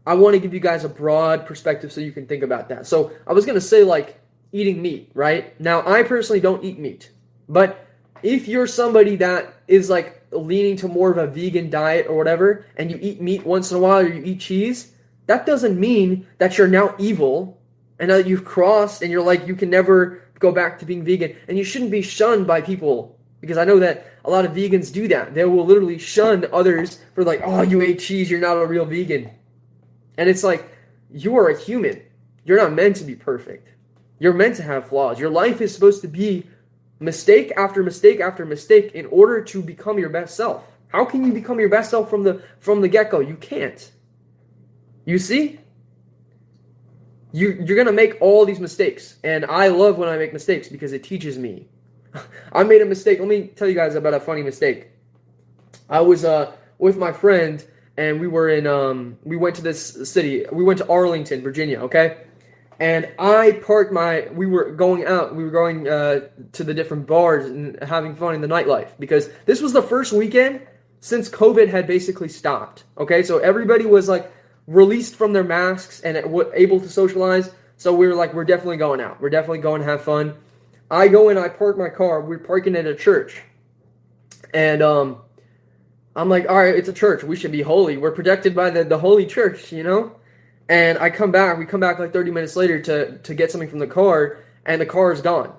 I 0.07 0.13
want 0.13 0.35
to 0.35 0.39
give 0.39 0.53
you 0.53 0.61
guys 0.61 0.85
a 0.85 0.89
broad 0.91 1.47
perspective 1.47 1.91
so 1.91 2.03
you 2.03 2.13
can 2.13 2.27
think 2.27 2.43
about 2.43 2.69
that. 2.69 2.87
So 2.87 3.11
I 3.27 3.33
was 3.33 3.47
going 3.47 3.55
to 3.55 3.61
say 3.61 3.85
like 3.85 4.21
eating 4.53 4.83
meat, 4.83 5.11
right? 5.15 5.59
Now 5.59 5.87
I 5.87 6.03
personally 6.03 6.41
don't 6.41 6.63
eat 6.63 6.79
meat, 6.79 7.11
but 7.49 7.87
if 8.25 8.49
you're 8.49 8.67
somebody 8.67 9.17
that 9.17 9.55
is 9.69 9.91
like 9.91 10.27
leaning 10.33 10.77
to 10.79 10.89
more 10.89 11.11
of 11.11 11.19
a 11.19 11.27
vegan 11.27 11.69
diet 11.69 12.07
or 12.09 12.17
whatever, 12.17 12.67
and 12.77 12.91
you 12.91 12.99
eat 13.03 13.21
meat 13.21 13.45
once 13.45 13.71
in 13.71 13.77
a 13.77 13.81
while 13.81 14.01
or 14.01 14.09
you 14.09 14.25
eat 14.25 14.41
cheese, 14.41 14.93
that 15.27 15.45
doesn't 15.45 15.79
mean 15.79 16.27
that 16.39 16.57
you're 16.57 16.67
now 16.67 16.95
evil 16.99 17.61
and 17.99 18.11
that 18.11 18.27
you've 18.27 18.45
crossed 18.45 19.03
and 19.03 19.13
you're 19.13 19.23
like 19.23 19.47
you 19.47 19.55
can 19.55 19.69
never 19.69 20.23
go 20.39 20.51
back 20.51 20.79
to 20.79 20.87
being 20.87 21.05
vegan. 21.05 21.37
And 21.49 21.59
you 21.59 21.65
shouldn't 21.65 21.91
be 21.91 22.01
shunned 22.01 22.47
by 22.47 22.63
people 22.63 23.19
because 23.43 23.59
I 23.59 23.65
know 23.65 23.79
that 23.79 24.07
a 24.25 24.31
lot 24.31 24.47
of 24.47 24.53
vegans 24.53 24.91
do 24.91 25.07
that. 25.09 25.35
They 25.35 25.45
will 25.45 25.67
literally 25.67 25.99
shun 25.99 26.47
others 26.51 27.01
for 27.15 27.25
like, 27.25 27.43
oh, 27.45 27.61
you 27.61 27.83
ate 27.83 27.99
cheese, 27.99 28.31
you're 28.31 28.41
not 28.41 28.57
a 28.57 28.65
real 28.65 28.87
vegan. 28.87 29.31
And 30.17 30.31
it's 30.31 30.43
like, 30.43 30.67
you 31.11 31.37
are 31.37 31.51
a 31.51 31.61
human. 31.61 32.01
You're 32.47 32.57
not 32.57 32.73
meant 32.73 32.97
to 32.97 33.05
be 33.05 33.15
perfect. 33.15 33.69
You're 34.19 34.33
meant 34.33 34.57
to 34.57 34.63
have 34.63 34.89
flaws. 34.89 35.19
Your 35.19 35.29
life 35.29 35.61
is 35.61 35.75
supposed 35.75 36.01
to 36.03 36.09
be 36.09 36.47
mistake 37.01 37.53
after 37.57 37.83
mistake 37.83 38.21
after 38.21 38.45
mistake 38.45 38.93
in 38.93 39.07
order 39.07 39.43
to 39.43 39.63
become 39.63 39.99
your 39.99 40.09
best 40.09 40.37
self. 40.37 40.65
How 40.89 41.05
can 41.05 41.25
you 41.25 41.33
become 41.33 41.59
your 41.59 41.69
best 41.69 41.91
self 41.91 42.09
from 42.09 42.23
the 42.23 42.43
from 42.61 42.81
the 42.81 42.89
get-go? 42.89 43.21
You 43.21 43.37
can't. 43.37 43.91
You 45.05 45.19
see? 45.19 45.61
You 47.33 47.51
you're 47.65 47.77
going 47.77 47.87
to 47.87 47.93
make 47.93 48.17
all 48.21 48.45
these 48.45 48.61
mistakes. 48.61 49.17
And 49.25 49.45
I 49.45 49.69
love 49.69 49.99
when 49.99 50.09
I 50.09 50.17
make 50.17 50.33
mistakes 50.33 50.69
because 50.69 50.93
it 50.93 51.03
teaches 51.03 51.37
me. 51.37 51.67
I 52.53 52.63
made 52.63 52.81
a 52.81 52.87
mistake. 52.87 53.19
Let 53.19 53.29
me 53.29 53.49
tell 53.49 53.69
you 53.69 53.75
guys 53.75 53.97
about 53.97 54.15
a 54.15 54.21
funny 54.21 54.43
mistake. 54.43 54.89
I 55.89 56.01
was 56.01 56.25
uh 56.25 56.53
with 56.79 56.97
my 56.97 57.13
friend 57.13 57.65
and 57.97 58.21
we 58.21 58.29
were 58.29 58.49
in 58.49 58.67
um 58.67 59.19
we 59.25 59.37
went 59.37 59.57
to 59.57 59.63
this 59.63 60.09
city. 60.09 60.47
We 60.53 60.65
went 60.65 60.79
to 60.79 60.89
Arlington, 60.89 61.43
Virginia, 61.43 61.81
okay? 61.81 62.19
And 62.81 63.13
I 63.19 63.53
parked 63.65 63.93
my. 63.93 64.29
We 64.33 64.47
were 64.47 64.71
going 64.73 65.07
out. 65.07 65.35
We 65.35 65.45
were 65.45 65.51
going 65.51 65.89
uh, 65.89 66.29
to 66.53 66.65
the 66.65 66.75
different 66.75 67.07
bars 67.07 67.47
and 67.47 67.81
having 67.83 68.15
fun 68.15 68.35
in 68.35 68.41
the 68.41 68.49
nightlife 68.49 68.91
because 68.99 69.31
this 69.47 69.61
was 69.61 69.73
the 69.73 69.83
first 69.83 70.13
weekend 70.13 70.67
since 71.01 71.29
COVID 71.29 71.69
had 71.69 71.87
basically 71.87 72.29
stopped. 72.29 72.85
Okay, 72.99 73.23
so 73.23 73.39
everybody 73.39 73.87
was 73.87 74.09
like 74.09 74.33
released 74.67 75.15
from 75.17 75.33
their 75.33 75.45
masks 75.45 76.01
and 76.01 76.17
able 76.55 76.81
to 76.81 76.89
socialize. 76.89 77.51
So 77.77 77.95
we 77.95 78.07
were 78.07 78.15
like, 78.15 78.35
we're 78.35 78.45
definitely 78.45 78.79
going 78.79 79.01
out. 79.01 79.21
We're 79.21 79.31
definitely 79.31 79.59
going 79.59 79.83
to 79.83 79.87
have 79.87 80.03
fun. 80.03 80.35
I 80.91 81.09
go 81.09 81.29
in. 81.29 81.39
I 81.39 81.49
park 81.49 81.77
my 81.79 81.89
car. 81.89 82.21
We're 82.21 82.39
parking 82.39 82.77
at 82.77 82.87
a 82.87 82.95
church, 82.95 83.43
and 84.53 84.83
um, 84.83 85.19
I'm 86.17 86.29
like, 86.29 86.49
all 86.49 86.57
right, 86.57 86.75
it's 86.75 86.89
a 86.89 86.93
church. 86.93 87.23
We 87.23 87.37
should 87.37 87.53
be 87.53 87.63
holy. 87.63 87.97
We're 87.97 88.13
protected 88.13 88.55
by 88.55 88.71
the 88.71 88.85
the 88.85 88.99
holy 88.99 89.27
church, 89.27 89.73
you 89.73 89.83
know. 89.83 90.17
And 90.69 90.99
I 90.99 91.11
come 91.11 91.31
back, 91.31 91.59
we 91.59 91.67
come 91.67 91.81
back 91.81 91.99
like 91.99 92.13
30 92.13 92.31
minutes 92.31 92.57
later 92.57 92.81
to, 92.83 93.19
to 93.19 93.35
get 93.35 93.51
something 93.51 93.69
from 93.69 93.81
the 93.81 93.87
car, 93.87 94.39
and 94.65 94.81
the 94.81 94.87
car 94.87 95.13
is 95.13 95.21
gone. 95.21 95.53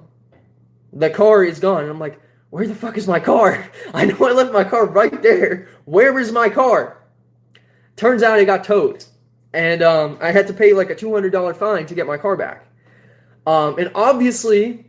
The 0.94 1.10
car 1.10 1.44
is 1.44 1.60
gone. 1.60 1.84
And 1.84 1.92
I'm 1.92 2.00
like, 2.00 2.20
where 2.50 2.68
the 2.68 2.76
fuck 2.76 2.98
is 2.98 3.08
my 3.08 3.20
car? 3.20 3.70
I 3.94 4.06
know 4.06 4.18
I 4.26 4.32
left 4.32 4.54
my 4.54 4.64
car 4.64 4.86
right 4.86 5.22
there. 5.22 5.70
Where 5.86 6.18
is 6.20 6.32
my 6.32 6.50
car? 6.50 7.04
Turns 7.96 8.24
out 8.24 8.40
it 8.40 8.46
got 8.46 8.64
towed. 8.64 9.06
And 9.54 9.82
um, 9.84 10.18
I 10.22 10.32
had 10.32 10.48
to 10.48 10.54
pay 10.54 10.74
like 10.74 10.90
a 10.90 10.96
$200 10.96 11.56
fine 11.56 11.86
to 11.86 11.96
get 11.96 12.08
my 12.08 12.18
car 12.18 12.36
back. 12.36 12.68
Um, 13.46 13.78
and 13.78 13.92
obviously, 13.94 14.86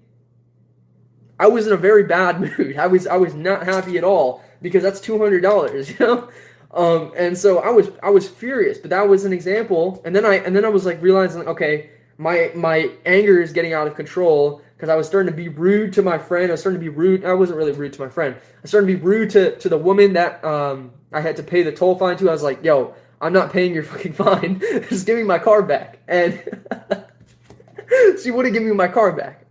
I 1.39 1.47
was 1.49 1.67
in 1.67 1.73
a 1.73 1.77
very 1.77 2.05
bad 2.05 2.41
mood. 2.59 2.77
I 2.77 2.87
was 2.87 3.07
I 3.07 3.17
was 3.17 3.35
not 3.35 3.64
happy 3.64 3.99
at 3.99 4.05
all 4.05 4.43
because 4.62 4.83
that's 4.83 5.01
two 5.01 5.19
hundred 5.19 5.41
dollars, 5.41 5.91
you 5.99 6.07
know. 6.07 6.29
Um, 6.77 7.12
and 7.16 7.37
so 7.37 7.61
I 7.61 7.70
was 7.70 7.91
I 8.03 8.11
was 8.11 8.29
furious, 8.29 8.77
but 8.77 8.91
that 8.91 9.09
was 9.09 9.24
an 9.24 9.33
example. 9.33 10.03
And 10.05 10.14
then 10.14 10.27
I 10.27 10.35
and 10.35 10.55
then 10.55 10.64
I 10.64 10.68
was 10.68 10.85
like 10.85 11.01
realizing, 11.01 11.49
okay, 11.49 11.91
my 12.18 12.53
my 12.55 12.91
anger 13.07 13.41
is 13.41 13.53
getting 13.53 13.72
out 13.72 13.87
of 13.87 13.95
control 13.95 14.61
because 14.77 14.91
I 14.91 14.95
was 14.95 15.07
starting 15.07 15.33
to 15.33 15.37
be 15.37 15.49
rude 15.49 15.95
to 15.95 16.03
my 16.03 16.18
friend. 16.18 16.49
I 16.49 16.53
was 16.53 16.61
starting 16.61 16.79
to 16.79 16.85
be 16.85 16.95
rude. 16.95 17.24
I 17.24 17.33
wasn't 17.33 17.57
really 17.57 17.72
rude 17.72 17.95
to 17.95 18.03
my 18.03 18.11
friend. 18.11 18.37
I 18.62 18.66
started 18.66 18.89
to 18.89 18.95
be 18.95 19.03
rude 19.03 19.31
to 19.31 19.57
to 19.57 19.68
the 19.70 19.79
woman 19.79 20.12
that 20.12 20.45
um, 20.45 20.93
I 21.14 21.22
had 21.22 21.37
to 21.37 21.43
pay 21.43 21.62
the 21.62 21.72
toll 21.72 21.97
fine 21.97 22.18
to. 22.18 22.29
I 22.29 22.33
was 22.33 22.43
like, 22.43 22.62
yo, 22.62 22.95
I'm 23.22 23.33
not 23.33 23.53
paying 23.53 23.72
your 23.72 23.83
fucking 23.91 24.12
fine. 24.12 24.61
Just 24.91 25.07
give 25.07 25.16
me 25.16 25.22
my 25.22 25.39
car 25.39 25.62
back. 25.62 25.99
And 26.07 26.43
she 28.22 28.31
wouldn't 28.31 28.53
give 28.53 28.62
me 28.62 28.72
my 28.72 28.89
car 28.89 29.12
back. 29.12 29.46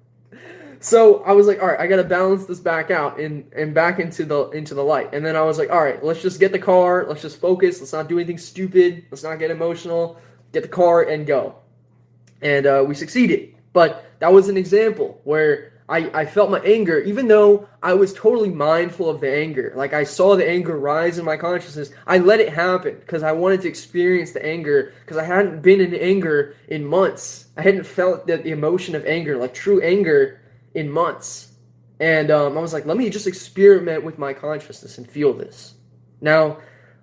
So 0.86 1.23
I 1.23 1.31
was 1.31 1.47
like, 1.47 1.63
all 1.63 1.69
right, 1.69 1.79
I 1.79 1.88
gotta 1.88 2.03
balance 2.03 2.45
this 2.45 2.59
back 2.59 2.91
out 2.91 3.19
and 3.19 3.51
and 3.53 3.73
back 3.73 3.99
into 3.99 4.23
the 4.23 4.51
into 4.51 4.75
the 4.75 4.83
light. 4.83 5.15
And 5.15 5.25
then 5.25 5.36
I 5.36 5.41
was 5.41 5.57
like, 5.57 5.71
all 5.71 5.83
right, 5.83 6.01
let's 6.03 6.21
just 6.21 6.39
get 6.39 6.51
the 6.51 6.59
car, 6.59 7.07
let's 7.09 7.23
just 7.23 7.41
focus, 7.41 7.79
let's 7.79 7.91
not 7.91 8.07
do 8.07 8.19
anything 8.19 8.38
stupid, 8.38 9.03
let's 9.09 9.23
not 9.23 9.39
get 9.39 9.49
emotional, 9.49 10.19
get 10.51 10.61
the 10.61 10.69
car 10.69 11.01
and 11.01 11.25
go. 11.25 11.55
And 12.43 12.67
uh, 12.67 12.86
we 12.88 12.93
succeeded. 12.93 13.55
But 13.73 14.05
that 14.19 14.31
was 14.31 14.47
an 14.47 14.57
example 14.57 15.19
where 15.23 15.73
I, 15.89 16.21
I 16.21 16.25
felt 16.27 16.51
my 16.51 16.59
anger, 16.59 16.99
even 16.99 17.27
though 17.27 17.67
I 17.81 17.95
was 17.95 18.13
totally 18.13 18.49
mindful 18.49 19.09
of 19.09 19.21
the 19.21 19.36
anger. 19.36 19.73
Like 19.75 19.93
I 19.93 20.03
saw 20.03 20.36
the 20.36 20.47
anger 20.47 20.77
rise 20.77 21.17
in 21.17 21.25
my 21.25 21.36
consciousness. 21.36 21.89
I 22.05 22.19
let 22.19 22.39
it 22.39 22.53
happen 22.53 22.97
because 22.99 23.23
I 23.23 23.31
wanted 23.31 23.61
to 23.61 23.67
experience 23.67 24.33
the 24.33 24.45
anger 24.45 24.93
because 25.01 25.17
I 25.17 25.23
hadn't 25.23 25.63
been 25.63 25.81
in 25.81 25.95
anger 25.95 26.55
in 26.67 26.86
months. 26.86 27.47
I 27.57 27.63
hadn't 27.63 27.86
felt 27.86 28.27
the, 28.27 28.38
the 28.38 28.51
emotion 28.51 28.93
of 28.93 29.03
anger, 29.07 29.36
like 29.36 29.55
true 29.55 29.81
anger 29.81 30.41
in 30.76 30.91
months. 30.91 31.53
And 31.99 32.30
um, 32.30 32.57
I 32.57 32.61
was 32.61 32.73
like, 32.73 32.86
let 32.86 32.97
me 32.97 33.09
just 33.09 33.26
experiment 33.26 34.03
with 34.03 34.19
my 34.19 34.34
consciousness 34.34 34.97
and 34.97 35.09
feel 35.09 35.34
this. 35.34 35.76
Now, 36.21 36.57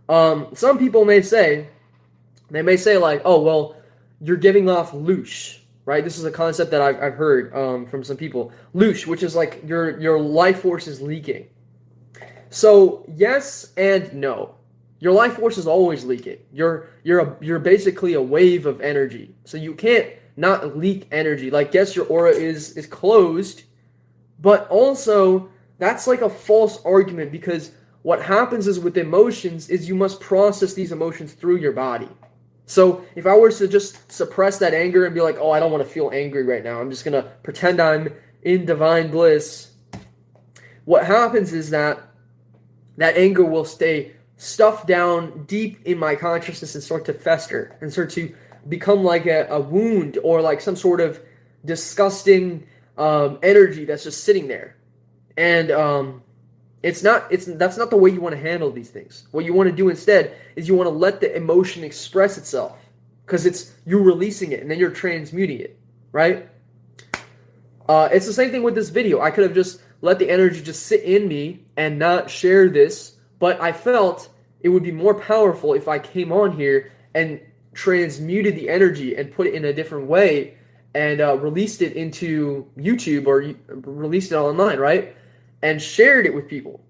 um, 0.09 0.49
some 0.55 0.79
people 0.79 1.05
may 1.05 1.23
say, 1.23 1.69
they 2.51 2.63
may 2.63 2.77
say, 2.77 2.99
like, 2.99 3.23
oh, 3.25 3.41
well, 3.41 3.77
you're 4.21 4.37
giving 4.37 4.69
off 4.69 4.93
loosh, 4.93 5.59
right? 5.87 6.05
This 6.05 6.19
is 6.19 6.25
a 6.25 6.31
concept 6.31 6.71
that 6.71 6.83
I've, 6.83 7.03
I've 7.03 7.15
heard 7.15 7.55
um, 7.57 7.87
from 7.87 8.05
some 8.05 8.17
people. 8.17 8.53
Loosh, 8.75 9.07
which 9.07 9.23
is 9.23 9.35
like 9.35 9.63
your, 9.67 9.99
your 9.99 10.21
life 10.21 10.61
force 10.61 10.87
is 10.87 11.01
leaking. 11.01 11.49
So, 12.51 13.05
yes 13.09 13.73
and 13.79 14.13
no. 14.13 14.55
Your 15.03 15.13
life 15.13 15.35
force 15.35 15.59
is 15.59 15.67
always 15.67 16.05
leaking. 16.05 16.39
You're 16.53 16.89
you're 17.03 17.19
a, 17.19 17.37
you're 17.41 17.59
basically 17.59 18.15
a 18.15 18.23
wave 18.23 18.67
of 18.67 18.81
energy. 18.81 19.35
So 19.45 19.57
you 19.57 19.75
can't 19.75 20.09
not 20.37 20.77
leak 20.77 21.07
energy. 21.13 21.51
Like, 21.51 21.75
yes, 21.75 21.95
your 21.95 22.07
aura 22.07 22.31
is 22.31 22.77
is 22.77 22.87
closed, 22.87 23.65
but 24.41 24.69
also 24.69 25.49
that's 25.79 26.07
like 26.07 26.23
a 26.23 26.31
false 26.31 26.83
argument 26.85 27.33
because 27.33 27.73
what 28.03 28.23
happens 28.23 28.67
is 28.67 28.81
with 28.81 28.97
emotions 28.97 29.69
is 29.69 29.89
you 29.89 29.95
must 29.95 30.21
process 30.21 30.75
these 30.75 30.93
emotions 30.93 31.33
through 31.33 31.57
your 31.57 31.73
body. 31.73 32.09
So 32.67 33.05
if 33.17 33.27
I 33.27 33.37
were 33.37 33.51
to 33.53 33.69
just 33.69 34.11
suppress 34.11 34.59
that 34.59 34.75
anger 34.75 35.05
and 35.05 35.15
be 35.15 35.21
like, 35.21 35.37
"Oh, 35.39 35.51
I 35.51 35.61
don't 35.61 35.73
want 35.73 35.85
to 35.85 35.89
feel 35.89 36.11
angry 36.13 36.45
right 36.45 36.65
now. 36.65 36.81
I'm 36.81 36.91
just 36.91 37.05
going 37.05 37.21
to 37.21 37.29
pretend 37.43 37.81
I'm 37.81 38.13
in 38.43 38.65
divine 38.65 39.11
bliss." 39.11 39.73
What 40.85 41.05
happens 41.05 41.53
is 41.53 41.71
that 41.71 42.01
that 42.97 43.17
anger 43.17 43.45
will 43.45 43.65
stay 43.65 44.13
stuffed 44.37 44.87
down 44.87 45.45
deep 45.45 45.79
in 45.85 45.99
my 45.99 46.17
consciousness 46.17 46.75
and 46.75 46.83
start 46.83 47.05
to 47.05 47.13
fester 47.13 47.77
and 47.81 47.93
start 47.93 48.11
to 48.11 48.35
become 48.69 49.03
like 49.03 49.27
a, 49.27 49.47
a 49.49 49.61
wound 49.61 50.19
or 50.23 50.41
like 50.41 50.61
some 50.61 50.77
sort 50.77 51.01
of 51.01 51.21
disgusting 51.65 52.67
um, 52.99 53.39
energy 53.43 53.85
that's 53.85 54.05
just 54.05 54.25
sitting 54.25 54.49
there. 54.49 54.77
And 55.37 55.71
um, 55.71 56.23
it's 56.83 57.03
not 57.03 57.27
it's 57.31 57.47
that's 57.47 57.77
not 57.77 57.91
the 57.91 57.97
way 57.97 58.11
you 58.11 58.21
want 58.21 58.35
to 58.35 58.41
handle 58.41 58.71
these 58.71 58.91
things. 58.91 59.27
What 59.31 59.45
you 59.45 59.55
want 59.55 59.71
to 59.71 59.75
do 59.75 59.89
instead 59.89 60.37
is 60.57 60.69
you 60.69 60.75
want 60.75 60.87
to 60.89 60.95
let 60.95 61.21
the 61.21 61.35
emotion 61.35 61.85
express 61.85 62.39
itself 62.39 62.79
because 63.25 63.47
it's 63.47 63.73
you're 63.87 64.03
releasing 64.03 64.53
it 64.53 64.61
and 64.61 64.71
then 64.71 64.79
you're 64.79 64.91
transmuting 64.91 65.61
it, 65.61 65.79
right? 66.11 66.49
Uh, 67.89 68.09
it's 68.13 68.27
the 68.27 68.33
same 68.33 68.51
thing 68.51 68.63
with 68.63 68.75
this 68.75 68.91
video. 68.91 69.21
I 69.21 69.31
could 69.31 69.45
have 69.45 69.55
just 69.55 69.81
let 70.01 70.19
the 70.19 70.29
energy 70.29 70.61
just 70.61 70.87
sit 70.87 71.03
in 71.03 71.29
me 71.29 71.65
and 71.77 71.99
not 71.99 72.29
share 72.29 72.69
this, 72.69 73.17
but 73.39 73.61
I 73.61 73.73
felt 73.73 74.29
it 74.61 74.69
would 74.69 74.83
be 74.83 74.93
more 74.93 75.15
powerful 75.15 75.75
if 75.75 75.89
I 75.89 75.99
came 75.99 76.33
on 76.33 76.53
here 76.53 76.93
and 77.15 77.41
transmuted 77.75 78.57
the 78.57 78.69
energy 78.69 79.17
and 79.17 79.33
put 79.33 79.47
it 79.47 79.55
in 79.55 79.65
a 79.65 79.73
different 79.73 80.07
way 80.07 80.57
and 80.95 81.21
uh, 81.21 81.37
released 81.39 81.81
it 81.83 81.95
into 81.95 82.69
YouTube 82.77 83.27
or 83.27 83.55
released 83.69 84.33
it 84.33 84.37
online, 84.37 84.79
right? 84.79 85.17
And 85.63 85.81
shared 85.81 86.27
it 86.27 86.35
with 86.35 86.49
people. 86.49 86.85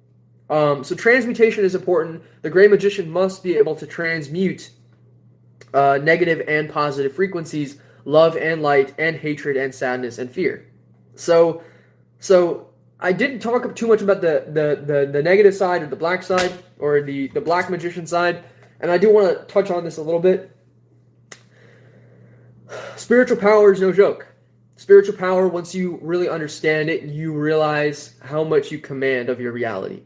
Um, 0.50 0.84
so 0.84 0.94
transmutation 0.94 1.64
is 1.64 1.74
important. 1.74 2.22
The 2.42 2.50
gray 2.50 2.66
magician 2.66 3.10
must 3.10 3.42
be 3.42 3.56
able 3.56 3.76
to 3.76 3.86
transmute 3.86 4.70
uh, 5.72 5.98
negative 6.02 6.42
and 6.48 6.68
positive 6.68 7.14
frequencies, 7.14 7.78
love 8.04 8.36
and 8.36 8.60
light, 8.60 8.92
and 8.98 9.16
hatred 9.16 9.56
and 9.56 9.74
sadness 9.74 10.18
and 10.18 10.30
fear. 10.30 10.66
So, 11.14 11.62
so 12.18 12.68
I 13.00 13.12
didn't 13.12 13.38
talk 13.38 13.74
too 13.74 13.86
much 13.86 14.02
about 14.02 14.20
the 14.20 14.44
the 14.46 14.82
the, 14.84 15.10
the 15.10 15.22
negative 15.22 15.54
side 15.54 15.82
or 15.82 15.86
the 15.86 15.96
black 15.96 16.22
side 16.22 16.52
or 16.78 17.00
the 17.00 17.28
the 17.28 17.40
black 17.40 17.70
magician 17.70 18.06
side, 18.06 18.44
and 18.80 18.90
I 18.90 18.98
do 18.98 19.12
want 19.12 19.38
to 19.38 19.44
touch 19.46 19.70
on 19.70 19.84
this 19.84 19.96
a 19.96 20.02
little 20.02 20.20
bit. 20.20 20.54
Spiritual 22.96 23.36
power 23.38 23.72
is 23.72 23.80
no 23.80 23.92
joke. 23.92 24.26
Spiritual 24.76 25.16
power, 25.16 25.48
once 25.48 25.74
you 25.74 25.98
really 26.02 26.28
understand 26.28 26.90
it, 26.90 27.04
you 27.04 27.32
realize 27.32 28.14
how 28.22 28.42
much 28.42 28.72
you 28.72 28.78
command 28.78 29.28
of 29.28 29.40
your 29.40 29.52
reality. 29.52 30.02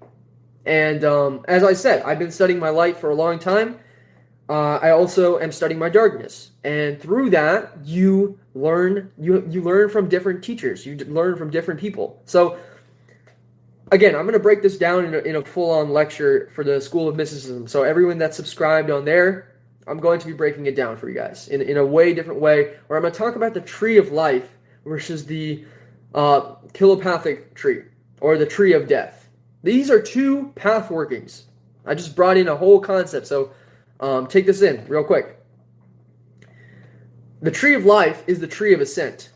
And 0.66 1.04
um, 1.04 1.44
as 1.48 1.62
I 1.62 1.72
said, 1.72 2.02
I've 2.02 2.18
been 2.18 2.32
studying 2.32 2.58
my 2.58 2.70
light 2.70 2.96
for 2.96 3.10
a 3.10 3.14
long 3.14 3.38
time. 3.38 3.78
Uh, 4.48 4.76
I 4.76 4.90
also 4.90 5.38
am 5.40 5.50
studying 5.50 5.78
my 5.78 5.88
darkness, 5.88 6.52
and 6.62 7.00
through 7.00 7.30
that, 7.30 7.78
you 7.84 8.38
learn 8.54 9.10
you 9.18 9.44
you 9.50 9.60
learn 9.60 9.88
from 9.88 10.08
different 10.08 10.44
teachers. 10.44 10.86
You 10.86 10.96
learn 10.96 11.36
from 11.36 11.50
different 11.50 11.80
people. 11.80 12.22
So, 12.26 12.56
again, 13.90 14.14
I'm 14.14 14.22
going 14.22 14.34
to 14.34 14.38
break 14.38 14.62
this 14.62 14.78
down 14.78 15.04
in 15.04 15.14
a, 15.14 15.18
in 15.18 15.36
a 15.36 15.44
full 15.44 15.70
on 15.70 15.90
lecture 15.90 16.50
for 16.54 16.62
the 16.62 16.80
School 16.80 17.08
of 17.08 17.16
Mysticism. 17.16 17.66
So 17.66 17.82
everyone 17.82 18.18
that's 18.18 18.36
subscribed 18.36 18.88
on 18.88 19.04
there, 19.04 19.55
I'm 19.86 19.98
going 19.98 20.18
to 20.20 20.26
be 20.26 20.32
breaking 20.32 20.66
it 20.66 20.74
down 20.74 20.96
for 20.96 21.08
you 21.08 21.14
guys 21.14 21.48
in, 21.48 21.62
in 21.62 21.76
a 21.76 21.86
way 21.86 22.12
different 22.12 22.40
way, 22.40 22.74
where 22.86 22.96
I'm 22.96 23.02
going 23.02 23.12
to 23.12 23.18
talk 23.18 23.36
about 23.36 23.54
the 23.54 23.60
tree 23.60 23.98
of 23.98 24.10
life 24.10 24.56
versus 24.84 25.24
the 25.26 25.64
uh, 26.14 26.56
Qliphothic 26.72 27.54
tree 27.54 27.82
or 28.20 28.36
the 28.36 28.46
tree 28.46 28.72
of 28.72 28.88
death. 28.88 29.28
These 29.62 29.90
are 29.90 30.00
two 30.00 30.52
path 30.54 30.90
workings. 30.90 31.44
I 31.84 31.94
just 31.94 32.16
brought 32.16 32.36
in 32.36 32.48
a 32.48 32.56
whole 32.56 32.80
concept, 32.80 33.26
so 33.26 33.52
um, 34.00 34.26
take 34.26 34.46
this 34.46 34.62
in 34.62 34.84
real 34.88 35.04
quick. 35.04 35.38
The 37.42 37.50
tree 37.50 37.74
of 37.74 37.84
life 37.84 38.24
is 38.26 38.40
the 38.40 38.46
tree 38.46 38.74
of 38.74 38.80
ascent. 38.80 39.30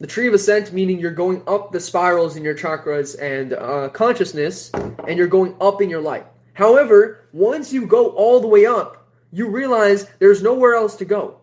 The 0.00 0.06
tree 0.06 0.28
of 0.28 0.34
ascent 0.34 0.72
meaning 0.72 1.00
you're 1.00 1.10
going 1.10 1.42
up 1.48 1.72
the 1.72 1.80
spirals 1.80 2.36
in 2.36 2.44
your 2.44 2.54
chakras 2.54 3.20
and 3.20 3.54
uh, 3.54 3.88
consciousness, 3.88 4.70
and 5.08 5.18
you're 5.18 5.26
going 5.26 5.56
up 5.60 5.82
in 5.82 5.90
your 5.90 6.00
light. 6.00 6.26
However, 6.52 7.26
once 7.32 7.72
you 7.72 7.86
go 7.86 8.10
all 8.10 8.40
the 8.40 8.46
way 8.46 8.66
up, 8.66 8.97
you 9.32 9.48
realize 9.48 10.08
there's 10.18 10.42
nowhere 10.42 10.74
else 10.74 10.96
to 10.96 11.04
go. 11.04 11.40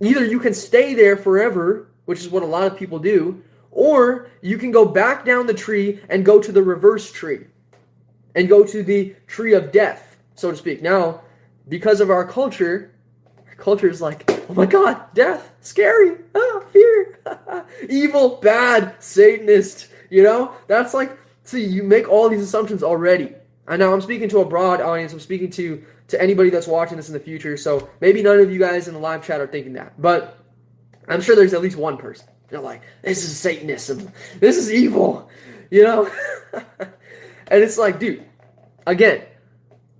Either 0.00 0.24
you 0.24 0.40
can 0.40 0.54
stay 0.54 0.94
there 0.94 1.16
forever, 1.16 1.90
which 2.06 2.20
is 2.20 2.28
what 2.28 2.42
a 2.42 2.46
lot 2.46 2.66
of 2.66 2.76
people 2.76 2.98
do, 2.98 3.42
or 3.70 4.28
you 4.40 4.58
can 4.58 4.70
go 4.70 4.84
back 4.84 5.24
down 5.24 5.46
the 5.46 5.54
tree 5.54 6.00
and 6.08 6.24
go 6.24 6.40
to 6.40 6.52
the 6.52 6.62
reverse 6.62 7.12
tree 7.12 7.46
and 8.34 8.48
go 8.48 8.64
to 8.64 8.82
the 8.82 9.14
tree 9.26 9.54
of 9.54 9.72
death, 9.72 10.16
so 10.34 10.50
to 10.50 10.56
speak. 10.56 10.82
Now, 10.82 11.22
because 11.68 12.00
of 12.00 12.10
our 12.10 12.26
culture, 12.26 12.92
our 13.46 13.54
culture 13.54 13.88
is 13.88 14.00
like, 14.00 14.28
oh 14.48 14.54
my 14.54 14.66
god, 14.66 15.02
death, 15.14 15.52
scary, 15.60 16.16
ah, 16.34 16.62
fear, 16.72 17.20
evil, 17.88 18.36
bad, 18.36 18.94
Satanist. 18.98 19.88
You 20.08 20.22
know, 20.22 20.52
that's 20.66 20.94
like, 20.94 21.16
see, 21.44 21.64
you 21.64 21.82
make 21.82 22.08
all 22.08 22.28
these 22.28 22.42
assumptions 22.42 22.82
already. 22.82 23.34
And 23.68 23.78
now 23.78 23.92
I'm 23.92 24.00
speaking 24.00 24.28
to 24.30 24.40
a 24.40 24.44
broad 24.44 24.80
audience. 24.80 25.12
I'm 25.12 25.20
speaking 25.20 25.50
to 25.50 25.84
to 26.10 26.20
anybody 26.20 26.50
that's 26.50 26.66
watching 26.66 26.96
this 26.96 27.08
in 27.08 27.14
the 27.14 27.20
future. 27.20 27.56
So 27.56 27.88
maybe 28.00 28.22
none 28.22 28.38
of 28.38 28.50
you 28.50 28.58
guys 28.58 28.88
in 28.88 28.94
the 28.94 29.00
live 29.00 29.24
chat 29.24 29.40
are 29.40 29.46
thinking 29.46 29.72
that, 29.74 30.00
but 30.00 30.38
I'm 31.08 31.20
sure 31.20 31.34
there's 31.34 31.54
at 31.54 31.62
least 31.62 31.76
one 31.76 31.96
person. 31.96 32.26
They're 32.48 32.60
like, 32.60 32.82
this 33.02 33.24
is 33.24 33.36
Satanism. 33.36 34.10
This 34.38 34.56
is 34.56 34.72
evil. 34.72 35.28
You 35.72 35.84
know? 35.84 36.10
and 36.52 37.62
it's 37.62 37.78
like, 37.78 38.00
dude, 38.00 38.24
again, 38.88 39.22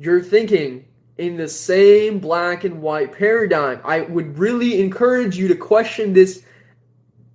you're 0.01 0.21
thinking 0.21 0.85
in 1.17 1.37
the 1.37 1.47
same 1.47 2.19
black 2.19 2.65
and 2.65 2.83
white 2.83 3.13
paradigm. 3.13 3.81
I 3.85 4.01
would 4.01 4.37
really 4.37 4.81
encourage 4.81 5.37
you 5.37 5.47
to 5.47 5.55
question 5.55 6.13
this 6.13 6.43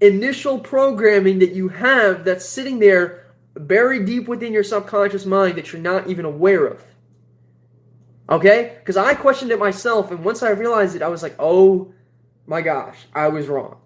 initial 0.01 0.59
programming 0.59 1.39
that 1.39 1.53
you 1.53 1.69
have 1.69 2.25
that's 2.25 2.45
sitting 2.45 2.79
there 2.79 3.25
buried 3.53 4.05
deep 4.05 4.27
within 4.27 4.51
your 4.51 4.63
subconscious 4.63 5.25
mind 5.25 5.57
that 5.57 5.71
you're 5.71 5.81
not 5.81 6.09
even 6.09 6.25
aware 6.25 6.65
of. 6.65 6.81
Okay? 8.29 8.75
Because 8.79 8.97
I 8.97 9.13
questioned 9.13 9.51
it 9.51 9.59
myself, 9.59 10.11
and 10.11 10.23
once 10.23 10.41
I 10.41 10.49
realized 10.49 10.95
it, 10.95 11.01
I 11.01 11.07
was 11.07 11.23
like, 11.23 11.35
oh 11.39 11.93
my 12.47 12.61
gosh, 12.61 12.97
I 13.13 13.27
was 13.27 13.47
wrong. 13.47 13.77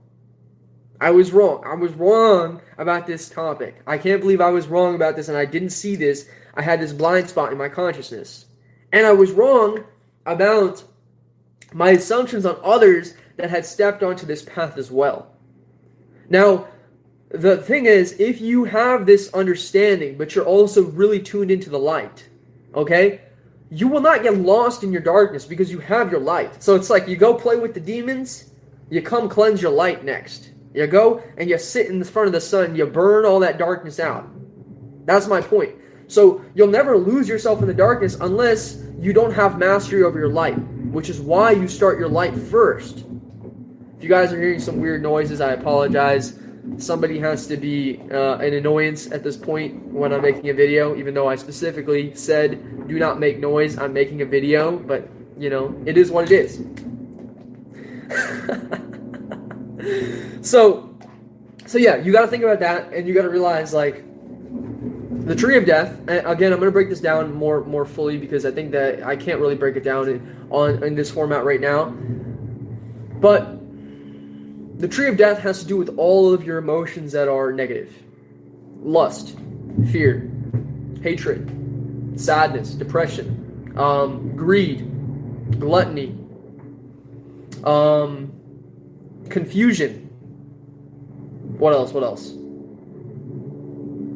I 1.01 1.11
was 1.11 1.31
wrong. 1.31 1.63
I 1.65 1.75
was 1.75 1.93
wrong 1.93 2.61
about 2.77 3.07
this 3.07 3.29
topic. 3.29 3.81
I 3.87 3.97
can't 3.97 4.19
believe 4.19 4.41
I 4.41 4.49
was 4.49 4.67
wrong 4.67 4.95
about 4.95 5.15
this 5.15 5.29
and 5.29 5.37
I 5.37 5.45
didn't 5.45 5.69
see 5.69 5.95
this. 5.95 6.27
I 6.55 6.61
had 6.61 6.81
this 6.81 6.91
blind 6.91 7.29
spot 7.29 7.51
in 7.53 7.57
my 7.57 7.69
consciousness. 7.69 8.47
And 8.91 9.05
I 9.05 9.13
was 9.13 9.31
wrong 9.31 9.85
about 10.25 10.83
my 11.71 11.91
assumptions 11.91 12.45
on 12.45 12.59
others 12.63 13.13
that 13.37 13.49
had 13.49 13.65
stepped 13.65 14.03
onto 14.03 14.25
this 14.25 14.41
path 14.41 14.77
as 14.77 14.91
well. 14.91 15.31
Now, 16.29 16.67
the 17.29 17.57
thing 17.57 17.85
is, 17.85 18.19
if 18.19 18.41
you 18.41 18.65
have 18.65 19.05
this 19.05 19.33
understanding, 19.33 20.17
but 20.17 20.35
you're 20.35 20.45
also 20.45 20.83
really 20.83 21.21
tuned 21.21 21.51
into 21.51 21.69
the 21.69 21.79
light, 21.79 22.27
okay, 22.75 23.21
you 23.71 23.87
will 23.87 24.01
not 24.01 24.23
get 24.23 24.35
lost 24.35 24.83
in 24.83 24.91
your 24.91 25.01
darkness 25.01 25.45
because 25.45 25.71
you 25.71 25.79
have 25.79 26.11
your 26.11 26.19
light. 26.19 26.63
So 26.63 26.75
it's 26.75 26.89
like 26.89 27.07
you 27.07 27.15
go 27.15 27.33
play 27.33 27.55
with 27.55 27.73
the 27.73 27.79
demons, 27.79 28.51
you 28.89 29.01
come 29.01 29.29
cleanse 29.29 29.61
your 29.61 29.71
light 29.71 30.03
next. 30.03 30.51
You 30.73 30.87
go 30.87 31.21
and 31.37 31.49
you 31.49 31.57
sit 31.57 31.87
in 31.87 31.99
the 31.99 32.05
front 32.05 32.27
of 32.27 32.33
the 32.33 32.41
sun, 32.41 32.75
you 32.75 32.85
burn 32.85 33.25
all 33.25 33.39
that 33.39 33.57
darkness 33.57 33.99
out. 33.99 34.27
That's 35.05 35.27
my 35.27 35.41
point. 35.41 35.75
So 36.07 36.43
you'll 36.55 36.67
never 36.67 36.97
lose 36.97 37.27
yourself 37.27 37.61
in 37.61 37.67
the 37.67 37.73
darkness 37.73 38.15
unless 38.19 38.83
you 38.99 39.13
don't 39.13 39.31
have 39.31 39.59
mastery 39.59 40.03
over 40.03 40.17
your 40.17 40.29
light, 40.29 40.57
which 40.91 41.09
is 41.09 41.21
why 41.21 41.51
you 41.51 41.67
start 41.67 41.99
your 41.99 42.09
light 42.09 42.35
first. 42.35 43.05
If 43.97 44.03
you 44.03 44.09
guys 44.09 44.33
are 44.33 44.41
hearing 44.41 44.59
some 44.59 44.79
weird 44.79 45.03
noises, 45.03 45.41
I 45.41 45.51
apologize 45.51 46.39
somebody 46.77 47.19
has 47.19 47.47
to 47.47 47.57
be 47.57 47.99
uh, 48.11 48.37
an 48.37 48.53
annoyance 48.53 49.11
at 49.11 49.23
this 49.23 49.37
point 49.37 49.83
when 49.91 50.13
I'm 50.13 50.21
making 50.21 50.49
a 50.49 50.53
video, 50.53 50.95
even 50.95 51.13
though 51.13 51.27
I 51.27 51.35
specifically 51.35 52.13
said 52.15 52.87
do 52.87 52.99
not 52.99 53.19
make 53.19 53.39
noise. 53.39 53.77
I'm 53.77 53.93
making 53.93 54.21
a 54.21 54.25
video, 54.25 54.77
but 54.77 55.07
you 55.37 55.49
know, 55.49 55.75
it 55.85 55.97
is 55.97 56.11
what 56.11 56.29
it 56.29 56.31
is. 56.31 56.65
so, 60.47 60.97
so 61.65 61.77
yeah, 61.77 61.97
you 61.97 62.11
got 62.11 62.21
to 62.21 62.27
think 62.27 62.43
about 62.43 62.59
that, 62.59 62.91
and 62.93 63.07
you 63.07 63.13
got 63.13 63.21
to 63.21 63.29
realize 63.29 63.73
like 63.73 64.03
the 65.25 65.35
tree 65.35 65.57
of 65.57 65.65
death. 65.65 65.99
Again, 66.07 66.51
I'm 66.51 66.59
going 66.59 66.61
to 66.61 66.71
break 66.71 66.89
this 66.89 67.01
down 67.01 67.33
more 67.33 67.63
more 67.63 67.85
fully 67.85 68.17
because 68.17 68.45
I 68.45 68.51
think 68.51 68.71
that 68.71 69.03
I 69.03 69.15
can't 69.15 69.39
really 69.39 69.55
break 69.55 69.75
it 69.75 69.83
down 69.83 70.09
in, 70.09 70.47
on 70.49 70.83
in 70.83 70.95
this 70.95 71.11
format 71.11 71.45
right 71.45 71.61
now. 71.61 71.85
But 73.21 73.58
the 74.79 74.87
tree 74.87 75.09
of 75.09 75.17
death 75.17 75.39
has 75.39 75.59
to 75.59 75.65
do 75.65 75.75
with 75.75 75.97
all 75.97 76.33
of 76.33 76.45
your 76.45 76.57
emotions 76.57 77.11
that 77.11 77.27
are 77.27 77.51
negative 77.51 77.93
lust, 78.81 79.37
fear, 79.91 80.31
hatred, 81.01 81.51
sadness, 82.15 82.71
depression, 82.71 83.73
um, 83.75 84.33
greed, 84.37 84.89
gluttony, 85.59 86.17
um, 87.65 88.31
confusion. 89.29 90.05
What 91.57 91.73
else? 91.73 91.91
What 91.91 92.03
else? 92.03 92.29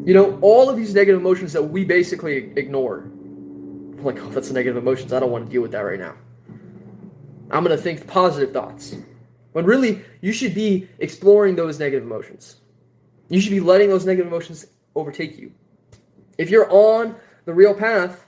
You 0.06 0.14
know, 0.14 0.40
all 0.42 0.70
of 0.70 0.78
these 0.78 0.94
negative 0.94 1.20
emotions 1.20 1.52
that 1.52 1.64
we 1.64 1.84
basically 1.84 2.54
ignore. 2.56 3.00
I'm 3.00 4.04
like, 4.06 4.22
oh, 4.22 4.30
that's 4.30 4.50
negative 4.52 4.78
emotions. 4.78 5.12
I 5.12 5.20
don't 5.20 5.32
want 5.32 5.46
to 5.46 5.52
deal 5.52 5.62
with 5.62 5.72
that 5.72 5.82
right 5.82 6.00
now. 6.00 6.16
I'm 7.52 7.66
going 7.66 7.76
to 7.76 7.82
think 7.82 8.08
positive 8.08 8.54
thoughts. 8.54 8.96
When 9.54 9.66
really, 9.66 10.02
you 10.22 10.34
should 10.34 10.54
be 10.54 10.88
exploring 11.00 11.56
those 11.56 11.80
negative 11.80 12.04
emotions. 12.04 12.58
You 13.30 13.40
should 13.40 13.52
be 13.52 13.60
letting 13.60 13.90
those 13.90 14.06
negative 14.06 14.28
emotions 14.28 14.66
overtake 14.96 15.38
you. 15.38 15.52
If 16.38 16.50
you're 16.50 16.70
on 16.72 17.16
the 17.46 17.54
real 17.54 17.74
path, 17.74 18.26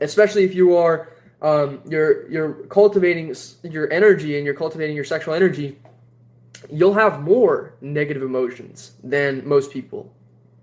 especially 0.00 0.44
if 0.44 0.54
you 0.54 0.76
are 0.76 1.10
um, 1.42 1.80
you're 1.88 2.30
you're 2.30 2.52
cultivating 2.68 3.34
your 3.62 3.92
energy 3.92 4.36
and 4.36 4.46
you're 4.46 4.54
cultivating 4.54 4.96
your 4.96 5.04
sexual 5.04 5.34
energy, 5.34 5.78
you'll 6.70 6.94
have 6.94 7.20
more 7.22 7.74
negative 7.80 8.22
emotions 8.22 8.92
than 9.02 9.46
most 9.46 9.70
people 9.70 10.10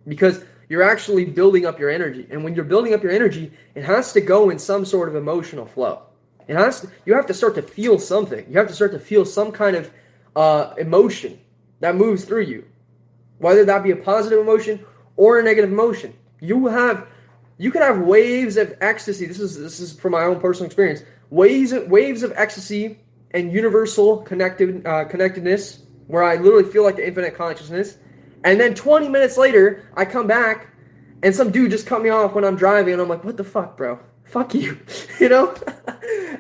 because 0.08 0.44
you're 0.70 0.82
actually 0.82 1.26
building 1.26 1.66
up 1.66 1.78
your 1.80 1.90
energy. 1.90 2.26
And 2.32 2.44
when 2.44 2.56
you're 2.56 2.66
building 2.66 2.94
up 2.94 3.04
your 3.04 3.12
energy, 3.12 3.52
it 3.76 3.84
has 3.84 4.14
to 4.14 4.22
go 4.22 4.50
in 4.50 4.58
some 4.58 4.86
sort 4.86 5.10
of 5.10 5.16
emotional 5.16 5.66
flow. 5.66 6.04
To, 6.52 6.90
you 7.06 7.14
have 7.14 7.26
to 7.28 7.34
start 7.34 7.56
to 7.56 7.62
feel 7.62 8.00
something. 8.00 8.46
You 8.50 8.58
have 8.58 8.68
to 8.68 8.74
start 8.74 8.92
to 8.92 9.00
feel 9.00 9.26
some 9.26 9.52
kind 9.52 9.76
of 9.76 9.92
uh, 10.36 10.74
emotion 10.78 11.40
that 11.80 11.96
moves 11.96 12.26
through 12.26 12.44
you, 12.44 12.66
whether 13.40 13.66
that 13.66 13.84
be 13.84 13.92
a 13.92 13.96
positive 13.96 14.40
emotion 14.40 14.86
or 15.16 15.40
a 15.40 15.44
negative 15.44 15.72
emotion. 15.72 16.14
You 16.40 16.68
have 16.68 17.08
you 17.58 17.72
can 17.72 17.82
have 17.82 18.00
waves 18.00 18.58
of 18.58 18.76
ecstasy. 18.82 19.26
This 19.28 19.40
is 19.40 19.58
this 19.60 19.80
is 19.80 19.94
from 19.94 20.14
my 20.14 20.24
own 20.24 20.40
personal 20.40 20.66
experience. 20.66 21.04
Waves 21.30 21.72
of, 21.72 21.88
waves 21.90 22.24
of 22.24 22.34
ecstasy 22.36 23.00
and 23.32 23.52
universal 23.52 24.18
connected 24.18 24.86
uh, 24.86 25.06
connectedness, 25.06 25.84
where 26.08 26.24
I 26.24 26.36
literally 26.36 26.70
feel 26.72 26.84
like 26.84 26.96
the 26.96 27.08
infinite 27.08 27.36
consciousness. 27.36 27.98
And 28.44 28.60
then 28.60 28.74
20 28.74 29.08
minutes 29.08 29.38
later, 29.38 29.86
I 29.96 30.06
come 30.06 30.26
back, 30.26 30.70
and 31.22 31.36
some 31.36 31.52
dude 31.52 31.70
just 31.70 31.86
cut 31.86 32.02
me 32.02 32.10
off 32.10 32.34
when 32.34 32.44
I'm 32.44 32.56
driving, 32.56 32.94
and 32.94 33.02
I'm 33.02 33.08
like, 33.08 33.24
"What 33.24 33.38
the 33.38 33.44
fuck, 33.44 33.78
bro? 33.78 34.00
Fuck 34.32 34.56
you," 34.56 34.78
you 35.20 35.30
know? 35.30 35.56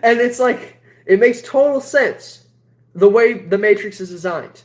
and 0.03 0.19
it's 0.19 0.39
like 0.39 0.81
it 1.05 1.19
makes 1.19 1.41
total 1.41 1.81
sense 1.81 2.45
the 2.93 3.09
way 3.09 3.33
the 3.33 3.57
Matrix 3.57 4.01
is 4.01 4.09
designed 4.09 4.63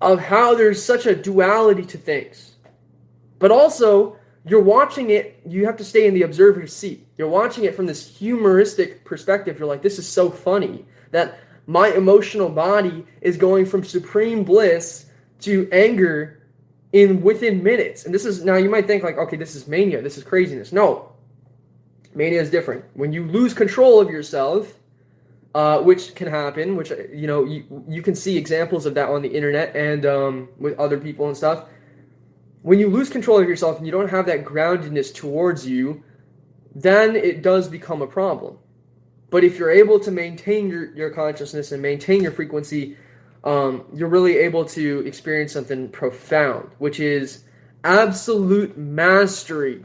of 0.00 0.20
how 0.20 0.54
there's 0.54 0.82
such 0.82 1.06
a 1.06 1.14
duality 1.14 1.84
to 1.84 1.98
things. 1.98 2.56
But 3.38 3.50
also, 3.50 4.16
you're 4.44 4.62
watching 4.62 5.10
it, 5.10 5.40
you 5.46 5.66
have 5.66 5.76
to 5.78 5.84
stay 5.84 6.06
in 6.06 6.14
the 6.14 6.22
observer's 6.22 6.74
seat. 6.74 7.06
You're 7.16 7.28
watching 7.28 7.64
it 7.64 7.74
from 7.74 7.86
this 7.86 8.06
humoristic 8.06 9.04
perspective. 9.04 9.58
You're 9.58 9.68
like, 9.68 9.82
this 9.82 9.98
is 9.98 10.08
so 10.08 10.30
funny 10.30 10.84
that 11.10 11.38
my 11.66 11.88
emotional 11.88 12.48
body 12.48 13.04
is 13.20 13.36
going 13.36 13.66
from 13.66 13.84
supreme 13.84 14.44
bliss 14.44 15.06
to 15.40 15.68
anger 15.70 16.42
in 16.92 17.20
within 17.20 17.62
minutes. 17.62 18.06
And 18.06 18.14
this 18.14 18.24
is 18.24 18.44
now 18.44 18.56
you 18.56 18.70
might 18.70 18.86
think 18.86 19.02
like, 19.02 19.18
okay, 19.18 19.36
this 19.36 19.54
is 19.54 19.68
mania, 19.68 20.00
this 20.00 20.16
is 20.16 20.24
craziness. 20.24 20.72
No, 20.72 21.12
Mania 22.14 22.40
is 22.40 22.50
different. 22.50 22.84
When 22.94 23.12
you 23.12 23.24
lose 23.24 23.54
control 23.54 24.00
of 24.00 24.10
yourself, 24.10 24.74
uh, 25.54 25.80
which 25.80 26.14
can 26.14 26.28
happen, 26.28 26.76
which 26.76 26.90
you 27.12 27.26
know 27.26 27.44
you, 27.44 27.84
you 27.88 28.02
can 28.02 28.14
see 28.14 28.36
examples 28.36 28.86
of 28.86 28.94
that 28.94 29.08
on 29.08 29.22
the 29.22 29.28
internet 29.28 29.74
and 29.74 30.04
um, 30.06 30.48
with 30.58 30.78
other 30.78 30.98
people 30.98 31.26
and 31.26 31.36
stuff. 31.36 31.66
When 32.62 32.78
you 32.78 32.88
lose 32.88 33.08
control 33.08 33.40
of 33.40 33.48
yourself 33.48 33.78
and 33.78 33.86
you 33.86 33.92
don't 33.92 34.08
have 34.08 34.26
that 34.26 34.44
groundedness 34.44 35.14
towards 35.14 35.66
you, 35.66 36.02
then 36.74 37.16
it 37.16 37.42
does 37.42 37.68
become 37.68 38.02
a 38.02 38.06
problem. 38.06 38.58
But 39.30 39.44
if 39.44 39.58
you're 39.58 39.70
able 39.70 40.00
to 40.00 40.10
maintain 40.10 40.68
your, 40.68 40.94
your 40.94 41.10
consciousness 41.10 41.72
and 41.72 41.80
maintain 41.82 42.22
your 42.22 42.32
frequency, 42.32 42.96
um, 43.44 43.84
you're 43.94 44.08
really 44.08 44.36
able 44.38 44.64
to 44.66 45.06
experience 45.06 45.52
something 45.52 45.88
profound, 45.90 46.70
which 46.78 46.98
is 46.98 47.44
absolute 47.84 48.76
mastery 48.76 49.84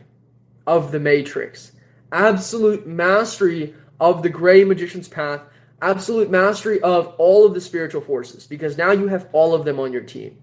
of 0.65 0.91
the 0.91 0.99
matrix 0.99 1.72
absolute 2.13 2.87
mastery 2.87 3.75
of 3.99 4.23
the 4.23 4.29
gray 4.29 4.63
magician's 4.63 5.09
path, 5.09 5.41
absolute 5.81 6.29
mastery 6.29 6.79
of 6.81 7.07
all 7.17 7.45
of 7.45 7.53
the 7.53 7.61
spiritual 7.61 8.01
forces, 8.01 8.47
because 8.47 8.77
now 8.77 8.91
you 8.91 9.07
have 9.07 9.27
all 9.33 9.53
of 9.53 9.65
them 9.65 9.79
on 9.79 9.91
your 9.91 10.03
team. 10.03 10.37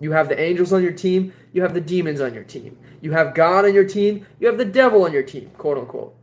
You 0.00 0.12
have 0.12 0.28
the 0.28 0.38
angels 0.38 0.72
on 0.72 0.82
your 0.82 0.92
team, 0.92 1.32
you 1.52 1.62
have 1.62 1.74
the 1.74 1.80
demons 1.80 2.20
on 2.20 2.32
your 2.32 2.44
team, 2.44 2.78
you 3.00 3.10
have 3.12 3.34
God 3.34 3.64
on 3.64 3.74
your 3.74 3.86
team, 3.86 4.26
you 4.38 4.46
have 4.46 4.58
the 4.58 4.64
devil 4.64 5.02
on 5.02 5.12
your 5.12 5.24
team, 5.24 5.50
quote 5.58 5.78
unquote. 5.78 6.14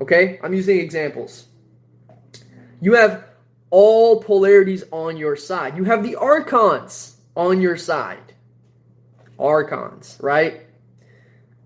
Okay? 0.00 0.38
I'm 0.42 0.54
using 0.54 0.78
examples. 0.78 1.46
You 2.80 2.94
have 2.94 3.24
all 3.70 4.22
polarities 4.22 4.84
on 4.92 5.16
your 5.16 5.36
side. 5.36 5.76
You 5.76 5.84
have 5.84 6.02
the 6.02 6.16
archons 6.16 7.16
on 7.34 7.60
your 7.60 7.76
side. 7.76 8.34
Archons, 9.38 10.16
right? 10.20 10.62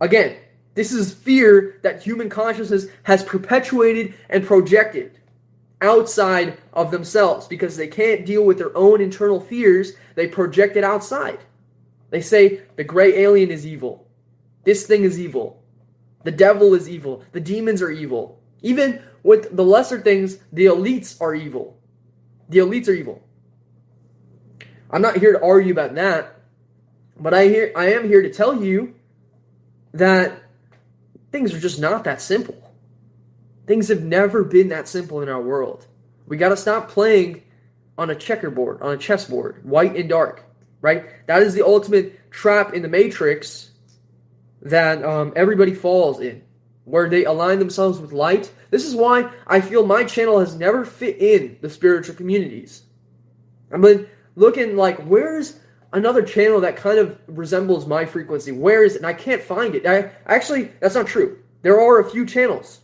Again, 0.01 0.37
this 0.75 0.93
is 0.93 1.13
fear 1.13 1.79
that 1.83 2.03
human 2.03 2.29
consciousness 2.29 2.87
has 3.03 3.23
perpetuated 3.23 4.15
and 4.31 4.47
projected 4.47 5.19
outside 5.83 6.59
of 6.73 6.91
themselves 6.91 7.47
because 7.47 7.77
they 7.77 7.89
can't 7.89 8.25
deal 8.25 8.45
with 8.45 8.57
their 8.57 8.75
own 8.77 9.01
internal 9.01 9.41
fears. 9.41 9.93
They 10.15 10.29
project 10.29 10.77
it 10.77 10.85
outside. 10.85 11.41
They 12.11 12.23
say 12.23 12.63
the 12.77 12.85
gray 12.85 13.19
alien 13.19 13.51
is 13.51 13.67
evil. 13.67 14.07
This 14.65 14.87
thing 14.87 15.05
is 15.05 15.21
evil. 15.21 15.63
The 16.23 16.31
devil 16.31 16.75
is 16.75 16.89
evil. 16.89 17.25
The 17.33 17.41
demons 17.41 17.83
are 17.83 17.91
evil. 17.91 18.41
Even 18.63 19.03
with 19.23 19.55
the 19.57 19.65
lesser 19.65 20.01
things, 20.01 20.39
the 20.53 20.67
elites 20.67 21.21
are 21.21 21.35
evil. 21.35 21.77
The 22.49 22.59
elites 22.59 22.89
are 22.89 22.93
evil. 22.93 23.23
I'm 24.91 25.03
not 25.03 25.17
here 25.17 25.33
to 25.33 25.43
argue 25.43 25.73
about 25.73 25.95
that, 25.95 26.41
but 27.19 27.35
I 27.35 27.49
hear 27.49 27.73
I 27.75 27.93
am 27.95 28.07
here 28.07 28.23
to 28.23 28.33
tell 28.33 28.63
you 28.63 28.95
that 29.95 30.42
things 31.33 31.53
are 31.53 31.59
just 31.59 31.81
not 31.81 32.05
that 32.05 32.21
simple. 32.21 32.73
Things 33.67 33.89
have 33.89 34.03
never 34.03 34.45
been 34.45 34.69
that 34.69 34.87
simple 34.87 35.23
in 35.23 35.29
our 35.29 35.41
world. 35.41 35.87
We 36.27 36.37
got 36.37 36.51
to 36.51 36.57
stop 36.57 36.89
playing 36.89 37.43
on 37.99 38.11
a 38.11 38.15
checkerboard, 38.15 38.81
on 38.83 38.93
a 38.93 38.99
chessboard, 38.99 39.65
white 39.65 39.97
and 39.97 40.09
dark, 40.09 40.45
right? 40.81 41.27
That 41.27 41.43
is 41.43 41.55
the 41.55 41.65
ultimate 41.65 42.31
trap 42.31 42.75
in 42.75 42.83
the 42.83 42.89
matrix 42.89 43.71
that 44.63 45.05
um, 45.05 45.33
everybody 45.35 45.75
falls 45.75 46.21
in, 46.21 46.43
where 46.85 47.09
they 47.09 47.25
align 47.25 47.59
themselves 47.59 47.99
with 47.99 48.13
light. 48.13 48.53
This 48.71 48.87
is 48.87 48.95
why 48.95 49.31
I 49.47 49.61
feel 49.61 49.85
my 49.85 50.05
channel 50.05 50.39
has 50.39 50.55
never 50.55 50.85
fit 50.85 51.19
in 51.19 51.59
the 51.61 51.71
spiritual 51.71 52.15
communities. 52.15 52.83
I've 53.73 53.81
been 53.81 54.07
looking 54.37 54.77
like, 54.77 54.99
where's 54.99 55.59
another 55.93 56.23
channel 56.23 56.61
that 56.61 56.77
kind 56.77 56.99
of 56.99 57.19
resembles 57.27 57.87
my 57.87 58.05
frequency? 58.05 58.53
Where 58.53 58.85
is 58.85 58.95
it? 58.95 58.99
And 58.99 59.07
I 59.07 59.13
can't 59.13 59.43
find 59.43 59.75
it. 59.75 59.87
I 59.87 60.11
actually, 60.27 60.73
that's 60.81 60.95
not 60.95 61.07
true. 61.07 61.39
There 61.63 61.81
are 61.81 62.01
a 62.01 62.11
few 62.11 62.27
channels 62.27 62.81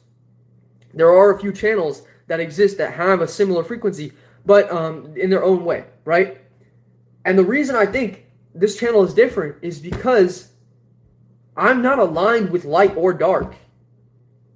there 0.94 1.10
are 1.10 1.34
a 1.34 1.38
few 1.38 1.52
channels 1.52 2.02
that 2.26 2.40
exist 2.40 2.78
that 2.78 2.92
have 2.92 3.20
a 3.20 3.28
similar 3.28 3.64
frequency, 3.64 4.12
but 4.44 4.70
um, 4.70 5.14
in 5.16 5.30
their 5.30 5.44
own 5.44 5.64
way, 5.64 5.84
right? 6.04 6.40
And 7.24 7.38
the 7.38 7.44
reason 7.44 7.76
I 7.76 7.86
think 7.86 8.26
this 8.54 8.78
channel 8.78 9.04
is 9.04 9.14
different 9.14 9.56
is 9.62 9.78
because 9.78 10.52
I'm 11.56 11.82
not 11.82 11.98
aligned 11.98 12.50
with 12.50 12.64
light 12.64 12.96
or 12.96 13.12
dark. 13.12 13.54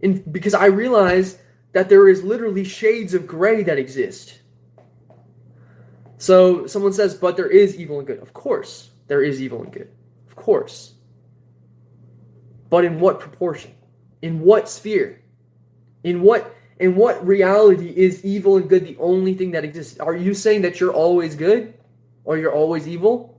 And 0.02 0.30
because 0.32 0.54
I 0.54 0.66
realize 0.66 1.38
that 1.72 1.88
there 1.88 2.08
is 2.08 2.22
literally 2.22 2.64
shades 2.64 3.14
of 3.14 3.26
gray 3.26 3.62
that 3.62 3.78
exist. 3.78 4.40
So 6.22 6.68
someone 6.68 6.92
says, 6.92 7.16
but 7.16 7.36
there 7.36 7.48
is 7.48 7.76
evil 7.76 7.98
and 7.98 8.06
good. 8.06 8.20
Of 8.20 8.32
course, 8.32 8.90
there 9.08 9.24
is 9.24 9.42
evil 9.42 9.60
and 9.60 9.72
good. 9.72 9.90
Of 10.28 10.36
course. 10.36 10.94
But 12.70 12.84
in 12.84 13.00
what 13.00 13.18
proportion? 13.18 13.74
In 14.22 14.38
what 14.38 14.68
sphere? 14.68 15.20
In 16.04 16.22
what 16.22 16.54
in 16.78 16.94
what 16.94 17.26
reality 17.26 17.88
is 17.88 18.24
evil 18.24 18.56
and 18.56 18.68
good 18.68 18.86
the 18.86 18.96
only 19.00 19.34
thing 19.34 19.50
that 19.50 19.64
exists? 19.64 19.98
Are 19.98 20.14
you 20.14 20.32
saying 20.32 20.62
that 20.62 20.78
you're 20.78 20.92
always 20.92 21.34
good 21.34 21.74
or 22.22 22.38
you're 22.38 22.54
always 22.54 22.86
evil? 22.86 23.36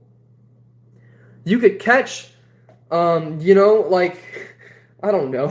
You 1.44 1.58
could 1.60 1.78
catch 1.78 2.32
um, 2.90 3.40
you 3.40 3.54
know, 3.54 3.76
like 3.88 4.20
I 5.02 5.10
don't 5.10 5.30
know. 5.30 5.48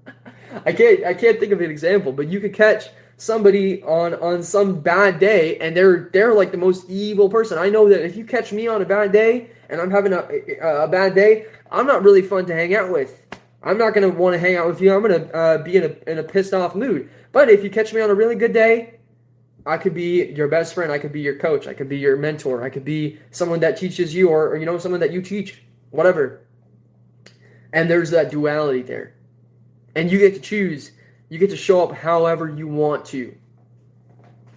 I 0.64 0.72
can't 0.72 1.04
I 1.04 1.12
can't 1.12 1.38
think 1.38 1.52
of 1.52 1.60
an 1.60 1.70
example, 1.70 2.10
but 2.10 2.26
you 2.28 2.40
could 2.40 2.54
catch 2.54 2.86
somebody 3.18 3.82
on 3.82 4.14
on 4.14 4.42
some 4.42 4.80
bad 4.80 5.18
day 5.18 5.58
and 5.58 5.76
they're 5.76 6.08
they're 6.12 6.32
like 6.32 6.52
the 6.52 6.56
most 6.56 6.88
evil 6.88 7.28
person. 7.28 7.58
I 7.58 7.68
know 7.68 7.88
that 7.88 8.04
if 8.04 8.16
you 8.16 8.24
catch 8.24 8.52
me 8.52 8.66
on 8.66 8.80
a 8.80 8.86
bad 8.86 9.12
day 9.12 9.50
and 9.68 9.80
I'm 9.80 9.90
having 9.90 10.14
a 10.14 10.20
a 10.62 10.88
bad 10.88 11.14
day, 11.14 11.46
I'm 11.70 11.86
not 11.86 12.02
really 12.02 12.22
fun 12.22 12.46
to 12.46 12.54
hang 12.54 12.74
out 12.74 12.90
with. 12.90 13.26
I'm 13.62 13.76
not 13.76 13.92
going 13.92 14.08
to 14.08 14.16
want 14.16 14.34
to 14.34 14.38
hang 14.38 14.56
out 14.56 14.68
with 14.68 14.80
you. 14.80 14.94
I'm 14.94 15.02
going 15.02 15.20
to 15.20 15.34
uh, 15.34 15.58
be 15.58 15.76
in 15.76 15.84
a, 15.84 16.10
in 16.10 16.18
a 16.18 16.22
pissed 16.22 16.54
off 16.54 16.76
mood. 16.76 17.10
But 17.32 17.50
if 17.50 17.64
you 17.64 17.70
catch 17.70 17.92
me 17.92 18.00
on 18.00 18.08
a 18.08 18.14
really 18.14 18.36
good 18.36 18.52
day, 18.52 18.94
I 19.66 19.76
could 19.76 19.94
be 19.94 20.26
your 20.26 20.48
best 20.48 20.74
friend. 20.74 20.92
I 20.92 20.98
could 20.98 21.12
be 21.12 21.20
your 21.20 21.36
coach. 21.36 21.66
I 21.66 21.74
could 21.74 21.88
be 21.88 21.98
your 21.98 22.16
mentor. 22.16 22.62
I 22.62 22.70
could 22.70 22.84
be 22.84 23.18
someone 23.32 23.60
that 23.60 23.76
teaches 23.76 24.14
you 24.14 24.28
or, 24.28 24.48
or 24.48 24.56
you 24.56 24.64
know, 24.64 24.78
someone 24.78 25.00
that 25.00 25.12
you 25.12 25.20
teach, 25.20 25.62
whatever. 25.90 26.46
And 27.72 27.90
there's 27.90 28.10
that 28.10 28.30
duality 28.30 28.82
there. 28.82 29.14
And 29.96 30.10
you 30.10 30.18
get 30.18 30.34
to 30.34 30.40
choose. 30.40 30.92
You 31.28 31.38
get 31.38 31.50
to 31.50 31.56
show 31.56 31.82
up 31.82 31.92
however 31.92 32.48
you 32.48 32.66
want 32.66 33.04
to. 33.06 33.36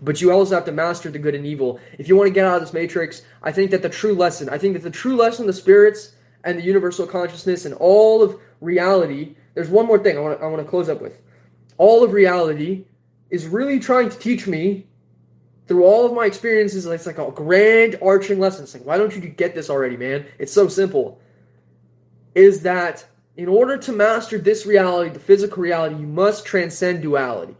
But 0.01 0.19
you 0.19 0.31
also 0.31 0.55
have 0.55 0.65
to 0.65 0.71
master 0.71 1.11
the 1.11 1.19
good 1.19 1.35
and 1.35 1.45
evil. 1.45 1.79
If 1.99 2.07
you 2.07 2.15
want 2.15 2.27
to 2.27 2.33
get 2.33 2.45
out 2.45 2.55
of 2.55 2.61
this 2.61 2.73
matrix, 2.73 3.21
I 3.43 3.51
think 3.51 3.71
that 3.71 3.81
the 3.81 3.89
true 3.89 4.13
lesson, 4.13 4.49
I 4.49 4.57
think 4.57 4.73
that 4.73 4.83
the 4.83 4.89
true 4.89 5.15
lesson, 5.15 5.45
the 5.45 5.53
spirits 5.53 6.13
and 6.43 6.57
the 6.57 6.63
universal 6.63 7.05
consciousness 7.05 7.65
and 7.65 7.75
all 7.75 8.23
of 8.23 8.39
reality, 8.61 9.35
there's 9.53 9.69
one 9.69 9.85
more 9.85 9.99
thing 9.99 10.17
I 10.17 10.21
want 10.21 10.39
to, 10.39 10.45
I 10.45 10.47
want 10.47 10.63
to 10.63 10.69
close 10.69 10.89
up 10.89 11.01
with. 11.01 11.21
All 11.77 12.03
of 12.03 12.13
reality 12.13 12.85
is 13.29 13.47
really 13.47 13.79
trying 13.79 14.09
to 14.09 14.17
teach 14.17 14.47
me 14.47 14.87
through 15.67 15.83
all 15.83 16.05
of 16.05 16.13
my 16.13 16.25
experiences. 16.25 16.85
It's 16.85 17.05
like 17.05 17.19
a 17.19 17.31
grand 17.31 17.97
arching 18.01 18.39
lesson. 18.39 18.63
It's 18.63 18.73
like, 18.73 18.85
why 18.85 18.97
don't 18.97 19.15
you 19.15 19.21
get 19.21 19.53
this 19.53 19.69
already, 19.69 19.97
man? 19.97 20.25
It's 20.39 20.51
so 20.51 20.67
simple. 20.67 21.21
Is 22.33 22.61
that 22.63 23.05
in 23.41 23.47
order 23.47 23.75
to 23.75 23.91
master 23.91 24.37
this 24.37 24.67
reality, 24.67 25.09
the 25.09 25.19
physical 25.19 25.63
reality, 25.63 25.95
you 25.95 26.05
must 26.05 26.45
transcend 26.45 27.01
duality. 27.01 27.55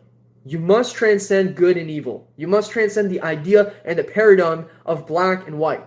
You 0.45 0.59
must 0.59 0.93
transcend 0.93 1.55
good 1.55 1.75
and 1.75 1.89
evil. 1.89 2.29
You 2.38 2.47
must 2.47 2.69
transcend 2.69 3.09
the 3.09 3.19
idea 3.21 3.73
and 3.84 3.97
the 3.97 4.03
paradigm 4.03 4.67
of 4.86 5.07
black 5.07 5.47
and 5.47 5.57
white. 5.57 5.84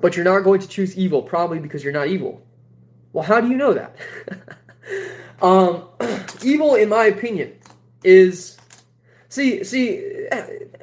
But 0.00 0.14
you're 0.14 0.24
not 0.24 0.44
going 0.44 0.60
to 0.60 0.68
choose 0.68 0.96
evil, 0.96 1.22
probably 1.22 1.58
because 1.58 1.82
you're 1.82 1.92
not 1.92 2.06
evil. 2.06 2.40
Well, 3.12 3.24
how 3.24 3.40
do 3.40 3.48
you 3.48 3.56
know 3.56 3.74
that? 3.74 3.96
um, 5.42 5.88
evil, 6.44 6.76
in 6.76 6.88
my 6.88 7.06
opinion, 7.06 7.52
is 8.04 8.58
see 9.28 9.64
see 9.64 10.28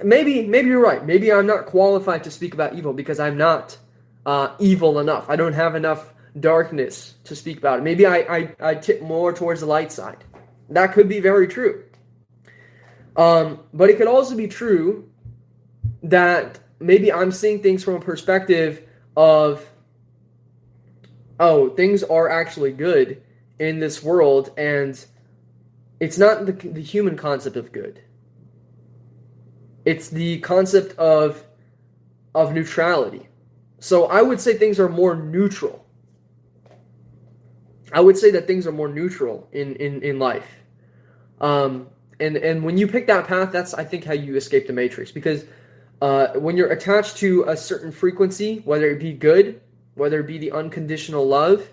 maybe 0.03 0.45
maybe 0.45 0.67
you're 0.67 0.84
right. 0.84 1.05
Maybe 1.05 1.31
I'm 1.31 1.47
not 1.47 1.65
qualified 1.65 2.25
to 2.25 2.31
speak 2.31 2.53
about 2.53 2.75
evil 2.75 2.91
because 2.91 3.21
I'm 3.21 3.38
not 3.38 3.77
uh, 4.25 4.53
evil 4.59 4.99
enough. 4.99 5.29
I 5.29 5.38
don't 5.38 5.53
have 5.53 5.75
enough 5.75 6.13
darkness 6.39 7.13
to 7.25 7.36
speak 7.36 7.57
about 7.57 7.79
it. 7.79 7.84
Maybe 7.84 8.05
I, 8.05 8.17
I, 8.17 8.55
I 8.59 8.75
tip 8.75 9.01
more 9.01 9.34
towards 9.34 9.59
the 9.59 9.65
light 9.67 9.91
side. 9.91 10.23
That 10.69 10.93
could 10.93 11.07
be 11.07 11.19
very 11.19 11.47
true. 11.47 11.84
Um, 13.15 13.59
but 13.73 13.89
it 13.89 13.97
could 13.97 14.07
also 14.07 14.36
be 14.36 14.47
true 14.47 15.09
that 16.01 16.59
maybe 16.79 17.11
I'm 17.11 17.31
seeing 17.31 17.61
things 17.61 17.84
from 17.84 17.95
a 17.95 17.99
perspective 17.99 18.88
of 19.15 19.65
oh, 21.39 21.69
things 21.69 22.03
are 22.03 22.29
actually 22.29 22.71
good 22.71 23.21
in 23.59 23.79
this 23.79 24.01
world, 24.01 24.51
and 24.57 25.03
it's 25.99 26.17
not 26.17 26.45
the, 26.45 26.51
the 26.51 26.81
human 26.81 27.17
concept 27.17 27.55
of 27.55 27.71
good. 27.71 28.01
It's 29.86 30.09
the 30.09 30.39
concept 30.39 30.97
of 30.97 31.43
of 32.34 32.53
neutrality. 32.53 33.27
So 33.79 34.05
I 34.05 34.21
would 34.21 34.41
say 34.41 34.57
things 34.57 34.79
are 34.79 34.89
more 34.89 35.15
neutral. 35.15 35.82
I 37.93 38.01
would 38.01 38.17
say 38.17 38.31
that 38.31 38.47
things 38.47 38.67
are 38.67 38.71
more 38.71 38.89
neutral 38.89 39.47
in 39.51 39.75
in 39.75 40.01
in 40.01 40.19
life. 40.19 40.47
Um, 41.39 41.87
and 42.19 42.37
and 42.37 42.63
when 42.63 42.77
you 42.77 42.87
pick 42.87 43.07
that 43.07 43.27
path, 43.27 43.51
that's 43.51 43.73
I 43.73 43.83
think 43.83 44.03
how 44.03 44.13
you 44.13 44.35
escape 44.35 44.67
the 44.67 44.73
matrix 44.73 45.11
because 45.11 45.45
uh, 46.01 46.27
when 46.33 46.57
you're 46.57 46.71
attached 46.71 47.17
to 47.17 47.43
a 47.47 47.55
certain 47.55 47.91
frequency, 47.91 48.59
whether 48.65 48.89
it 48.89 48.99
be 48.99 49.13
good 49.13 49.61
whether 49.95 50.19
it 50.19 50.27
be 50.27 50.37
the 50.37 50.51
unconditional 50.51 51.27
love 51.27 51.69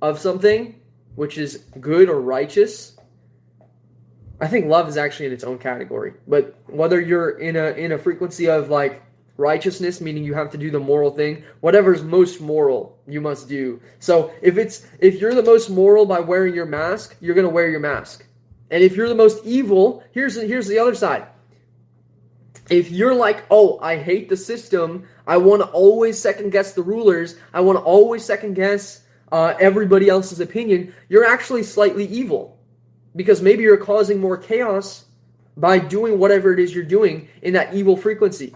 of 0.00 0.18
something, 0.18 0.80
which 1.14 1.38
is 1.38 1.64
good 1.80 2.08
or 2.08 2.20
righteous. 2.20 2.96
I 4.40 4.48
think 4.48 4.66
love 4.66 4.88
is 4.88 4.96
actually 4.96 5.26
in 5.26 5.32
its 5.32 5.44
own 5.44 5.58
category. 5.58 6.14
But 6.26 6.58
whether 6.66 7.00
you're 7.00 7.38
in 7.38 7.56
a 7.56 7.70
in 7.72 7.92
a 7.92 7.98
frequency 7.98 8.48
of 8.48 8.70
like 8.70 9.02
righteousness, 9.36 10.00
meaning 10.00 10.24
you 10.24 10.34
have 10.34 10.50
to 10.50 10.58
do 10.58 10.70
the 10.70 10.80
moral 10.80 11.10
thing, 11.10 11.42
whatever's 11.60 12.02
most 12.02 12.40
moral, 12.40 12.98
you 13.06 13.20
must 13.20 13.48
do. 13.48 13.80
So 13.98 14.32
if 14.42 14.58
it's 14.58 14.86
if 14.98 15.20
you're 15.20 15.34
the 15.34 15.42
most 15.42 15.70
moral 15.70 16.06
by 16.06 16.20
wearing 16.20 16.54
your 16.54 16.66
mask, 16.66 17.16
you're 17.20 17.34
gonna 17.34 17.48
wear 17.48 17.68
your 17.68 17.80
mask. 17.80 18.26
And 18.70 18.82
if 18.82 18.94
you're 18.94 19.08
the 19.08 19.14
most 19.14 19.44
evil, 19.44 20.04
here's 20.12 20.36
here's 20.36 20.66
the 20.66 20.78
other 20.78 20.94
side 20.94 21.26
if 22.70 22.90
you're 22.90 23.14
like, 23.14 23.44
oh, 23.50 23.78
I 23.82 23.96
hate 23.96 24.28
the 24.28 24.36
system, 24.36 25.06
I 25.26 25.36
want 25.36 25.60
to 25.60 25.68
always 25.68 26.18
second 26.18 26.50
guess 26.50 26.72
the 26.72 26.82
rulers, 26.82 27.36
I 27.52 27.60
want 27.60 27.78
to 27.78 27.82
always 27.82 28.24
second 28.24 28.54
guess 28.54 29.02
uh, 29.32 29.54
everybody 29.60 30.08
else's 30.08 30.40
opinion, 30.40 30.94
you're 31.08 31.24
actually 31.24 31.64
slightly 31.64 32.06
evil. 32.06 32.56
Because 33.16 33.42
maybe 33.42 33.64
you're 33.64 33.76
causing 33.76 34.20
more 34.20 34.36
chaos 34.36 35.06
by 35.56 35.80
doing 35.80 36.20
whatever 36.20 36.52
it 36.52 36.60
is 36.60 36.72
you're 36.72 36.84
doing 36.84 37.28
in 37.42 37.52
that 37.54 37.74
evil 37.74 37.96
frequency. 37.96 38.54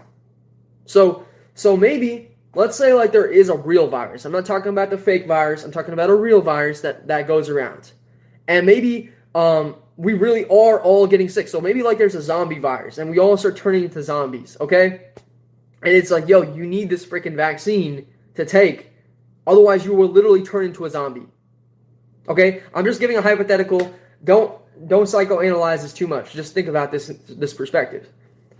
So, 0.85 1.25
so 1.53 1.75
maybe 1.75 2.35
let's 2.53 2.77
say 2.77 2.93
like 2.93 3.11
there 3.11 3.25
is 3.25 3.49
a 3.49 3.55
real 3.55 3.87
virus. 3.87 4.25
I'm 4.25 4.31
not 4.31 4.45
talking 4.45 4.69
about 4.69 4.89
the 4.89 4.97
fake 4.97 5.27
virus. 5.27 5.63
I'm 5.63 5.71
talking 5.71 5.93
about 5.93 6.09
a 6.09 6.15
real 6.15 6.41
virus 6.41 6.81
that 6.81 7.07
that 7.07 7.27
goes 7.27 7.49
around, 7.49 7.91
and 8.47 8.65
maybe 8.65 9.11
um, 9.33 9.75
we 9.97 10.13
really 10.13 10.45
are 10.45 10.79
all 10.81 11.07
getting 11.07 11.29
sick. 11.29 11.47
So 11.47 11.61
maybe 11.61 11.83
like 11.83 11.97
there's 11.97 12.15
a 12.15 12.21
zombie 12.21 12.59
virus 12.59 12.97
and 12.97 13.09
we 13.09 13.19
all 13.19 13.37
start 13.37 13.57
turning 13.57 13.83
into 13.83 14.01
zombies, 14.03 14.57
okay? 14.59 15.07
And 15.81 15.93
it's 15.93 16.11
like, 16.11 16.27
yo, 16.27 16.41
you 16.41 16.65
need 16.65 16.89
this 16.89 17.05
freaking 17.05 17.35
vaccine 17.35 18.07
to 18.35 18.45
take. 18.45 18.91
Otherwise, 19.45 19.85
you 19.85 19.93
will 19.93 20.09
literally 20.09 20.43
turn 20.43 20.65
into 20.65 20.85
a 20.85 20.89
zombie. 20.89 21.27
Okay? 22.27 22.63
I'm 22.73 22.85
just 22.85 22.99
giving 22.99 23.17
a 23.17 23.21
hypothetical. 23.21 23.93
Don't 24.23 24.59
don't 24.87 25.05
psychoanalyze 25.05 25.83
this 25.83 25.93
too 25.93 26.07
much. 26.07 26.33
Just 26.33 26.53
think 26.53 26.67
about 26.67 26.91
this 26.91 27.07
this 27.29 27.53
perspective. 27.53 28.09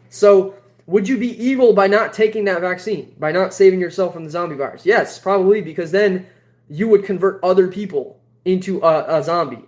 So, 0.10 0.56
would 0.88 1.08
you 1.10 1.18
be 1.18 1.44
evil 1.44 1.74
by 1.74 1.88
not 1.88 2.14
taking 2.14 2.46
that 2.46 2.62
vaccine, 2.62 3.16
by 3.18 3.32
not 3.32 3.54
saving 3.54 3.80
yourself 3.80 4.14
from 4.14 4.24
the 4.24 4.30
zombie 4.30 4.56
virus? 4.56 4.86
Yes, 4.86 5.18
probably, 5.18 5.62
because 5.62 5.92
then 5.92 6.28
you 6.70 6.88
would 6.88 7.06
convert 7.06 7.44
other 7.44 7.68
people 7.68 8.20
into 8.44 8.82
a, 8.82 9.20
a 9.20 9.24
zombie, 9.24 9.66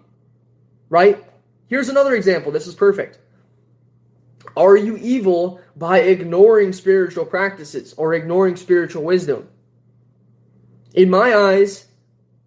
right? 0.90 1.24
Here's 1.68 1.90
another 1.90 2.16
example. 2.16 2.52
This 2.52 2.68
is 2.68 2.76
perfect. 2.76 3.20
Are 4.56 4.78
you 4.78 4.98
evil 4.98 5.60
by 5.76 6.00
ignoring 6.00 6.74
spiritual 6.74 7.26
practices 7.26 7.94
or 7.98 8.14
ignoring 8.14 8.56
spiritual 8.56 9.04
wisdom? 9.04 9.48
In 10.94 11.10
my 11.10 11.36
eyes, 11.36 11.88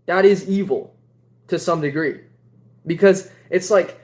that 0.07 0.25
is 0.25 0.49
evil 0.49 0.95
to 1.49 1.59
some 1.59 1.81
degree 1.81 2.21
because 2.87 3.31
it's 3.51 3.71
like 3.71 4.01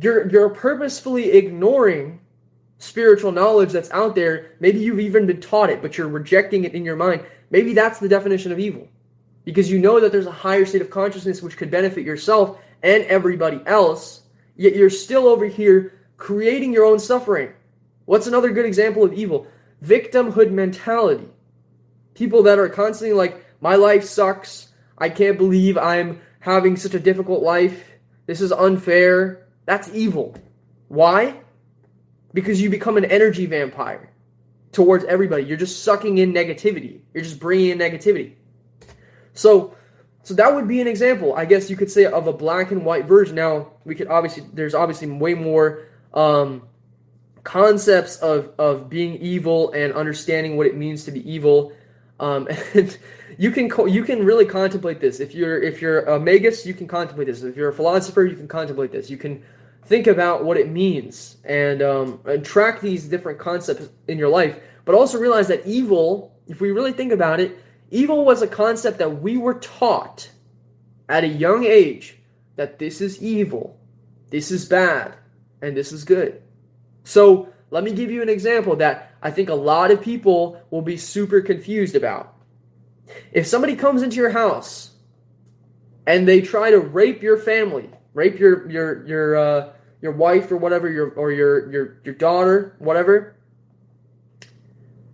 you're 0.00 0.28
you're 0.28 0.50
purposefully 0.50 1.32
ignoring 1.32 2.20
spiritual 2.78 3.32
knowledge 3.32 3.72
that's 3.72 3.90
out 3.90 4.14
there. 4.14 4.52
Maybe 4.60 4.80
you've 4.80 5.00
even 5.00 5.26
been 5.26 5.40
taught 5.40 5.70
it, 5.70 5.82
but 5.82 5.96
you're 5.96 6.08
rejecting 6.08 6.64
it 6.64 6.74
in 6.74 6.84
your 6.84 6.96
mind. 6.96 7.24
Maybe 7.50 7.72
that's 7.72 7.98
the 7.98 8.08
definition 8.08 8.52
of 8.52 8.58
evil. 8.58 8.88
Because 9.44 9.70
you 9.70 9.78
know 9.78 10.00
that 10.00 10.12
there's 10.12 10.26
a 10.26 10.32
higher 10.32 10.64
state 10.64 10.82
of 10.82 10.90
consciousness 10.90 11.42
which 11.42 11.56
could 11.56 11.70
benefit 11.70 12.04
yourself 12.04 12.58
and 12.82 13.04
everybody 13.04 13.60
else, 13.66 14.22
yet 14.56 14.74
you're 14.76 14.90
still 14.90 15.26
over 15.26 15.46
here 15.46 16.00
creating 16.16 16.72
your 16.72 16.84
own 16.84 16.98
suffering. 16.98 17.52
What's 18.04 18.26
another 18.26 18.50
good 18.50 18.66
example 18.66 19.04
of 19.04 19.12
evil? 19.12 19.46
Victimhood 19.82 20.50
mentality. 20.50 21.28
People 22.14 22.42
that 22.44 22.58
are 22.58 22.68
constantly 22.68 23.14
like, 23.14 23.44
my 23.60 23.76
life 23.76 24.04
sucks. 24.04 24.68
I 24.98 25.08
can't 25.08 25.38
believe 25.38 25.76
I'm 25.76 26.20
having 26.40 26.76
such 26.76 26.94
a 26.94 27.00
difficult 27.00 27.42
life. 27.42 27.90
This 28.26 28.40
is 28.40 28.52
unfair. 28.52 29.46
That's 29.64 29.88
evil. 29.92 30.36
Why? 30.88 31.40
Because 32.34 32.60
you 32.60 32.68
become 32.68 32.98
an 32.98 33.06
energy 33.06 33.46
vampire 33.46 34.10
towards 34.72 35.04
everybody. 35.04 35.44
You're 35.44 35.56
just 35.56 35.84
sucking 35.84 36.18
in 36.18 36.32
negativity. 36.32 37.00
You're 37.14 37.24
just 37.24 37.40
bringing 37.40 37.70
in 37.70 37.78
negativity. 37.78 38.34
So, 39.32 39.74
so 40.22 40.34
that 40.34 40.54
would 40.54 40.68
be 40.68 40.80
an 40.80 40.86
example, 40.86 41.34
I 41.34 41.46
guess 41.46 41.70
you 41.70 41.76
could 41.76 41.90
say, 41.90 42.04
of 42.04 42.26
a 42.26 42.32
black 42.32 42.72
and 42.72 42.84
white 42.84 43.06
version. 43.06 43.36
Now, 43.36 43.70
we 43.84 43.94
could 43.94 44.08
obviously, 44.08 44.44
there's 44.52 44.74
obviously 44.74 45.08
way 45.08 45.34
more 45.34 45.86
um, 46.12 46.62
concepts 47.44 48.16
of 48.16 48.50
of 48.58 48.88
being 48.88 49.16
evil 49.16 49.70
and 49.72 49.92
understanding 49.92 50.56
what 50.56 50.66
it 50.66 50.76
means 50.76 51.04
to 51.04 51.12
be 51.12 51.30
evil. 51.30 51.72
Um, 52.18 52.48
and 52.74 52.96
you 53.38 53.50
can 53.50 53.68
co- 53.68 53.86
you 53.86 54.02
can 54.02 54.24
really 54.24 54.46
contemplate 54.46 55.00
this. 55.00 55.20
If 55.20 55.34
you're 55.34 55.62
if 55.62 55.80
you're 55.80 56.00
a 56.04 56.18
magus, 56.18 56.66
you 56.66 56.74
can 56.74 56.88
contemplate 56.88 57.28
this. 57.28 57.42
If 57.42 57.56
you're 57.56 57.68
a 57.68 57.74
philosopher, 57.74 58.24
you 58.24 58.36
can 58.36 58.48
contemplate 58.48 58.90
this. 58.90 59.10
You 59.10 59.18
can 59.18 59.42
think 59.86 60.06
about 60.06 60.44
what 60.44 60.56
it 60.56 60.68
means 60.68 61.36
and 61.44 61.82
um, 61.82 62.20
and 62.24 62.44
track 62.44 62.80
these 62.80 63.04
different 63.04 63.38
concepts 63.38 63.88
in 64.08 64.18
your 64.18 64.28
life. 64.28 64.58
But 64.84 64.94
also 64.94 65.18
realize 65.18 65.48
that 65.48 65.66
evil, 65.66 66.34
if 66.46 66.60
we 66.60 66.70
really 66.70 66.92
think 66.92 67.12
about 67.12 67.40
it, 67.40 67.58
evil 67.90 68.24
was 68.24 68.42
a 68.42 68.46
concept 68.46 68.98
that 68.98 69.20
we 69.22 69.36
were 69.36 69.54
taught 69.54 70.30
at 71.08 71.24
a 71.24 71.28
young 71.28 71.64
age 71.64 72.16
that 72.56 72.78
this 72.78 73.00
is 73.00 73.22
evil, 73.22 73.78
this 74.30 74.50
is 74.50 74.66
bad, 74.66 75.14
and 75.60 75.76
this 75.76 75.92
is 75.92 76.04
good. 76.04 76.42
So 77.04 77.48
let 77.70 77.84
me 77.84 77.92
give 77.92 78.10
you 78.10 78.22
an 78.22 78.28
example 78.28 78.76
that 78.76 79.12
I 79.22 79.30
think 79.30 79.48
a 79.48 79.54
lot 79.54 79.90
of 79.90 80.02
people 80.02 80.60
will 80.70 80.82
be 80.82 80.96
super 80.96 81.40
confused 81.40 81.96
about. 81.96 82.34
If 83.32 83.46
somebody 83.46 83.76
comes 83.76 84.02
into 84.02 84.16
your 84.16 84.30
house 84.30 84.90
and 86.06 86.26
they 86.28 86.40
try 86.40 86.70
to 86.70 86.78
rape 86.78 87.22
your 87.22 87.38
family, 87.38 87.90
rape 88.14 88.38
your 88.38 88.70
your 88.70 89.06
your 89.06 89.36
uh, 89.36 89.72
your 90.00 90.12
wife 90.12 90.50
or 90.50 90.56
whatever, 90.56 90.90
your 90.90 91.10
or 91.10 91.32
your 91.32 91.70
your 91.70 91.98
your 92.04 92.14
daughter, 92.14 92.76
whatever, 92.78 93.36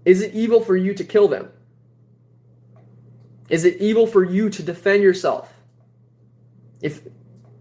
is 0.05 0.22
it 0.22 0.34
evil 0.34 0.61
for 0.61 0.76
you 0.76 0.94
to 0.94 1.05
kill 1.05 1.28
them? 1.28 1.51
Is 3.48 3.64
it 3.64 3.80
evil 3.80 4.07
for 4.07 4.24
you 4.24 4.48
to 4.51 4.62
defend 4.62 5.03
yourself? 5.03 5.53
If 6.80 7.03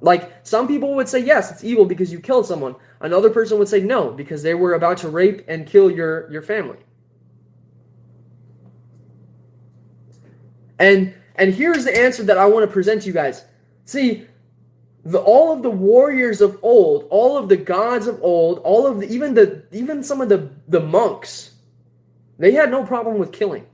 like 0.01 0.31
some 0.43 0.67
people 0.67 0.95
would 0.95 1.09
say 1.09 1.19
yes, 1.19 1.51
it's 1.51 1.63
evil 1.63 1.85
because 1.85 2.11
you 2.11 2.19
killed 2.19 2.45
someone. 2.45 2.75
Another 3.01 3.29
person 3.29 3.57
would 3.59 3.67
say 3.67 3.81
no 3.81 4.11
because 4.11 4.43
they 4.43 4.53
were 4.53 4.73
about 4.73 4.97
to 4.99 5.09
rape 5.09 5.43
and 5.47 5.65
kill 5.65 5.89
your 5.89 6.31
your 6.31 6.41
family. 6.41 6.77
And 10.77 11.13
and 11.35 11.53
here's 11.53 11.85
the 11.85 11.97
answer 11.97 12.23
that 12.23 12.37
I 12.37 12.45
want 12.45 12.63
to 12.67 12.71
present 12.71 13.01
to 13.01 13.07
you 13.07 13.13
guys. 13.13 13.45
See, 13.85 14.27
the, 15.09 15.19
all 15.19 15.51
of 15.51 15.63
the 15.63 15.69
warriors 15.69 16.39
of 16.39 16.59
old, 16.61 17.07
all 17.09 17.37
of 17.37 17.49
the 17.49 17.57
gods 17.57 18.05
of 18.05 18.21
old, 18.21 18.59
all 18.59 18.85
of 18.85 18.99
the 18.99 19.09
even 19.09 19.33
the 19.33 19.63
even 19.71 20.03
some 20.03 20.21
of 20.21 20.29
the 20.29 20.49
the 20.67 20.79
monks, 20.79 21.51
they 22.37 22.51
had 22.51 22.69
no 22.69 22.85
problem 22.85 23.17
with 23.17 23.31
killing. 23.31 23.65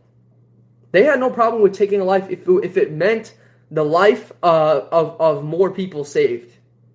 They 0.91 1.03
had 1.03 1.19
no 1.19 1.29
problem 1.29 1.61
with 1.61 1.73
taking 1.73 1.99
a 1.99 2.05
life 2.05 2.29
if 2.29 2.47
if 2.47 2.77
it 2.77 2.93
meant 2.93 3.36
the 3.69 3.83
life 3.83 4.31
uh, 4.43 4.81
of 4.91 5.19
of 5.19 5.43
more 5.43 5.71
people 5.71 6.05
saved. 6.05 6.53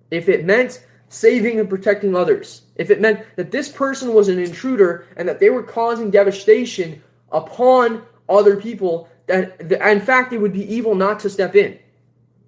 If 0.09 0.27
it 0.27 0.43
meant 0.43 0.85
saving 1.09 1.59
and 1.59 1.69
protecting 1.69 2.15
others. 2.15 2.63
If 2.77 2.89
it 2.89 3.01
meant 3.01 3.19
that 3.35 3.51
this 3.51 3.69
person 3.69 4.13
was 4.13 4.29
an 4.29 4.39
intruder 4.39 5.05
and 5.17 5.27
that 5.27 5.39
they 5.39 5.49
were 5.49 5.61
causing 5.61 6.09
devastation 6.09 7.03
upon 7.31 8.03
other 8.29 8.55
people, 8.55 9.09
that 9.27 9.59
in 9.59 9.99
fact 9.99 10.31
it 10.31 10.39
would 10.39 10.53
be 10.53 10.73
evil 10.73 10.95
not 10.95 11.19
to 11.19 11.29
step 11.29 11.55
in. 11.55 11.77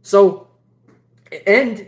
So, 0.02 0.48
and 1.48 1.88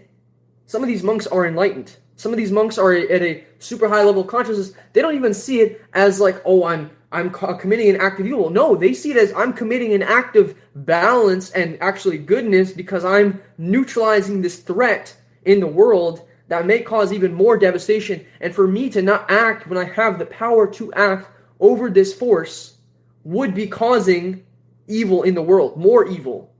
some 0.65 0.81
of 0.81 0.87
these 0.87 1.03
monks 1.03 1.27
are 1.27 1.45
enlightened. 1.45 1.97
Some 2.17 2.31
of 2.31 2.37
these 2.37 2.51
monks 2.51 2.77
are 2.77 2.93
at 2.93 3.21
a 3.21 3.43
super 3.59 3.89
high 3.89 4.03
level 4.03 4.21
of 4.21 4.27
consciousness. 4.27 4.73
They 4.93 5.01
don't 5.01 5.15
even 5.15 5.33
see 5.33 5.59
it 5.59 5.81
as 5.93 6.19
like, 6.19 6.41
oh, 6.45 6.65
I'm 6.65 6.89
I'm 7.11 7.29
committing 7.29 7.89
an 7.89 8.01
act 8.01 8.19
of 8.19 8.27
evil. 8.27 8.49
No, 8.49 8.75
they 8.75 8.93
see 8.93 9.11
it 9.11 9.17
as 9.17 9.31
I'm 9.33 9.53
committing 9.53 9.93
an 9.93 10.03
act 10.03 10.35
of 10.35 10.55
balance 10.75 11.51
and 11.51 11.77
actually 11.81 12.17
goodness 12.17 12.73
because 12.73 13.05
I'm 13.05 13.41
neutralizing 13.57 14.41
this 14.41 14.59
threat 14.59 15.15
in 15.45 15.61
the 15.61 15.67
world 15.67 16.27
that 16.49 16.65
may 16.65 16.81
cause 16.81 17.13
even 17.13 17.33
more 17.33 17.57
devastation. 17.57 18.25
And 18.41 18.53
for 18.53 18.67
me 18.67 18.89
to 18.89 19.01
not 19.01 19.31
act 19.31 19.67
when 19.67 19.77
I 19.77 19.85
have 19.85 20.19
the 20.19 20.25
power 20.25 20.67
to 20.73 20.91
act 20.93 21.29
over 21.59 21.89
this 21.89 22.13
force 22.13 22.77
would 23.23 23.55
be 23.55 23.67
causing 23.67 24.43
evil 24.87 25.23
in 25.23 25.35
the 25.35 25.41
world, 25.41 25.77
more 25.77 26.05
evil. 26.05 26.53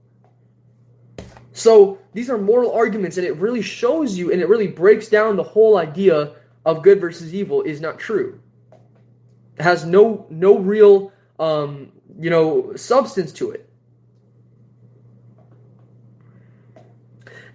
So 1.52 1.98
these 2.16 2.30
are 2.30 2.38
moral 2.38 2.72
arguments, 2.72 3.18
and 3.18 3.26
it 3.26 3.36
really 3.36 3.60
shows 3.60 4.16
you 4.16 4.32
and 4.32 4.40
it 4.40 4.48
really 4.48 4.68
breaks 4.68 5.06
down 5.06 5.36
the 5.36 5.42
whole 5.42 5.76
idea 5.76 6.32
of 6.64 6.80
good 6.80 6.98
versus 6.98 7.34
evil 7.34 7.60
is 7.60 7.78
not 7.78 7.98
true. 7.98 8.40
It 9.58 9.62
has 9.62 9.84
no 9.84 10.26
no 10.30 10.56
real 10.58 11.12
um, 11.38 11.92
you 12.18 12.30
know 12.30 12.74
substance 12.74 13.32
to 13.32 13.50
it. 13.50 13.68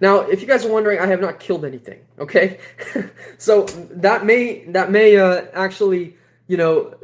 Now, 0.00 0.20
if 0.20 0.40
you 0.40 0.46
guys 0.46 0.64
are 0.64 0.72
wondering, 0.72 1.00
I 1.00 1.06
have 1.06 1.20
not 1.20 1.40
killed 1.40 1.64
anything. 1.64 1.98
Okay, 2.20 2.60
so 3.38 3.64
that 3.64 4.24
may 4.24 4.64
that 4.66 4.92
may 4.92 5.16
uh, 5.16 5.46
actually 5.54 6.16
you 6.46 6.56
know 6.56 6.94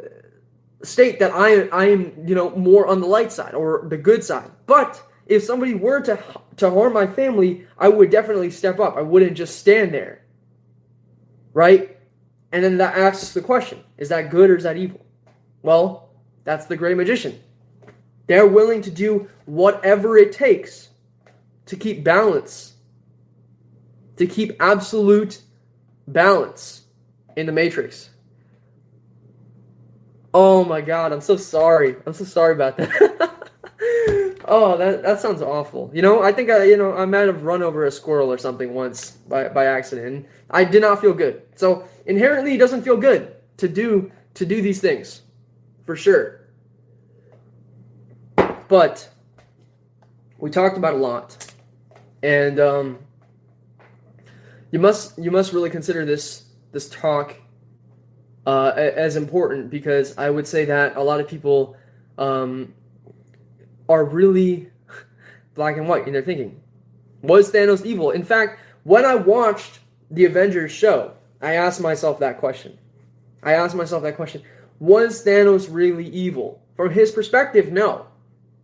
state 0.84 1.18
that 1.18 1.32
I 1.34 1.62
I 1.76 1.86
am 1.86 2.12
you 2.24 2.36
know 2.36 2.50
more 2.50 2.86
on 2.86 3.00
the 3.00 3.08
light 3.08 3.32
side 3.32 3.54
or 3.54 3.84
the 3.88 3.98
good 3.98 4.22
side. 4.22 4.52
But 4.66 5.02
if 5.28 5.44
somebody 5.44 5.74
were 5.74 6.00
to 6.00 6.18
to 6.56 6.70
harm 6.70 6.92
my 6.92 7.06
family, 7.06 7.66
I 7.78 7.88
would 7.88 8.10
definitely 8.10 8.50
step 8.50 8.80
up. 8.80 8.96
I 8.96 9.02
wouldn't 9.02 9.36
just 9.36 9.58
stand 9.58 9.94
there. 9.94 10.22
Right? 11.52 11.96
And 12.50 12.64
then 12.64 12.78
that 12.78 12.96
asks 12.96 13.32
the 13.32 13.42
question, 13.42 13.84
is 13.98 14.08
that 14.08 14.30
good 14.30 14.50
or 14.50 14.56
is 14.56 14.64
that 14.64 14.76
evil? 14.76 15.04
Well, 15.62 16.08
that's 16.44 16.66
the 16.66 16.76
gray 16.76 16.94
magician. 16.94 17.38
They're 18.26 18.46
willing 18.46 18.82
to 18.82 18.90
do 18.90 19.28
whatever 19.44 20.16
it 20.16 20.32
takes 20.32 20.88
to 21.66 21.76
keep 21.76 22.02
balance 22.02 22.74
to 24.18 24.26
keep 24.26 24.56
absolute 24.60 25.40
balance 26.08 26.82
in 27.36 27.46
the 27.46 27.52
matrix. 27.52 28.10
Oh 30.34 30.64
my 30.64 30.80
god, 30.80 31.12
I'm 31.12 31.20
so 31.20 31.36
sorry. 31.36 31.96
I'm 32.04 32.12
so 32.12 32.24
sorry 32.24 32.52
about 32.52 32.76
that. 32.76 33.32
oh, 34.48 34.76
that 34.76 35.02
that 35.02 35.20
sounds 35.20 35.42
awful. 35.42 35.90
You 35.94 36.02
know, 36.02 36.22
I 36.22 36.32
think 36.32 36.50
I 36.50 36.64
you 36.64 36.76
know, 36.76 36.94
I 36.94 37.04
might 37.04 37.26
have 37.26 37.42
run 37.42 37.62
over 37.62 37.86
a 37.86 37.90
squirrel 37.90 38.32
or 38.32 38.38
something 38.38 38.74
once 38.74 39.12
by 39.28 39.48
by 39.48 39.66
accident. 39.66 40.26
I 40.50 40.64
did 40.64 40.82
not 40.82 41.00
feel 41.00 41.14
good. 41.14 41.42
So, 41.54 41.86
inherently 42.06 42.54
it 42.54 42.58
doesn't 42.58 42.82
feel 42.82 42.96
good 42.96 43.36
to 43.58 43.68
do 43.68 44.10
to 44.34 44.46
do 44.46 44.60
these 44.62 44.80
things. 44.80 45.22
For 45.84 45.96
sure. 45.96 46.40
But 48.68 49.08
we 50.38 50.50
talked 50.50 50.76
about 50.76 50.94
a 50.94 50.98
lot. 50.98 51.52
And 52.22 52.58
um 52.60 52.98
you 54.70 54.78
must 54.78 55.18
you 55.18 55.30
must 55.30 55.52
really 55.52 55.70
consider 55.70 56.04
this 56.04 56.44
this 56.72 56.88
talk 56.88 57.36
uh, 58.46 58.72
as 58.76 59.16
important 59.16 59.70
because 59.70 60.16
I 60.16 60.30
would 60.30 60.46
say 60.46 60.64
that 60.66 60.96
a 60.96 61.02
lot 61.02 61.20
of 61.20 61.28
people 61.28 61.76
um, 62.16 62.74
are 63.88 64.04
really 64.04 64.70
black 65.54 65.76
and 65.76 65.88
white 65.88 66.06
in 66.06 66.12
their 66.12 66.22
thinking. 66.22 66.60
Was 67.22 67.50
Thanos 67.50 67.84
evil? 67.84 68.10
In 68.10 68.22
fact, 68.22 68.60
when 68.84 69.04
I 69.04 69.14
watched 69.14 69.80
the 70.10 70.24
Avengers 70.24 70.72
show, 70.72 71.12
I 71.40 71.54
asked 71.54 71.80
myself 71.80 72.20
that 72.20 72.38
question. 72.38 72.78
I 73.42 73.52
asked 73.52 73.74
myself 73.74 74.02
that 74.02 74.16
question. 74.16 74.42
Was 74.80 75.24
Thanos 75.24 75.68
really 75.70 76.08
evil? 76.08 76.62
From 76.76 76.90
his 76.90 77.10
perspective, 77.10 77.72
no. 77.72 78.06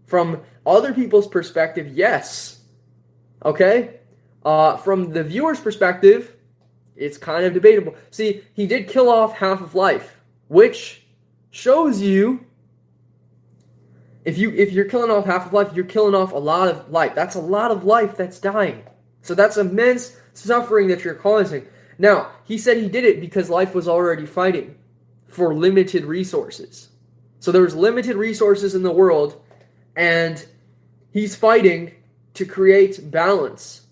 From 0.06 0.42
other 0.66 0.92
people's 0.92 1.26
perspective, 1.26 1.88
yes. 1.88 2.60
Okay? 3.44 4.00
Uh, 4.44 4.76
from 4.76 5.12
the 5.12 5.24
viewer's 5.24 5.60
perspective, 5.60 6.36
it's 6.96 7.18
kind 7.18 7.44
of 7.44 7.52
debatable. 7.52 7.94
See, 8.10 8.44
he 8.54 8.66
did 8.66 8.88
kill 8.88 9.08
off 9.08 9.36
half 9.36 9.60
of 9.60 9.74
life, 9.74 10.20
which 10.48 11.02
shows 11.50 12.00
you 12.00 12.44
if 14.24 14.38
you 14.38 14.50
if 14.50 14.72
you're 14.72 14.86
killing 14.86 15.10
off 15.10 15.26
half 15.26 15.46
of 15.46 15.52
life, 15.52 15.72
you're 15.74 15.84
killing 15.84 16.14
off 16.14 16.32
a 16.32 16.38
lot 16.38 16.68
of 16.68 16.90
life. 16.90 17.14
That's 17.14 17.34
a 17.34 17.40
lot 17.40 17.70
of 17.70 17.84
life 17.84 18.16
that's 18.16 18.38
dying. 18.38 18.82
So 19.22 19.34
that's 19.34 19.56
immense 19.56 20.16
suffering 20.32 20.88
that 20.88 21.04
you're 21.04 21.14
causing. 21.14 21.66
Now, 21.98 22.30
he 22.44 22.58
said 22.58 22.78
he 22.78 22.88
did 22.88 23.04
it 23.04 23.20
because 23.20 23.48
life 23.48 23.74
was 23.74 23.86
already 23.86 24.26
fighting 24.26 24.76
for 25.26 25.54
limited 25.54 26.04
resources. 26.04 26.88
So 27.38 27.52
there's 27.52 27.74
limited 27.74 28.16
resources 28.16 28.74
in 28.74 28.82
the 28.82 28.90
world, 28.90 29.40
and 29.94 30.44
he's 31.12 31.36
fighting 31.36 31.92
to 32.34 32.44
create 32.46 33.10
balance. 33.10 33.86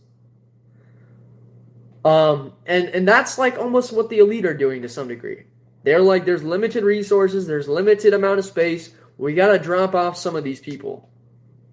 Um, 2.05 2.55
and 2.67 2.89
and 2.89 3.07
that's 3.07 3.39
like 3.39 3.59
almost 3.59 3.93
what 3.93 4.09
the 4.09 4.19
elite 4.19 4.47
are 4.47 4.57
doing 4.57 4.83
to 4.83 4.89
some 4.89 5.09
degree. 5.09 5.45
They're 5.85 6.01
like, 6.01 6.25
there's 6.25 6.43
limited 6.43 6.85
resources, 6.85 7.47
there's 7.47 7.69
limited 7.69 8.15
amount 8.15 8.39
of 8.39 8.45
space. 8.45 8.95
We 9.23 9.35
gotta 9.35 9.59
drop 9.59 9.95
off 9.95 10.19
some 10.19 10.35
of 10.35 10.43
these 10.43 10.59
people. 10.59 11.09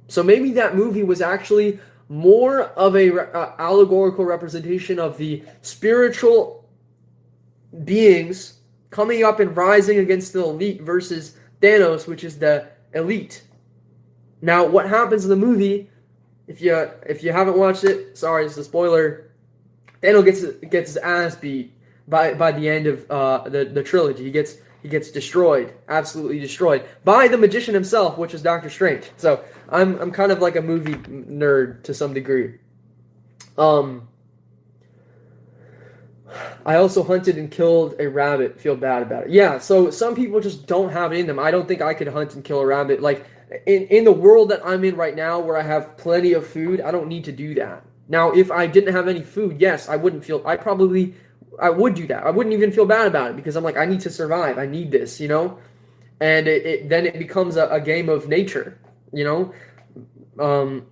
So 0.08 0.22
maybe 0.22 0.52
that 0.52 0.76
movie 0.76 1.02
was 1.02 1.20
actually 1.20 1.80
more 2.08 2.62
of 2.62 2.95
a 2.95 3.36
uh, 3.36 3.56
allegorical 3.58 4.24
representation 4.24 5.00
of 5.00 5.18
the 5.18 5.43
spiritual 5.64 6.70
beings 7.84 8.60
coming 8.91 9.24
up 9.24 9.39
and 9.39 9.58
rising 9.58 9.97
against 9.97 10.34
the 10.34 10.43
elite 10.43 10.82
versus 10.84 11.38
Thanos, 11.60 12.06
which 12.06 12.24
is 12.24 12.38
the 12.38 12.68
elite. 12.93 13.43
Now, 14.41 14.68
what 14.68 14.88
happens 14.88 15.24
in 15.24 15.32
the 15.32 15.36
movie? 15.36 15.89
If 16.45 16.62
you 16.62 16.76
if 17.08 17.24
you 17.24 17.32
haven't 17.32 17.58
watched 17.58 17.84
it, 17.84 18.16
sorry, 18.16 18.45
it's 18.45 18.58
a 18.58 18.64
spoiler. 18.64 19.32
Thanos 20.04 20.24
gets 20.24 20.45
gets 20.70 20.89
his 20.93 20.97
ass 20.97 21.36
beat 21.36 21.74
by 22.08 22.36
by 22.36 22.52
the 22.52 22.70
end 22.70 22.86
of 22.86 23.10
uh, 23.10 23.50
the 23.50 23.66
the 23.66 23.82
trilogy. 23.82 24.26
He 24.26 24.32
gets 24.32 24.58
he 24.82 24.90
gets 24.90 25.12
destroyed, 25.12 25.74
absolutely 25.88 26.40
destroyed 26.40 26.86
by 27.04 27.28
the 27.28 27.38
magician 27.38 27.74
himself, 27.74 28.18
which 28.18 28.34
is 28.34 28.42
Doctor 28.42 28.70
Strange. 28.70 29.06
So 29.18 29.44
I'm 29.70 30.00
I'm 30.00 30.12
kind 30.12 30.32
of 30.32 30.40
like 30.40 30.56
a 30.56 30.62
movie 30.62 30.96
nerd 30.96 31.84
to 31.84 31.94
some 31.94 32.14
degree. 32.14 32.56
Um, 33.58 34.08
I 36.66 36.76
also 36.76 37.04
hunted 37.04 37.38
and 37.38 37.52
killed 37.52 37.96
a 38.00 38.08
rabbit. 38.08 38.60
Feel 38.60 38.76
bad 38.76 39.02
about 39.02 39.26
it. 39.26 39.32
Yeah. 39.32 39.60
So 39.60 39.90
some 39.92 40.16
people 40.16 40.40
just 40.40 40.68
don't 40.68 40.92
have 40.92 41.12
it 41.12 41.20
in 41.20 41.28
them. 41.28 41.40
I 41.40 41.52
don't 41.52 41.68
think 41.68 41.82
I 41.82 41.94
could 41.94 42.08
hunt 42.08 42.36
and 42.36 42.44
kill 42.44 42.60
a 42.60 42.66
rabbit. 42.66 43.02
Like 43.02 43.26
in 43.66 43.84
in 43.88 44.04
the 44.04 44.12
world 44.12 44.50
that 44.50 44.66
I'm 44.66 44.84
in 44.84 44.96
right 44.96 45.16
now, 45.16 45.40
where 45.40 45.58
I 45.58 45.64
have 45.64 45.98
plenty 45.98 46.34
of 46.34 46.48
food, 46.48 46.82
I 46.82 46.92
don't 46.92 47.08
need 47.08 47.26
to 47.26 47.32
do 47.32 47.54
that. 47.56 47.84
Now, 48.08 48.32
if 48.32 48.50
I 48.50 48.66
didn't 48.66 48.94
have 48.94 49.08
any 49.08 49.22
food, 49.22 49.62
yes, 49.62 49.88
I 49.88 49.96
wouldn't 49.96 50.26
feel. 50.26 50.42
I 50.46 50.56
probably 50.56 51.16
I 51.62 51.70
would 51.70 51.95
do 51.95 52.07
that. 52.07 52.26
I 52.26 52.30
wouldn't 52.30 52.53
even 52.53 52.72
feel 52.72 52.86
bad 52.86 53.07
about 53.07 53.32
it 53.32 53.36
because 53.36 53.55
I'm 53.55 53.64
like, 53.64 53.78
I 53.78 53.86
need 53.86 54.01
to 54.01 54.10
survive. 54.10 54.57
I 54.57 54.66
need 54.66 54.91
this, 54.91 55.20
you 55.20 55.28
know. 55.28 55.60
And 56.22 56.47
it, 56.47 56.66
it 56.66 56.89
then 56.89 57.05
it 57.05 57.18
becomes 57.18 57.55
a, 57.55 57.68
a 57.70 57.80
game 57.80 58.10
of 58.10 58.28
nature 58.28 58.78
you 59.14 59.24
know 59.24 59.53
um 60.39 60.86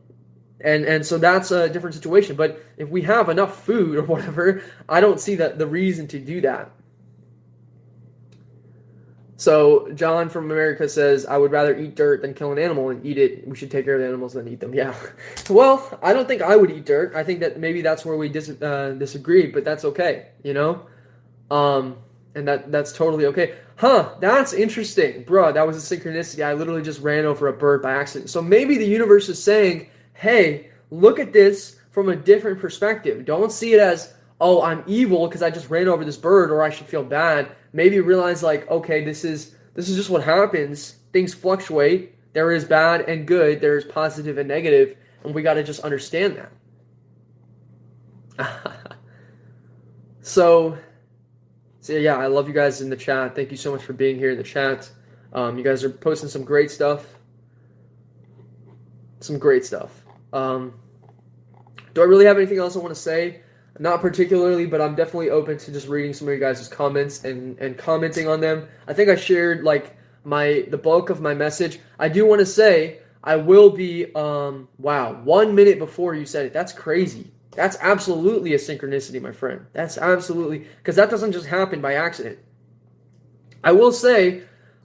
and 0.61 0.85
and 0.85 1.05
so 1.05 1.17
that's 1.17 1.51
a 1.51 1.69
different 1.69 1.93
situation 1.93 2.35
but 2.35 2.63
if 2.77 2.89
we 2.89 3.01
have 3.01 3.29
enough 3.29 3.63
food 3.63 3.97
or 3.97 4.03
whatever 4.13 4.61
i 4.89 4.99
don't 4.99 5.19
see 5.19 5.35
that 5.35 5.57
the 5.57 5.67
reason 5.67 6.07
to 6.07 6.19
do 6.19 6.41
that 6.41 6.71
so 9.37 9.89
john 9.93 10.27
from 10.27 10.51
america 10.51 10.89
says 10.89 11.25
i 11.27 11.37
would 11.37 11.51
rather 11.51 11.77
eat 11.77 11.95
dirt 11.95 12.21
than 12.21 12.33
kill 12.33 12.51
an 12.51 12.59
animal 12.59 12.89
and 12.89 13.05
eat 13.05 13.17
it 13.17 13.47
we 13.47 13.55
should 13.55 13.71
take 13.71 13.85
care 13.85 13.95
of 13.95 14.01
the 14.01 14.07
animals 14.07 14.33
than 14.33 14.47
eat 14.47 14.59
them 14.59 14.73
yeah 14.73 14.93
well 15.49 15.97
i 16.03 16.11
don't 16.11 16.27
think 16.27 16.41
i 16.41 16.55
would 16.55 16.71
eat 16.71 16.85
dirt 16.85 17.15
i 17.15 17.23
think 17.23 17.39
that 17.39 17.59
maybe 17.59 17.81
that's 17.81 18.03
where 18.03 18.17
we 18.17 18.27
dis- 18.27 18.61
uh, 18.61 18.95
disagree 18.97 19.47
but 19.47 19.63
that's 19.63 19.85
okay 19.85 20.27
you 20.43 20.53
know 20.53 20.85
um 21.51 21.95
and 22.37 22.47
that 22.47 22.71
that's 22.71 22.93
totally 22.93 23.25
okay. 23.25 23.55
Huh, 23.77 24.15
that's 24.19 24.53
interesting. 24.53 25.25
Bruh, 25.25 25.53
that 25.53 25.65
was 25.65 25.91
a 25.91 25.97
synchronicity. 25.97 26.45
I 26.45 26.53
literally 26.53 26.83
just 26.83 27.01
ran 27.01 27.25
over 27.25 27.47
a 27.47 27.53
bird 27.53 27.81
by 27.81 27.93
accident. 27.93 28.29
So 28.29 28.41
maybe 28.41 28.77
the 28.77 28.85
universe 28.85 29.27
is 29.27 29.43
saying, 29.43 29.89
hey, 30.13 30.69
look 30.91 31.19
at 31.19 31.33
this 31.33 31.79
from 31.91 32.09
a 32.09 32.15
different 32.15 32.59
perspective. 32.59 33.25
Don't 33.25 33.51
see 33.51 33.73
it 33.73 33.79
as, 33.79 34.13
oh, 34.39 34.61
I'm 34.61 34.83
evil 34.85 35.27
because 35.27 35.41
I 35.41 35.49
just 35.49 35.69
ran 35.69 35.87
over 35.87 36.05
this 36.05 36.17
bird 36.17 36.51
or 36.51 36.61
I 36.61 36.69
should 36.69 36.87
feel 36.87 37.03
bad. 37.03 37.55
Maybe 37.73 37.99
realize 37.99 38.43
like, 38.43 38.69
okay, 38.69 39.03
this 39.03 39.23
is 39.23 39.55
this 39.73 39.89
is 39.89 39.95
just 39.95 40.09
what 40.09 40.23
happens. 40.23 40.97
Things 41.13 41.33
fluctuate. 41.33 42.15
There 42.33 42.51
is 42.51 42.65
bad 42.65 43.01
and 43.01 43.25
good, 43.27 43.61
there 43.61 43.77
is 43.77 43.85
positive 43.85 44.37
and 44.37 44.47
negative, 44.47 44.97
and 45.23 45.33
we 45.33 45.41
gotta 45.41 45.63
just 45.63 45.81
understand 45.81 46.43
that. 48.37 48.57
so 50.21 50.77
so 51.79 51.93
yeah, 51.93 52.17
I 52.17 52.27
love 52.27 52.47
you 52.47 52.53
guys 52.53 52.81
in 52.81 52.89
the 52.89 52.95
chat. 52.95 53.35
Thank 53.35 53.49
you 53.49 53.57
so 53.57 53.71
much 53.71 53.81
for 53.81 53.93
being 53.93 54.17
here 54.17 54.31
in 54.31 54.37
the 54.37 54.43
chat. 54.43 54.89
Um, 55.33 55.57
you 55.57 55.63
guys 55.63 55.83
are 55.83 55.89
posting 55.89 56.29
some 56.29 56.43
great 56.43 56.69
stuff. 56.69 57.05
Some 59.19 59.39
great 59.39 59.65
stuff. 59.65 60.05
Um, 60.33 60.73
do 61.93 62.01
I 62.01 62.05
really 62.05 62.25
have 62.25 62.37
anything 62.37 62.59
else 62.59 62.75
I 62.75 62.79
want 62.79 62.93
to 62.93 63.01
say? 63.01 63.41
Not 63.79 64.01
particularly, 64.01 64.65
but 64.65 64.81
I'm 64.81 64.95
definitely 64.95 65.29
open 65.29 65.57
to 65.59 65.71
just 65.71 65.87
reading 65.87 66.13
some 66.13 66.27
of 66.27 66.33
you 66.33 66.39
guys' 66.39 66.67
comments 66.67 67.23
and, 67.23 67.57
and 67.59 67.77
commenting 67.77 68.27
on 68.27 68.39
them. 68.39 68.67
I 68.87 68.93
think 68.93 69.09
I 69.09 69.15
shared 69.15 69.63
like 69.63 69.95
my 70.23 70.65
the 70.69 70.77
bulk 70.77 71.09
of 71.09 71.21
my 71.21 71.33
message. 71.33 71.79
I 71.99 72.09
do 72.09 72.25
want 72.25 72.39
to 72.39 72.45
say 72.45 72.99
I 73.23 73.35
will 73.35 73.69
be 73.69 74.13
um 74.15 74.67
wow, 74.77 75.13
one 75.23 75.53
minute 75.53 75.79
before 75.79 76.15
you 76.15 76.25
said 76.25 76.45
it. 76.45 76.53
That's 76.53 76.73
crazy. 76.73 77.31
That's 77.51 77.77
absolutely 77.81 78.53
a 78.53 78.57
synchronicity, 78.57 79.21
my 79.21 79.31
friend. 79.31 79.65
That's 79.73 79.97
absolutely 79.97 80.67
because 80.77 80.95
that 80.95 81.09
doesn't 81.09 81.31
just 81.31 81.47
happen 81.47 81.81
by 81.81 81.95
accident. 81.95 82.39
I 83.63 83.71
will 83.71 83.91
say, 83.91 84.43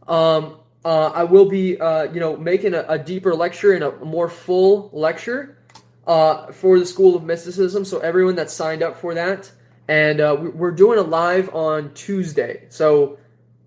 um, 0.08 0.58
uh, 0.84 1.12
I 1.14 1.24
will 1.24 1.44
be, 1.44 1.78
uh, 1.78 2.04
you 2.04 2.18
know, 2.18 2.36
making 2.36 2.74
a, 2.74 2.84
a, 2.88 2.98
deeper 2.98 3.34
lecture 3.34 3.74
and 3.74 3.84
a 3.84 3.92
more 4.04 4.28
full 4.28 4.90
lecture 4.92 5.58
uh, 6.06 6.52
for 6.52 6.78
the 6.78 6.86
School 6.86 7.16
of 7.16 7.24
Mysticism. 7.24 7.84
So 7.84 7.98
everyone 7.98 8.34
that 8.36 8.50
signed 8.50 8.82
up 8.82 8.98
for 8.98 9.14
that, 9.14 9.50
and 9.88 10.20
uh, 10.20 10.36
we're 10.54 10.70
doing 10.70 10.98
a 10.98 11.02
live 11.02 11.54
on 11.54 11.92
Tuesday. 11.94 12.66
So 12.68 13.18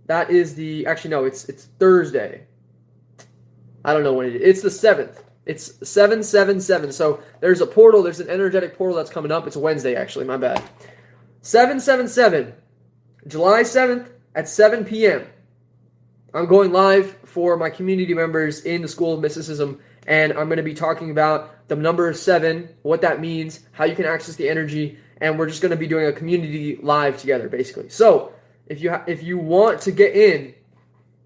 that 0.07 0.29
is 0.29 0.55
the 0.55 0.85
actually 0.85 1.11
no, 1.11 1.25
it's 1.25 1.45
it's 1.49 1.65
Thursday. 1.79 2.45
I 3.83 3.93
don't 3.93 4.03
know 4.03 4.13
when 4.13 4.27
it 4.27 4.35
is. 4.35 4.41
It's 4.41 4.61
the 4.61 4.71
seventh. 4.71 5.23
It's 5.45 5.87
777. 5.87 6.91
So 6.91 7.21
there's 7.39 7.61
a 7.61 7.67
portal, 7.67 8.01
there's 8.01 8.19
an 8.19 8.29
energetic 8.29 8.75
portal 8.77 8.97
that's 8.97 9.11
coming 9.11 9.31
up. 9.31 9.45
It's 9.45 9.55
Wednesday, 9.55 9.95
actually, 9.95 10.25
my 10.25 10.37
bad. 10.37 10.61
777, 11.41 12.53
July 13.27 13.61
7th 13.61 14.09
at 14.33 14.49
7 14.49 14.85
p.m. 14.85 15.27
I'm 16.33 16.47
going 16.47 16.71
live 16.71 17.15
for 17.25 17.55
my 17.57 17.69
community 17.69 18.15
members 18.15 18.61
in 18.61 18.81
the 18.81 18.87
School 18.87 19.13
of 19.13 19.21
Mysticism, 19.21 19.79
and 20.05 20.33
I'm 20.33 20.47
going 20.47 20.57
to 20.57 20.63
be 20.63 20.73
talking 20.73 21.11
about 21.11 21.67
the 21.67 21.75
number 21.75 22.13
seven, 22.13 22.69
what 22.83 23.01
that 23.01 23.19
means, 23.19 23.61
how 23.71 23.85
you 23.85 23.95
can 23.95 24.05
access 24.05 24.35
the 24.35 24.49
energy, 24.49 24.97
and 25.19 25.39
we're 25.39 25.47
just 25.47 25.61
going 25.61 25.71
to 25.71 25.77
be 25.77 25.87
doing 25.87 26.05
a 26.05 26.13
community 26.13 26.77
live 26.81 27.19
together, 27.19 27.49
basically. 27.49 27.89
So 27.89 28.33
if 28.67 28.81
you 28.81 28.91
ha- 28.91 29.03
if 29.07 29.23
you 29.23 29.37
want 29.37 29.81
to 29.81 29.91
get 29.91 30.15
in, 30.15 30.53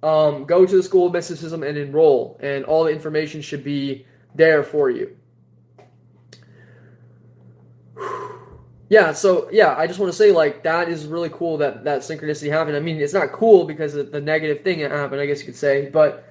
um, 0.02 0.46
go 0.46 0.66
to 0.66 0.76
the 0.76 0.84
School 0.84 1.08
of 1.08 1.14
Mysticism 1.14 1.64
and 1.64 1.78
enroll, 1.78 2.40
and 2.42 2.64
all 2.66 2.86
the 2.86 2.92
information 2.92 3.42
should 3.42 3.64
be 3.64 4.06
there 4.36 4.64
for 4.64 4.90
you. 4.90 5.16
Yeah, 8.92 9.14
so 9.14 9.48
yeah, 9.52 9.76
I 9.78 9.86
just 9.86 10.00
want 10.00 10.12
to 10.12 10.18
say 10.18 10.32
like 10.32 10.64
that 10.64 10.90
is 10.90 11.06
really 11.06 11.30
cool 11.30 11.60
that 11.60 11.84
that 11.84 12.02
synchronicity 12.02 12.50
happened. 12.50 12.76
I 12.76 12.80
mean, 12.80 13.00
it's 13.00 13.14
not 13.14 13.32
cool 13.32 13.66
because 13.66 13.94
of 13.94 14.12
the 14.12 14.20
negative 14.20 14.64
thing 14.64 14.80
that 14.80 14.90
happened, 14.90 15.22
I 15.22 15.28
guess 15.28 15.42
you 15.42 15.46
could 15.46 15.56
say, 15.56 15.92
but 15.94 16.29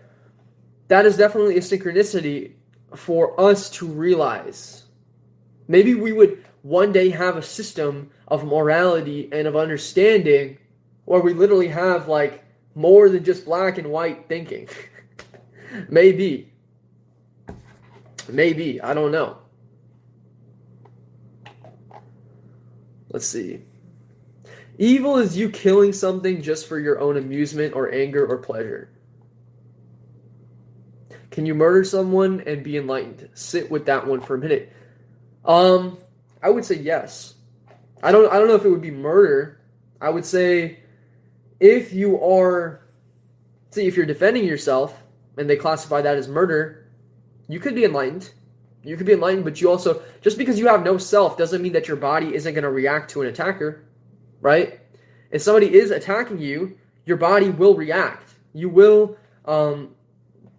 that 0.89 1.07
is 1.07 1.16
definitely 1.16 1.57
a 1.57 1.61
synchronicity 1.61 2.53
for 2.95 3.39
us 3.41 3.70
to 3.70 3.86
realize. 3.86 4.84
Maybe 5.68 5.95
we 5.95 6.12
would 6.12 6.45
one 6.62 6.93
day 6.93 7.11
have 7.11 7.36
a 7.36 7.43
system 7.43 8.11
of 8.26 8.45
morality 8.45 9.28
and 9.32 9.47
of 9.47 9.57
understanding 9.57 10.59
where 11.05 11.20
we 11.20 11.34
literally 11.34 11.68
have 11.68 12.09
like 12.09 12.45
more 12.74 13.09
than 13.09 13.24
just 13.24 13.45
black 13.45 13.78
and 13.78 13.91
white 13.91 14.28
thinking. 14.28 14.68
Maybe. 15.89 16.53
Maybe. 18.28 18.80
I 18.80 18.95
don't 18.95 19.12
know. 19.12 19.39
Let's 23.11 23.26
see. 23.26 23.62
Evil 24.78 25.16
is 25.16 25.36
you 25.36 25.51
killing 25.51 25.93
something 25.93 26.41
just 26.41 26.68
for 26.68 26.78
your 26.78 27.01
own 27.01 27.16
amusement 27.16 27.74
or 27.74 27.93
anger 27.93 28.24
or 28.26 28.39
pleasure. 28.39 28.91
Can 31.39 31.47
you 31.47 31.55
murder 31.55 31.84
someone 31.84 32.43
and 32.49 32.64
be 32.64 32.76
enlightened? 32.76 33.28
Sit 33.34 33.70
with 33.70 33.86
that 33.86 34.05
one 34.05 34.20
for 34.20 34.34
a 34.34 34.39
minute. 34.39 34.72
Um, 35.45 35.97
I 36.43 36.51
would 36.51 36.64
say 36.64 36.74
yes. 36.74 37.34
I 38.03 38.11
don't 38.11 38.28
I 38.32 38.41
don't 38.41 38.49
know 38.49 38.57
if 38.57 38.64
it 38.64 38.70
would 38.70 38.82
be 38.82 38.91
murder. 38.91 39.61
I 40.01 40.11
would 40.11 40.24
say 40.24 40.80
if 41.61 41.93
you 41.93 42.20
are 42.20 42.80
see 43.70 43.86
if 43.86 43.97
you're 43.97 44.05
defending 44.05 44.47
yourself 44.47 45.01
and 45.36 45.49
they 45.49 45.55
classify 45.55 46.01
that 46.03 46.16
as 46.16 46.26
murder, 46.26 46.91
you 47.47 47.61
could 47.61 47.76
be 47.76 47.84
enlightened. 47.84 48.32
You 48.82 48.97
could 48.97 49.07
be 49.07 49.12
enlightened, 49.12 49.45
but 49.45 49.61
you 49.61 49.70
also 49.70 50.03
just 50.20 50.39
because 50.39 50.59
you 50.59 50.66
have 50.66 50.82
no 50.82 50.99
self 50.99 51.39
doesn't 51.39 51.62
mean 51.62 51.74
that 51.74 51.86
your 51.86 51.99
body 51.99 52.34
isn't 52.34 52.53
going 52.53 52.64
to 52.64 52.70
react 52.70 53.12
to 53.12 53.22
an 53.22 53.28
attacker, 53.28 53.84
right? 54.41 54.80
If 55.30 55.43
somebody 55.43 55.72
is 55.72 55.93
attacking 55.93 56.41
you, 56.41 56.76
your 57.07 57.16
body 57.16 57.51
will 57.51 57.76
react. 57.76 58.34
You 58.55 58.68
will 58.68 59.16
um, 59.45 59.95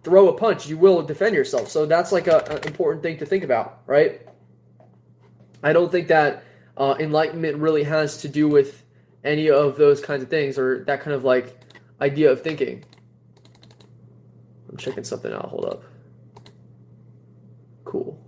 throw 0.02 0.28
a 0.28 0.32
punch. 0.32 0.68
You 0.68 0.78
will 0.78 1.02
defend 1.02 1.34
yourself. 1.34 1.68
So 1.68 1.86
that's 1.86 2.12
like 2.12 2.26
an 2.26 2.62
important 2.64 3.02
thing 3.02 3.18
to 3.18 3.26
think 3.26 3.44
about, 3.44 3.82
right? 3.86 4.26
I 5.62 5.72
don't 5.72 5.90
think 5.90 6.08
that 6.08 6.44
uh, 6.76 6.96
enlightenment 6.98 7.58
really 7.58 7.82
has 7.84 8.18
to 8.22 8.28
do 8.28 8.48
with 8.48 8.82
any 9.24 9.50
of 9.50 9.76
those 9.76 10.00
kinds 10.00 10.22
of 10.22 10.30
things 10.30 10.58
or 10.58 10.84
that 10.84 11.02
kind 11.02 11.14
of 11.14 11.24
like 11.24 11.58
idea 12.00 12.30
of 12.30 12.42
thinking. 12.42 12.84
I'm 14.70 14.76
checking 14.76 15.04
something 15.04 15.32
out. 15.32 15.46
Hold 15.46 15.64
up. 15.66 15.82
Cool. 17.84 18.18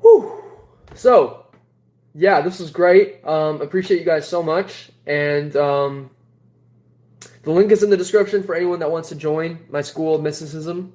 Whew. 0.00 0.42
So, 0.94 1.46
yeah, 2.14 2.42
this 2.42 2.60
was 2.60 2.70
great. 2.70 3.26
Um, 3.26 3.60
appreciate 3.60 3.98
you 3.98 4.04
guys 4.04 4.28
so 4.28 4.42
much. 4.42 4.90
And 5.06 5.56
um, 5.56 6.10
the 7.44 7.50
link 7.50 7.70
is 7.70 7.82
in 7.82 7.90
the 7.90 7.96
description 7.96 8.42
for 8.42 8.54
anyone 8.54 8.78
that 8.78 8.90
wants 8.90 9.10
to 9.10 9.14
join 9.14 9.58
my 9.70 9.82
school 9.82 10.14
of 10.14 10.22
mysticism. 10.22 10.94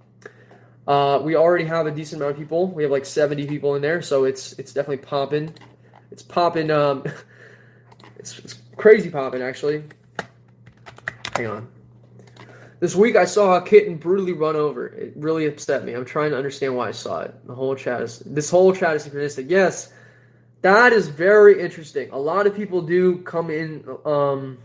Uh, 0.88 1.22
we 1.24 1.36
already 1.36 1.66
have 1.66 1.86
a 1.86 1.92
decent 1.92 2.20
amount 2.20 2.34
of 2.34 2.40
people. 2.40 2.68
We 2.68 2.82
have 2.82 2.92
like 2.92 3.06
70 3.06 3.46
people 3.46 3.76
in 3.76 3.82
there, 3.82 4.02
so 4.02 4.24
it's 4.24 4.54
it's 4.54 4.74
definitely 4.74 5.06
popping. 5.06 5.54
It's 6.12 6.24
popping. 6.24 6.72
Um, 6.72 7.04
it's, 8.18 8.40
it's 8.40 8.56
crazy 8.76 9.12
popping 9.12 9.44
actually. 9.44 9.84
Hang 11.36 11.48
on. 11.48 11.68
This 12.80 12.96
week 12.96 13.16
I 13.16 13.26
saw 13.26 13.58
a 13.58 13.62
kitten 13.62 13.98
brutally 13.98 14.34
run 14.34 14.56
over. 14.56 14.88
It 14.88 15.14
really 15.16 15.46
upset 15.46 15.86
me. 15.86 15.94
I'm 15.94 16.06
trying 16.06 16.32
to 16.32 16.38
understand 16.38 16.76
why 16.76 16.88
I 16.88 16.92
saw 16.92 17.22
it. 17.22 17.36
The 17.46 17.54
whole 17.54 17.76
chat 17.76 18.02
is 18.02 18.20
this 18.20 18.50
whole 18.50 18.74
chat 18.74 18.96
is 18.96 19.08
synchronistic. 19.08 19.50
Yes, 19.50 19.94
that 20.62 20.94
is 20.94 21.08
very 21.08 21.62
interesting. 21.62 22.10
A 22.12 22.18
lot 22.18 22.48
of 22.48 22.56
people 22.56 22.82
do 22.82 23.20
come 23.20 23.52
in. 23.52 23.86
Um, 24.06 24.58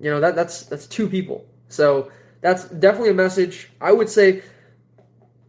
you 0.00 0.10
know 0.10 0.20
that 0.20 0.34
that's 0.34 0.64
that's 0.64 0.86
two 0.86 1.08
people. 1.08 1.46
So 1.68 2.10
that's 2.40 2.64
definitely 2.64 3.10
a 3.10 3.14
message. 3.14 3.70
I 3.80 3.92
would 3.92 4.08
say 4.08 4.42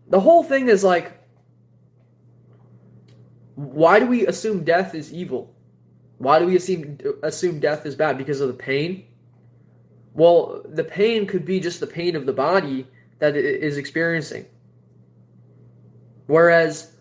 the 0.07 0.19
whole 0.19 0.43
thing 0.43 0.69
is 0.69 0.83
like 0.83 1.11
why 3.55 3.99
do 3.99 4.05
we 4.05 4.27
assume 4.27 4.63
death 4.63 4.93
is 4.93 5.13
evil? 5.13 5.53
Why 6.17 6.39
do 6.39 6.45
we 6.45 6.55
assume 6.55 6.97
assume 7.23 7.59
death 7.59 7.85
is 7.85 7.95
bad 7.95 8.17
because 8.17 8.41
of 8.41 8.47
the 8.47 8.53
pain? 8.53 9.05
Well, 10.13 10.61
the 10.65 10.83
pain 10.83 11.25
could 11.25 11.45
be 11.45 11.59
just 11.59 11.79
the 11.79 11.87
pain 11.87 12.15
of 12.15 12.25
the 12.25 12.33
body 12.33 12.87
that 13.19 13.35
it 13.35 13.45
is 13.45 13.77
experiencing. 13.77 14.45
Whereas 16.27 16.91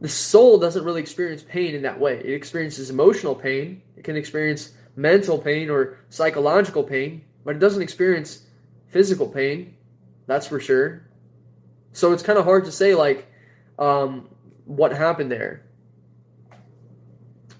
the 0.00 0.08
soul 0.08 0.58
doesn't 0.58 0.84
really 0.84 1.00
experience 1.00 1.42
pain 1.42 1.74
in 1.74 1.82
that 1.82 1.98
way. 1.98 2.18
It 2.18 2.32
experiences 2.32 2.90
emotional 2.90 3.34
pain, 3.34 3.82
it 3.96 4.04
can 4.04 4.16
experience 4.16 4.72
mental 4.96 5.38
pain 5.38 5.70
or 5.70 5.98
psychological 6.08 6.82
pain, 6.82 7.24
but 7.44 7.56
it 7.56 7.58
doesn't 7.58 7.82
experience 7.82 8.44
physical 8.88 9.26
pain. 9.26 9.76
That's 10.26 10.46
for 10.46 10.60
sure. 10.60 11.08
So 11.92 12.12
it's 12.12 12.22
kind 12.22 12.38
of 12.38 12.44
hard 12.44 12.64
to 12.66 12.72
say 12.72 12.94
like 12.94 13.26
um, 13.78 14.28
what 14.64 14.92
happened 14.92 15.30
there. 15.30 15.64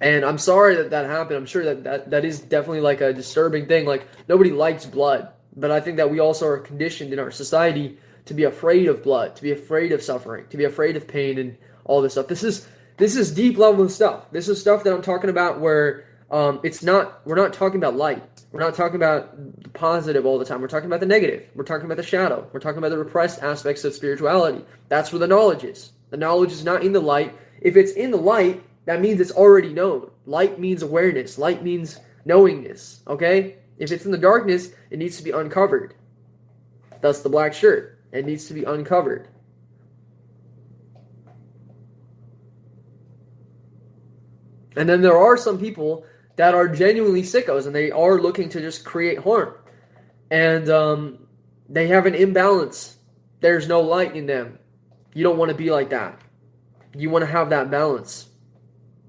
And 0.00 0.24
I'm 0.24 0.38
sorry 0.38 0.76
that 0.76 0.90
that 0.90 1.06
happened. 1.06 1.36
I'm 1.36 1.46
sure 1.46 1.64
that, 1.64 1.84
that 1.84 2.10
that 2.10 2.24
is 2.24 2.40
definitely 2.40 2.80
like 2.80 3.00
a 3.00 3.12
disturbing 3.12 3.66
thing. 3.66 3.86
Like 3.86 4.06
nobody 4.28 4.50
likes 4.50 4.84
blood, 4.84 5.28
but 5.54 5.70
I 5.70 5.80
think 5.80 5.96
that 5.98 6.10
we 6.10 6.18
also 6.18 6.46
are 6.46 6.58
conditioned 6.58 7.12
in 7.12 7.18
our 7.18 7.30
society 7.30 7.98
to 8.24 8.34
be 8.34 8.44
afraid 8.44 8.88
of 8.88 9.02
blood, 9.02 9.36
to 9.36 9.42
be 9.42 9.52
afraid 9.52 9.92
of 9.92 10.02
suffering, 10.02 10.46
to 10.50 10.56
be 10.56 10.64
afraid 10.64 10.96
of 10.96 11.06
pain 11.06 11.38
and 11.38 11.56
all 11.84 12.00
this 12.00 12.12
stuff. 12.12 12.26
This 12.26 12.42
is 12.42 12.66
this 12.96 13.16
is 13.16 13.32
deep 13.32 13.58
level 13.58 13.88
stuff. 13.88 14.30
This 14.32 14.48
is 14.48 14.60
stuff 14.60 14.82
that 14.84 14.92
I'm 14.92 15.02
talking 15.02 15.30
about 15.30 15.60
where 15.60 16.04
um, 16.32 16.60
it's 16.62 16.82
not. 16.82 17.24
We're 17.26 17.36
not 17.36 17.52
talking 17.52 17.76
about 17.76 17.94
light. 17.94 18.22
We're 18.52 18.60
not 18.60 18.74
talking 18.74 18.96
about 18.96 19.62
the 19.62 19.68
positive 19.68 20.24
all 20.24 20.38
the 20.38 20.46
time. 20.46 20.62
We're 20.62 20.68
talking 20.68 20.86
about 20.86 21.00
the 21.00 21.06
negative. 21.06 21.46
We're 21.54 21.64
talking 21.64 21.84
about 21.84 21.98
the 21.98 22.02
shadow. 22.02 22.48
We're 22.52 22.60
talking 22.60 22.78
about 22.78 22.88
the 22.88 22.98
repressed 22.98 23.42
aspects 23.42 23.84
of 23.84 23.94
spirituality. 23.94 24.64
That's 24.88 25.12
where 25.12 25.18
the 25.18 25.26
knowledge 25.26 25.62
is. 25.62 25.92
The 26.08 26.16
knowledge 26.16 26.50
is 26.50 26.64
not 26.64 26.82
in 26.82 26.92
the 26.92 27.00
light. 27.00 27.36
If 27.60 27.76
it's 27.76 27.92
in 27.92 28.10
the 28.10 28.16
light, 28.16 28.62
that 28.86 29.02
means 29.02 29.20
it's 29.20 29.30
already 29.30 29.74
known. 29.74 30.10
Light 30.24 30.58
means 30.58 30.82
awareness. 30.82 31.36
Light 31.36 31.62
means 31.62 32.00
knowingness. 32.24 33.02
Okay? 33.06 33.56
If 33.78 33.92
it's 33.92 34.06
in 34.06 34.10
the 34.10 34.18
darkness, 34.18 34.70
it 34.90 34.98
needs 34.98 35.18
to 35.18 35.22
be 35.22 35.30
uncovered. 35.30 35.94
Thus 37.02 37.20
the 37.20 37.28
black 37.28 37.52
shirt. 37.52 37.98
It 38.10 38.24
needs 38.24 38.46
to 38.46 38.54
be 38.54 38.64
uncovered. 38.64 39.28
And 44.76 44.88
then 44.88 45.02
there 45.02 45.16
are 45.18 45.36
some 45.36 45.58
people 45.58 46.04
that 46.36 46.54
are 46.54 46.68
genuinely 46.68 47.22
sickos 47.22 47.66
and 47.66 47.74
they 47.74 47.90
are 47.90 48.20
looking 48.20 48.48
to 48.50 48.60
just 48.60 48.84
create 48.84 49.18
harm. 49.18 49.54
And 50.30 50.68
um, 50.70 51.26
they 51.68 51.88
have 51.88 52.06
an 52.06 52.14
imbalance. 52.14 52.96
There's 53.40 53.68
no 53.68 53.80
light 53.80 54.16
in 54.16 54.26
them. 54.26 54.58
You 55.14 55.24
don't 55.24 55.36
want 55.36 55.50
to 55.50 55.56
be 55.56 55.70
like 55.70 55.90
that. 55.90 56.20
You 56.96 57.10
want 57.10 57.22
to 57.22 57.30
have 57.30 57.50
that 57.50 57.70
balance. 57.70 58.28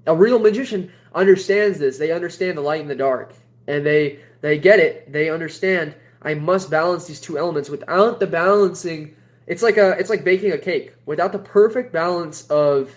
A 0.06 0.14
real 0.14 0.38
magician 0.38 0.92
understands 1.14 1.78
this. 1.78 1.96
They 1.96 2.12
understand 2.12 2.58
the 2.58 2.62
light 2.62 2.82
and 2.82 2.90
the 2.90 2.94
dark. 2.94 3.34
And 3.66 3.86
they 3.86 4.20
they 4.42 4.58
get 4.58 4.78
it. 4.78 5.10
They 5.10 5.30
understand 5.30 5.94
I 6.20 6.34
must 6.34 6.70
balance 6.70 7.06
these 7.06 7.20
two 7.20 7.38
elements. 7.38 7.68
Without 7.68 8.18
the 8.18 8.26
balancing, 8.26 9.14
it's 9.46 9.62
like 9.62 9.76
a 9.76 9.90
it's 9.98 10.10
like 10.10 10.24
baking 10.24 10.52
a 10.52 10.58
cake. 10.58 10.94
Without 11.06 11.32
the 11.32 11.38
perfect 11.38 11.92
balance 11.92 12.46
of 12.48 12.90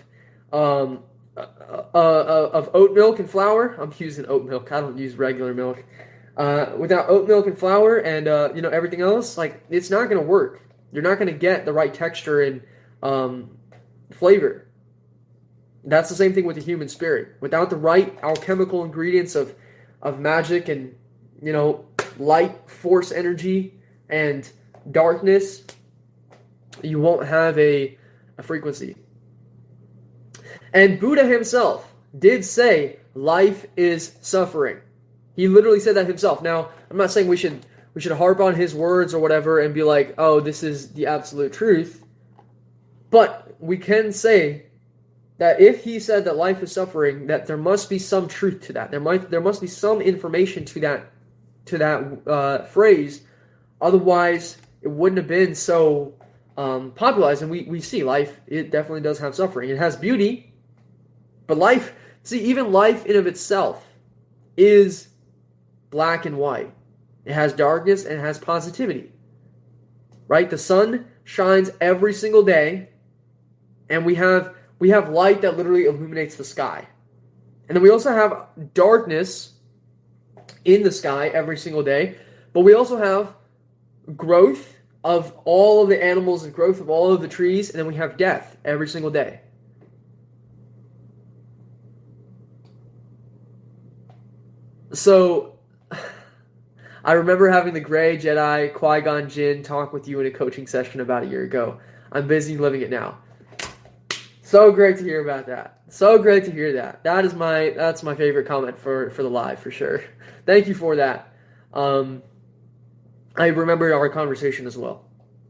um, 0.52 1.02
uh, 1.38 1.84
uh, 1.94 1.98
uh, 1.98 2.50
of 2.52 2.70
oat 2.74 2.94
milk 2.94 3.18
and 3.18 3.30
flour. 3.30 3.76
I'm 3.80 3.92
using 3.98 4.26
oat 4.26 4.44
milk. 4.44 4.72
I 4.72 4.80
don't 4.80 4.98
use 4.98 5.14
regular 5.16 5.54
milk. 5.54 5.84
Uh, 6.36 6.72
without 6.76 7.08
oat 7.08 7.26
milk 7.26 7.46
and 7.46 7.58
flour 7.58 7.98
and 7.98 8.28
uh, 8.28 8.50
you 8.54 8.62
know 8.62 8.68
everything 8.68 9.00
else, 9.00 9.38
like 9.38 9.62
it's 9.70 9.90
not 9.90 10.08
to 10.20 10.26
work. 10.26 10.62
You're 10.92 11.02
not 11.02 11.16
to 11.26 11.32
get 11.32 11.64
the 11.64 11.72
right 11.72 11.92
texture 11.92 12.42
and 12.42 12.62
um, 13.02 13.56
flavor. 14.12 14.66
That's 15.84 16.08
the 16.08 16.14
same 16.14 16.32
thing 16.34 16.44
with 16.44 16.56
the 16.56 16.62
human 16.62 16.88
spirit. 16.88 17.36
Without 17.40 17.70
the 17.70 17.76
right 17.76 18.18
alchemical 18.22 18.84
ingredients 18.84 19.34
of 19.34 19.54
of 20.02 20.20
magic 20.20 20.68
and 20.68 20.94
you 21.42 21.52
know 21.52 21.84
light, 22.18 22.68
force, 22.68 23.12
energy, 23.12 23.74
and 24.08 24.50
darkness, 24.90 25.64
you 26.82 27.00
won't 27.00 27.26
have 27.26 27.58
a, 27.58 27.96
a 28.38 28.42
frequency. 28.42 28.96
And 30.72 31.00
Buddha 31.00 31.26
himself 31.26 31.94
did 32.18 32.44
say 32.44 32.98
life 33.14 33.66
is 33.76 34.16
suffering. 34.20 34.78
He 35.36 35.48
literally 35.48 35.80
said 35.80 35.96
that 35.96 36.06
himself. 36.06 36.42
Now, 36.42 36.70
I'm 36.90 36.96
not 36.96 37.10
saying 37.10 37.28
we 37.28 37.36
should 37.36 37.64
we 37.94 38.00
should 38.00 38.12
harp 38.12 38.40
on 38.40 38.54
his 38.54 38.74
words 38.74 39.14
or 39.14 39.18
whatever 39.18 39.60
and 39.60 39.74
be 39.74 39.82
like, 39.82 40.14
"Oh, 40.18 40.40
this 40.40 40.62
is 40.62 40.92
the 40.92 41.06
absolute 41.06 41.52
truth." 41.52 42.04
But 43.10 43.54
we 43.58 43.78
can 43.78 44.12
say 44.12 44.66
that 45.38 45.60
if 45.60 45.84
he 45.84 46.00
said 46.00 46.24
that 46.24 46.36
life 46.36 46.62
is 46.62 46.72
suffering, 46.72 47.28
that 47.28 47.46
there 47.46 47.56
must 47.56 47.88
be 47.88 47.98
some 47.98 48.28
truth 48.28 48.60
to 48.66 48.72
that. 48.74 48.90
There 48.90 49.00
might 49.00 49.30
there 49.30 49.40
must 49.40 49.60
be 49.60 49.66
some 49.66 50.00
information 50.00 50.64
to 50.66 50.80
that 50.80 51.12
to 51.66 51.78
that 51.78 52.28
uh, 52.28 52.64
phrase. 52.64 53.22
Otherwise, 53.80 54.58
it 54.82 54.88
wouldn't 54.88 55.18
have 55.18 55.28
been 55.28 55.54
so 55.54 56.14
um, 56.56 56.90
popularized. 56.90 57.42
And 57.42 57.50
we, 57.50 57.62
we 57.62 57.80
see 57.80 58.02
life, 58.02 58.40
it 58.46 58.70
definitely 58.70 59.00
does 59.00 59.18
have 59.20 59.34
suffering. 59.34 59.70
It 59.70 59.78
has 59.78 59.96
beauty, 59.96 60.47
but 61.48 61.58
life, 61.58 61.96
see, 62.22 62.40
even 62.44 62.70
life 62.70 63.04
in 63.06 63.16
of 63.16 63.26
itself 63.26 63.84
is 64.56 65.08
black 65.90 66.26
and 66.26 66.36
white. 66.36 66.72
It 67.24 67.32
has 67.32 67.52
darkness 67.52 68.04
and 68.04 68.14
it 68.14 68.20
has 68.20 68.38
positivity. 68.38 69.10
Right? 70.28 70.48
The 70.48 70.58
sun 70.58 71.06
shines 71.24 71.70
every 71.80 72.12
single 72.12 72.42
day, 72.42 72.90
and 73.88 74.04
we 74.06 74.14
have 74.14 74.54
we 74.78 74.90
have 74.90 75.08
light 75.08 75.40
that 75.40 75.56
literally 75.56 75.86
illuminates 75.86 76.36
the 76.36 76.44
sky. 76.44 76.86
And 77.68 77.74
then 77.74 77.82
we 77.82 77.90
also 77.90 78.12
have 78.12 78.74
darkness 78.74 79.54
in 80.64 80.82
the 80.82 80.92
sky 80.92 81.28
every 81.28 81.56
single 81.56 81.82
day, 81.82 82.16
but 82.52 82.60
we 82.60 82.74
also 82.74 82.98
have 82.98 83.34
growth 84.16 84.76
of 85.02 85.32
all 85.44 85.82
of 85.82 85.88
the 85.88 86.02
animals 86.02 86.44
and 86.44 86.54
growth 86.54 86.80
of 86.80 86.90
all 86.90 87.12
of 87.12 87.22
the 87.22 87.28
trees, 87.28 87.70
and 87.70 87.78
then 87.78 87.86
we 87.86 87.94
have 87.94 88.16
death 88.16 88.56
every 88.64 88.88
single 88.88 89.10
day. 89.10 89.40
So, 94.92 95.58
I 97.04 97.12
remember 97.12 97.48
having 97.48 97.74
the 97.74 97.80
Gray 97.80 98.18
Jedi 98.18 98.72
Qui 98.74 99.00
Gon 99.00 99.28
Jinn 99.28 99.62
talk 99.62 99.92
with 99.92 100.08
you 100.08 100.20
in 100.20 100.26
a 100.26 100.30
coaching 100.30 100.66
session 100.66 101.00
about 101.00 101.22
a 101.22 101.26
year 101.26 101.44
ago. 101.44 101.80
I'm 102.10 102.26
busy 102.26 102.56
living 102.56 102.82
it 102.82 102.90
now. 102.90 103.18
So 104.42 104.72
great 104.72 104.96
to 104.96 105.04
hear 105.04 105.20
about 105.20 105.46
that. 105.48 105.82
So 105.90 106.18
great 106.18 106.46
to 106.46 106.50
hear 106.50 106.72
that. 106.74 107.04
That 107.04 107.26
is 107.26 107.34
my 107.34 107.74
that's 107.76 108.02
my 108.02 108.14
favorite 108.14 108.46
comment 108.46 108.78
for 108.78 109.10
for 109.10 109.22
the 109.22 109.28
live 109.28 109.58
for 109.58 109.70
sure. 109.70 110.02
Thank 110.46 110.66
you 110.66 110.74
for 110.74 110.96
that. 110.96 111.34
Um, 111.74 112.22
I 113.36 113.48
remember 113.48 113.92
our 113.92 114.08
conversation 114.08 114.66
as 114.66 114.76
well, 114.76 115.04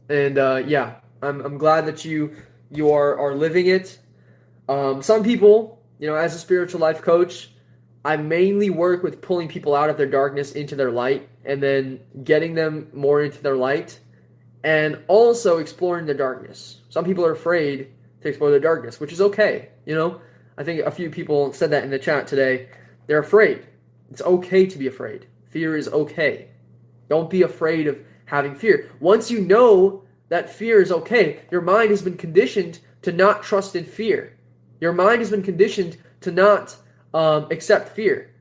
and 0.09 0.37
uh, 0.37 0.63
yeah, 0.67 0.95
I'm 1.21 1.39
I'm 1.41 1.57
glad 1.57 1.85
that 1.85 2.03
you 2.03 2.35
you 2.69 2.91
are 2.91 3.17
are 3.17 3.35
living 3.35 3.67
it. 3.67 3.99
Um, 4.67 5.01
some 5.01 5.23
people, 5.23 5.81
you 5.97 6.07
know, 6.07 6.15
as 6.15 6.35
a 6.35 6.39
spiritual 6.39 6.81
life 6.81 7.01
coach, 7.01 7.51
I 8.05 8.17
mainly 8.17 8.69
work 8.69 9.03
with 9.03 9.21
pulling 9.21 9.47
people 9.47 9.75
out 9.75 9.89
of 9.89 9.97
their 9.97 10.09
darkness 10.09 10.53
into 10.53 10.75
their 10.75 10.91
light, 10.91 11.27
and 11.45 11.61
then 11.61 11.99
getting 12.23 12.55
them 12.55 12.89
more 12.93 13.21
into 13.21 13.41
their 13.41 13.55
light, 13.55 13.99
and 14.63 14.99
also 15.07 15.57
exploring 15.57 16.05
the 16.05 16.13
darkness. 16.13 16.81
Some 16.89 17.05
people 17.05 17.25
are 17.25 17.33
afraid 17.33 17.89
to 18.21 18.27
explore 18.27 18.51
the 18.51 18.59
darkness, 18.59 18.99
which 18.99 19.13
is 19.13 19.21
okay. 19.21 19.69
You 19.85 19.95
know, 19.95 20.21
I 20.57 20.63
think 20.63 20.81
a 20.81 20.91
few 20.91 21.09
people 21.09 21.53
said 21.53 21.71
that 21.71 21.83
in 21.83 21.89
the 21.89 21.99
chat 21.99 22.27
today. 22.27 22.69
They're 23.07 23.19
afraid. 23.19 23.65
It's 24.11 24.21
okay 24.21 24.65
to 24.65 24.77
be 24.77 24.87
afraid. 24.87 25.27
Fear 25.49 25.77
is 25.77 25.87
okay. 25.87 26.49
Don't 27.09 27.29
be 27.29 27.41
afraid 27.41 27.87
of 27.87 27.97
having 28.25 28.55
fear. 28.55 28.91
Once 28.99 29.31
you 29.31 29.41
know 29.41 30.03
that 30.29 30.49
fear 30.49 30.81
is 30.81 30.91
okay, 30.91 31.39
your 31.49 31.61
mind 31.61 31.89
has 31.89 32.01
been 32.01 32.17
conditioned 32.17 32.79
to 33.01 33.11
not 33.11 33.41
trust 33.41 33.75
in 33.75 33.83
fear. 33.83 34.37
Your 34.79 34.93
mind 34.93 35.19
has 35.19 35.31
been 35.31 35.41
conditioned 35.41 35.97
to 36.21 36.31
not 36.31 36.75
um, 37.13 37.47
accept 37.51 37.95
fear. 37.95 38.33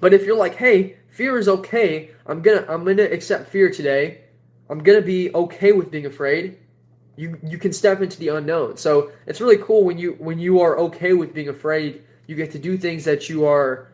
But 0.00 0.12
if 0.12 0.24
you're 0.24 0.36
like, 0.36 0.56
hey, 0.56 0.96
fear 1.08 1.38
is 1.38 1.48
okay, 1.48 2.10
I'm 2.26 2.42
gonna 2.42 2.64
I'm 2.68 2.84
gonna 2.84 3.04
accept 3.04 3.50
fear 3.50 3.70
today. 3.70 4.22
I'm 4.68 4.80
gonna 4.80 5.02
be 5.02 5.32
okay 5.34 5.72
with 5.72 5.90
being 5.90 6.06
afraid 6.06 6.58
you 7.16 7.38
you 7.42 7.58
can 7.58 7.72
step 7.72 8.02
into 8.02 8.18
the 8.18 8.28
unknown. 8.28 8.76
So 8.76 9.10
it's 9.26 9.40
really 9.40 9.56
cool 9.58 9.84
when 9.84 9.98
you 9.98 10.12
when 10.18 10.38
you 10.38 10.60
are 10.60 10.78
okay 10.78 11.14
with 11.14 11.34
being 11.34 11.48
afraid. 11.48 12.02
You 12.26 12.36
get 12.36 12.50
to 12.52 12.58
do 12.58 12.76
things 12.76 13.04
that 13.04 13.28
you 13.28 13.46
are 13.46 13.92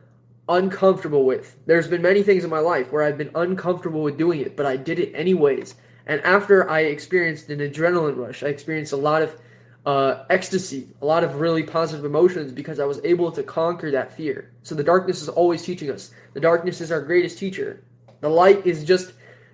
uncomfortable 0.48 1.24
with. 1.24 1.56
There's 1.66 1.86
been 1.86 2.02
many 2.02 2.22
things 2.22 2.44
in 2.44 2.50
my 2.50 2.58
life 2.58 2.90
where 2.90 3.02
I've 3.02 3.18
been 3.18 3.30
uncomfortable 3.34 4.02
with 4.02 4.18
doing 4.18 4.40
it, 4.40 4.56
but 4.56 4.66
I 4.66 4.76
did 4.76 4.98
it 4.98 5.12
anyways. 5.14 5.74
And 6.06 6.20
after 6.22 6.68
I 6.68 6.80
experienced 6.80 7.48
an 7.50 7.60
adrenaline 7.60 8.16
rush, 8.16 8.42
I 8.42 8.48
experienced 8.48 8.92
a 8.92 8.96
lot 8.96 9.22
of 9.22 9.36
uh, 9.84 10.24
ecstasy, 10.30 10.88
a 11.00 11.06
lot 11.06 11.24
of 11.24 11.40
really 11.40 11.62
positive 11.62 12.04
emotions 12.04 12.52
because 12.52 12.78
I 12.78 12.84
was 12.84 13.00
able 13.04 13.32
to 13.32 13.42
conquer 13.42 13.90
that 13.90 14.16
fear. 14.16 14.52
So 14.62 14.74
the 14.74 14.84
darkness 14.84 15.22
is 15.22 15.28
always 15.28 15.62
teaching 15.62 15.90
us. 15.90 16.12
The 16.34 16.40
darkness 16.40 16.80
is 16.80 16.92
our 16.92 17.00
greatest 17.00 17.38
teacher. 17.38 17.82
The 18.20 18.28
light 18.28 18.64
is 18.66 18.84
just 18.84 19.12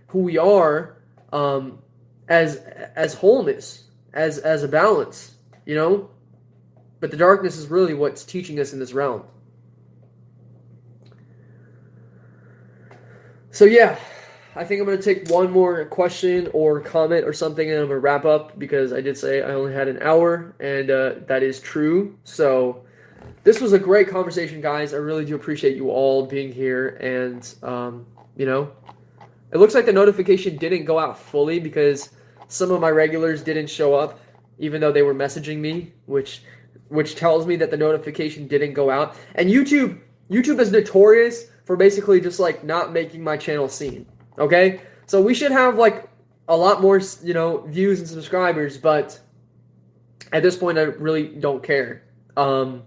who 0.09 0.21
we 0.21 0.37
are. 0.39 0.97
Um, 1.33 1.79
as 2.29 2.57
as 2.95 3.15
wholeness, 3.15 3.85
as 4.13 4.39
as 4.39 4.63
a 4.63 4.69
balance, 4.69 5.35
you 5.65 5.75
know? 5.75 6.11
But 7.01 7.11
the 7.11 7.17
darkness 7.17 7.57
is 7.57 7.69
really 7.69 7.95
what's 7.95 8.25
teaching 8.25 8.61
us 8.61 8.73
in 8.73 8.79
this 8.79 8.93
realm. 8.93 9.25
So 13.51 13.65
yeah, 13.65 13.99
I 14.59 14.65
think 14.65 14.81
I'm 14.81 14.87
going 14.87 14.99
to 14.99 15.05
take 15.05 15.31
one 15.31 15.53
more 15.53 15.85
question 15.85 16.51
or 16.53 16.81
comment 16.81 17.25
or 17.25 17.33
something, 17.33 17.71
and 17.71 17.79
I'm 17.79 17.87
going 17.87 17.97
to 17.97 18.01
wrap 18.01 18.25
up 18.25 18.59
because 18.59 18.93
I 18.93 19.01
did 19.01 19.17
say 19.17 19.41
I 19.41 19.53
only 19.55 19.73
had 19.73 19.87
an 19.87 20.03
hour, 20.03 20.53
and 20.59 20.91
uh, 20.91 21.15
that 21.29 21.45
is 21.45 21.61
true. 21.61 22.19
So 22.25 22.83
this 23.45 23.61
was 23.61 23.73
a 23.73 23.79
great 23.79 24.09
conversation, 24.09 24.61
guys. 24.61 24.93
I 24.93 24.97
really 24.97 25.25
do 25.25 25.37
appreciate 25.37 25.77
you 25.77 25.91
all 25.91 26.27
being 26.27 26.51
here, 26.51 26.97
and 27.01 27.55
um, 27.63 28.05
you 28.37 28.47
know, 28.47 28.73
it 29.53 29.59
looks 29.59 29.77
like 29.77 29.87
the 29.87 29.93
notification 29.93 30.57
didn't 30.57 30.87
go 30.87 30.99
out 30.99 31.17
fully 31.17 31.61
because 31.61 32.11
some 32.49 32.73
of 32.73 32.81
my 32.81 32.91
regulars 32.91 33.45
didn't 33.45 33.69
show 33.69 33.95
up, 33.95 34.19
even 34.59 34.81
though 34.81 34.91
they 34.91 35.03
were 35.03 35.15
messaging 35.15 35.59
me, 35.59 35.93
which 36.07 36.43
which 36.89 37.15
tells 37.15 37.47
me 37.47 37.55
that 37.55 37.71
the 37.71 37.77
notification 37.77 38.49
didn't 38.49 38.73
go 38.73 38.91
out. 38.91 39.15
And 39.37 39.49
YouTube 39.49 40.01
YouTube 40.29 40.59
is 40.59 40.73
notorious 40.73 41.45
for 41.65 41.77
basically 41.77 42.21
just 42.21 42.41
like 42.41 42.65
not 42.65 42.93
making 42.93 43.23
my 43.23 43.37
channel 43.37 43.69
seen. 43.69 44.05
Okay? 44.39 44.81
So 45.07 45.21
we 45.21 45.35
should 45.35 45.53
have 45.53 45.77
like 45.77 46.09
a 46.49 46.57
lot 46.57 46.81
more, 46.81 47.01
you 47.23 47.35
know, 47.35 47.59
views 47.63 47.99
and 48.01 48.09
subscribers, 48.09 48.79
but 48.79 49.19
at 50.33 50.43
this 50.43 50.57
point 50.57 50.79
I 50.79 50.83
really 50.83 51.29
don't 51.29 51.63
care. 51.63 52.03
Um 52.37 52.83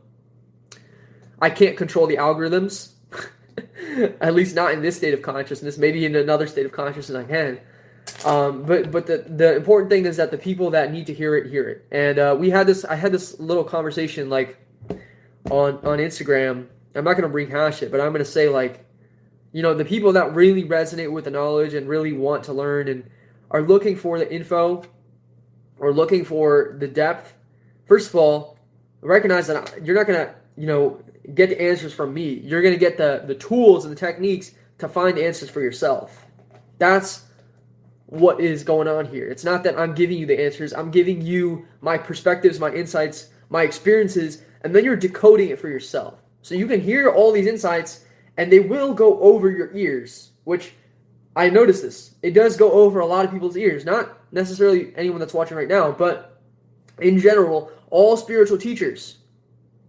I 1.41 1.49
can't 1.49 1.77
control 1.77 2.07
the 2.07 2.17
algorithms. 2.17 2.91
at 4.21 4.33
least 4.33 4.55
not 4.55 4.73
in 4.73 4.81
this 4.81 4.95
state 4.95 5.13
of 5.13 5.21
consciousness. 5.21 5.77
Maybe 5.77 6.05
in 6.05 6.15
another 6.15 6.47
state 6.47 6.65
of 6.65 6.71
consciousness 6.71 7.17
I 7.17 7.27
can. 7.27 7.59
Um, 8.25 8.63
but 8.63 8.91
but 8.91 9.07
the 9.07 9.25
the 9.27 9.55
important 9.55 9.89
thing 9.89 10.05
is 10.05 10.17
that 10.17 10.31
the 10.31 10.37
people 10.37 10.71
that 10.71 10.91
need 10.91 11.07
to 11.07 11.13
hear 11.13 11.35
it 11.35 11.49
hear 11.49 11.67
it. 11.69 11.85
And 11.91 12.19
uh, 12.19 12.35
we 12.37 12.49
had 12.49 12.67
this. 12.67 12.85
I 12.85 12.95
had 12.95 13.11
this 13.11 13.39
little 13.39 13.63
conversation 13.63 14.29
like 14.29 14.57
on 15.49 15.75
on 15.77 15.97
Instagram. 15.97 16.67
I'm 16.93 17.03
not 17.03 17.13
going 17.13 17.23
to 17.23 17.29
rehash 17.29 17.81
it, 17.81 17.91
but 17.91 18.01
I'm 18.01 18.09
going 18.09 18.19
to 18.19 18.29
say 18.29 18.49
like, 18.49 18.85
you 19.51 19.61
know, 19.61 19.73
the 19.73 19.85
people 19.85 20.13
that 20.13 20.33
really 20.33 20.63
resonate 20.63 21.11
with 21.11 21.25
the 21.25 21.31
knowledge 21.31 21.73
and 21.73 21.87
really 21.87 22.13
want 22.13 22.43
to 22.45 22.53
learn 22.53 22.87
and 22.87 23.09
are 23.49 23.61
looking 23.61 23.95
for 23.95 24.17
the 24.17 24.33
info 24.33 24.83
or 25.77 25.93
looking 25.93 26.23
for 26.23 26.75
the 26.79 26.87
depth. 26.87 27.35
First 27.85 28.09
of 28.09 28.15
all, 28.15 28.57
recognize 29.01 29.47
that 29.47 29.83
you're 29.83 29.95
not 29.95 30.07
going 30.07 30.25
to 30.25 30.33
you 30.55 30.67
know 30.67 31.01
get 31.33 31.49
the 31.49 31.61
answers 31.61 31.93
from 31.93 32.13
me. 32.13 32.33
You're 32.43 32.61
going 32.61 32.73
to 32.73 32.79
get 32.79 32.97
the 32.97 33.23
the 33.25 33.35
tools 33.35 33.85
and 33.85 33.91
the 33.91 33.99
techniques 33.99 34.51
to 34.77 34.87
find 34.87 35.17
answers 35.17 35.49
for 35.49 35.61
yourself. 35.61 36.25
That's 36.77 37.25
what 38.05 38.41
is 38.41 38.63
going 38.63 38.87
on 38.87 39.05
here. 39.05 39.27
It's 39.27 39.45
not 39.45 39.63
that 39.63 39.79
I'm 39.79 39.95
giving 39.95 40.17
you 40.17 40.25
the 40.25 40.43
answers, 40.43 40.73
I'm 40.73 40.91
giving 40.91 41.21
you 41.21 41.65
my 41.81 41.97
perspectives, 41.97 42.59
my 42.59 42.71
insights, 42.71 43.29
my 43.49 43.63
experiences, 43.63 44.43
and 44.63 44.75
then 44.75 44.83
you're 44.83 44.97
decoding 44.97 45.49
it 45.49 45.59
for 45.59 45.69
yourself. 45.69 46.21
So 46.41 46.55
you 46.55 46.67
can 46.67 46.81
hear 46.81 47.09
all 47.09 47.31
these 47.31 47.47
insights 47.47 48.03
and 48.37 48.51
they 48.51 48.59
will 48.59 48.93
go 48.93 49.19
over 49.19 49.49
your 49.49 49.75
ears, 49.75 50.31
which 50.43 50.73
I 51.35 51.49
notice 51.49 51.81
this. 51.81 52.15
It 52.21 52.31
does 52.31 52.57
go 52.57 52.71
over 52.71 52.99
a 52.99 53.05
lot 53.05 53.25
of 53.25 53.31
people's 53.31 53.57
ears, 53.57 53.85
not 53.85 54.17
necessarily 54.31 54.93
anyone 54.95 55.19
that's 55.19 55.33
watching 55.33 55.57
right 55.57 55.67
now, 55.67 55.91
but 55.91 56.41
in 56.99 57.19
general, 57.19 57.71
all 57.89 58.17
spiritual 58.17 58.57
teachers. 58.57 59.17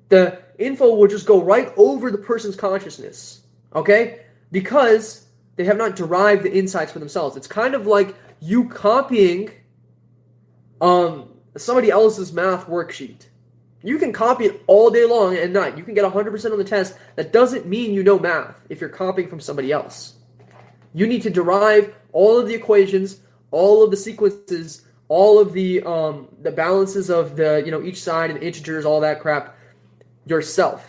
The 0.08 0.42
info 0.58 0.94
will 0.94 1.08
just 1.08 1.26
go 1.26 1.42
right 1.42 1.72
over 1.76 2.10
the 2.10 2.18
person's 2.18 2.56
consciousness, 2.56 3.42
okay? 3.74 4.20
Because 4.50 5.26
they 5.56 5.64
have 5.64 5.76
not 5.76 5.96
derived 5.96 6.42
the 6.42 6.52
insights 6.52 6.92
for 6.92 6.98
themselves. 6.98 7.36
It's 7.36 7.46
kind 7.46 7.74
of 7.74 7.86
like 7.86 8.14
you 8.40 8.68
copying 8.68 9.50
um, 10.80 11.30
somebody 11.56 11.90
else's 11.90 12.32
math 12.32 12.66
worksheet. 12.66 13.26
You 13.82 13.98
can 13.98 14.12
copy 14.12 14.46
it 14.46 14.62
all 14.66 14.90
day 14.90 15.04
long 15.04 15.36
and 15.36 15.52
night. 15.52 15.76
You 15.76 15.84
can 15.84 15.94
get 15.94 16.04
100% 16.04 16.52
on 16.52 16.58
the 16.58 16.64
test. 16.64 16.96
That 17.16 17.32
doesn't 17.32 17.66
mean 17.66 17.92
you 17.92 18.02
know 18.02 18.18
math 18.18 18.60
if 18.68 18.80
you're 18.80 18.90
copying 18.90 19.28
from 19.28 19.40
somebody 19.40 19.72
else. 19.72 20.14
You 20.94 21.06
need 21.06 21.22
to 21.22 21.30
derive 21.30 21.94
all 22.12 22.38
of 22.38 22.46
the 22.46 22.54
equations, 22.54 23.20
all 23.50 23.82
of 23.82 23.90
the 23.90 23.96
sequences, 23.96 24.82
all 25.08 25.38
of 25.38 25.52
the 25.52 25.82
um, 25.82 26.28
the 26.42 26.50
balances 26.50 27.10
of 27.10 27.36
the 27.36 27.62
you 27.64 27.70
know 27.70 27.82
each 27.82 28.02
side 28.02 28.30
and 28.30 28.42
integers, 28.42 28.84
all 28.84 29.00
that 29.00 29.20
crap 29.20 29.56
yourself. 30.26 30.86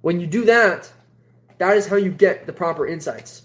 When 0.00 0.20
you 0.20 0.26
do 0.26 0.44
that, 0.46 0.90
that 1.58 1.76
is 1.76 1.86
how 1.86 1.96
you 1.96 2.10
get 2.10 2.46
the 2.46 2.52
proper 2.52 2.86
insights. 2.86 3.42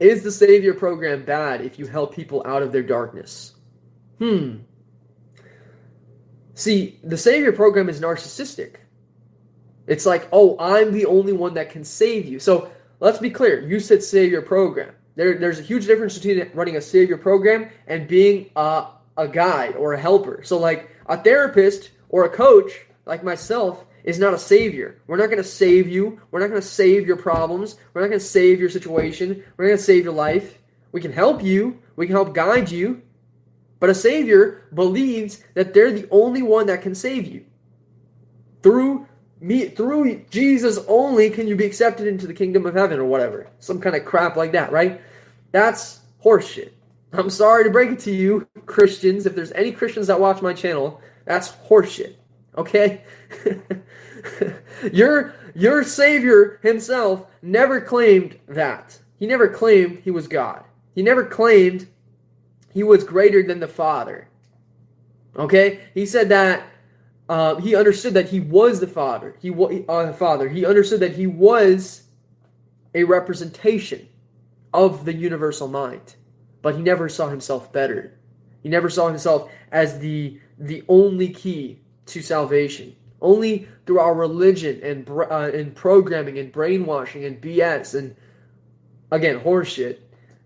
Is 0.00 0.22
the 0.22 0.32
Savior 0.32 0.74
program 0.74 1.24
bad 1.24 1.60
if 1.60 1.78
you 1.78 1.86
help 1.86 2.14
people 2.14 2.42
out 2.46 2.62
of 2.62 2.72
their 2.72 2.82
darkness? 2.82 3.54
Hmm. 4.18 4.58
See, 6.60 6.98
the 7.02 7.16
Savior 7.16 7.52
program 7.52 7.88
is 7.88 8.02
narcissistic. 8.02 8.74
It's 9.86 10.04
like, 10.04 10.28
oh, 10.30 10.58
I'm 10.60 10.92
the 10.92 11.06
only 11.06 11.32
one 11.32 11.54
that 11.54 11.70
can 11.70 11.84
save 11.84 12.26
you. 12.26 12.38
So 12.38 12.70
let's 13.00 13.16
be 13.16 13.30
clear. 13.30 13.66
You 13.66 13.80
said 13.80 14.02
Savior 14.02 14.42
program. 14.42 14.94
There, 15.16 15.38
there's 15.38 15.58
a 15.58 15.62
huge 15.62 15.86
difference 15.86 16.18
between 16.18 16.50
running 16.52 16.76
a 16.76 16.82
Savior 16.82 17.16
program 17.16 17.70
and 17.86 18.06
being 18.06 18.50
a, 18.56 18.88
a 19.16 19.26
guide 19.26 19.74
or 19.74 19.94
a 19.94 19.98
helper. 19.98 20.42
So, 20.44 20.58
like 20.58 20.90
a 21.06 21.16
therapist 21.16 21.92
or 22.10 22.26
a 22.26 22.28
coach, 22.28 22.72
like 23.06 23.24
myself, 23.24 23.86
is 24.04 24.18
not 24.18 24.34
a 24.34 24.38
savior. 24.38 25.00
We're 25.06 25.16
not 25.16 25.30
going 25.30 25.38
to 25.38 25.44
save 25.44 25.88
you. 25.88 26.20
We're 26.30 26.40
not 26.40 26.50
going 26.50 26.60
to 26.60 26.66
save 26.66 27.06
your 27.06 27.16
problems. 27.16 27.76
We're 27.94 28.02
not 28.02 28.08
going 28.08 28.20
to 28.20 28.26
save 28.26 28.60
your 28.60 28.68
situation. 28.68 29.42
We're 29.56 29.64
not 29.64 29.68
going 29.68 29.78
to 29.78 29.82
save 29.82 30.04
your 30.04 30.12
life. 30.12 30.58
We 30.92 31.00
can 31.00 31.12
help 31.12 31.42
you. 31.42 31.78
We 31.96 32.06
can 32.06 32.16
help 32.16 32.34
guide 32.34 32.70
you. 32.70 33.00
But 33.80 33.90
a 33.90 33.94
savior 33.94 34.68
believes 34.74 35.42
that 35.54 35.74
they're 35.74 35.90
the 35.90 36.08
only 36.10 36.42
one 36.42 36.66
that 36.66 36.82
can 36.82 36.94
save 36.94 37.26
you. 37.26 37.44
Through 38.62 39.06
me 39.40 39.68
through 39.68 40.22
Jesus 40.30 40.78
only 40.86 41.30
can 41.30 41.48
you 41.48 41.56
be 41.56 41.64
accepted 41.64 42.06
into 42.06 42.26
the 42.26 42.34
kingdom 42.34 42.66
of 42.66 42.74
heaven 42.74 42.98
or 42.98 43.06
whatever. 43.06 43.48
Some 43.58 43.80
kind 43.80 43.96
of 43.96 44.04
crap 44.04 44.36
like 44.36 44.52
that, 44.52 44.70
right? 44.70 45.00
That's 45.50 46.00
horseshit. 46.22 46.72
I'm 47.12 47.30
sorry 47.30 47.64
to 47.64 47.70
break 47.70 47.90
it 47.90 47.98
to 48.00 48.12
you, 48.12 48.46
Christians. 48.66 49.26
If 49.26 49.34
there's 49.34 49.52
any 49.52 49.72
Christians 49.72 50.06
that 50.06 50.20
watch 50.20 50.42
my 50.42 50.52
channel, 50.52 51.00
that's 51.24 51.48
horseshit. 51.48 52.14
Okay? 52.56 53.02
your 54.92 55.34
your 55.54 55.82
savior 55.84 56.60
himself 56.62 57.26
never 57.42 57.80
claimed 57.80 58.38
that. 58.48 58.98
He 59.18 59.26
never 59.26 59.48
claimed 59.48 60.00
he 60.04 60.10
was 60.10 60.28
God. 60.28 60.64
He 60.94 61.02
never 61.02 61.24
claimed 61.24 61.88
he 62.72 62.82
was 62.82 63.04
greater 63.04 63.42
than 63.42 63.60
the 63.60 63.68
Father. 63.68 64.28
Okay, 65.36 65.80
he 65.94 66.06
said 66.06 66.28
that 66.30 66.64
uh, 67.30 67.54
he 67.60 67.76
understood 67.76 68.14
that 68.14 68.28
he 68.28 68.40
was 68.40 68.80
the 68.80 68.88
father. 68.88 69.36
He 69.40 69.50
was 69.50 69.84
uh, 69.88 70.12
father. 70.12 70.48
He 70.48 70.66
understood 70.66 70.98
that 70.98 71.14
he 71.14 71.28
was 71.28 72.02
a 72.92 73.04
representation 73.04 74.08
of 74.74 75.04
the 75.04 75.14
universal 75.14 75.68
mind, 75.68 76.16
but 76.60 76.74
he 76.74 76.82
never 76.82 77.08
saw 77.08 77.28
himself 77.28 77.72
better. 77.72 78.18
He 78.64 78.68
never 78.68 78.90
saw 78.90 79.06
himself 79.06 79.48
as 79.70 80.00
the 80.00 80.40
the 80.58 80.82
only 80.88 81.28
key 81.28 81.78
to 82.06 82.20
salvation. 82.20 82.96
Only 83.22 83.68
through 83.86 84.00
our 84.00 84.14
religion 84.14 84.80
and 84.82 85.08
uh, 85.08 85.50
and 85.54 85.72
programming 85.72 86.36
and 86.36 86.50
brainwashing 86.50 87.24
and 87.24 87.40
BS 87.40 87.96
and 87.96 88.16
again 89.12 89.38
horseshit 89.38 89.98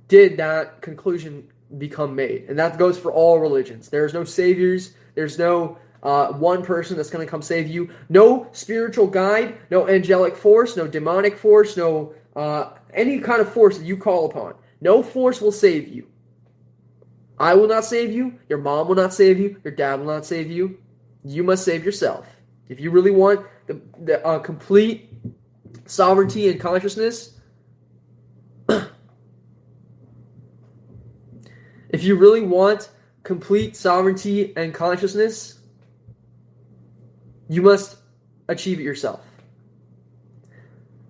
did 0.09 0.37
that 0.37 0.83
conclusion 0.83 1.49
become 1.79 2.15
made. 2.15 2.47
And 2.49 2.59
that 2.59 2.79
goes 2.79 2.99
for 2.99 3.13
all 3.13 3.39
religions. 3.39 3.89
There's 3.89 4.15
no 4.15 4.25
saviors. 4.25 4.95
There's 5.15 5.39
no 5.39 5.79
uh, 6.03 6.29
one 6.33 6.63
person 6.63 6.97
that's 6.97 7.11
going 7.11 7.25
to 7.25 7.31
come 7.31 7.43
save 7.43 7.69
you. 7.69 7.91
No 8.09 8.49
spiritual 8.53 9.07
guide. 9.07 9.59
No 9.71 9.89
angelic 9.89 10.37
force. 10.37 10.77
No 10.77 10.87
demonic 10.87 11.37
force. 11.37 11.77
No 11.77 12.15
uh, 12.37 12.71
any 12.93 13.19
kind 13.19 13.41
of 13.41 13.53
force 13.53 13.79
that 13.79 13.85
you 13.85 13.97
call 13.97 14.27
upon. 14.27 14.55
No 14.81 15.03
force 15.03 15.41
will 15.41 15.53
save 15.53 15.89
you. 15.89 16.07
I 17.39 17.55
will 17.55 17.69
not 17.69 17.85
save 17.85 18.13
you. 18.13 18.39
Your 18.49 18.59
mom 18.59 18.89
will 18.89 18.95
not 18.95 19.13
save 19.13 19.39
you. 19.39 19.61
Your 19.65 19.75
dad 19.75 19.99
will 20.01 20.07
not 20.07 20.25
save 20.25 20.51
you. 20.51 20.79
You 21.25 21.43
must 21.43 21.65
save 21.65 21.85
yourself. 21.85 22.27
If 22.69 22.81
you 22.81 22.91
really 22.91 23.11
want 23.11 23.47
the, 23.67 23.81
the 24.05 24.25
uh, 24.25 24.39
complete 24.39 25.11
sovereignty 25.87 26.49
and 26.49 26.61
consciousness, 26.61 27.34
if 31.95 32.03
you 32.03 32.17
really 32.17 32.41
want 32.41 32.91
complete 33.23 33.77
sovereignty 33.77 34.53
and 34.57 34.75
consciousness, 34.75 35.61
you 37.49 37.63
must 37.63 37.99
achieve 38.49 38.81
it 38.81 38.83
yourself. 38.83 39.25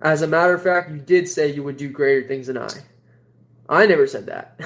As 0.03 0.21
a 0.21 0.27
matter 0.27 0.53
of 0.53 0.61
fact, 0.61 0.91
you 0.91 0.99
did 0.99 1.27
say 1.27 1.51
you 1.51 1.63
would 1.63 1.77
do 1.77 1.89
greater 1.89 2.27
things 2.27 2.45
than 2.45 2.59
I. 2.59 2.69
I 3.67 3.87
never 3.87 4.05
said 4.05 4.27
that. 4.27 4.59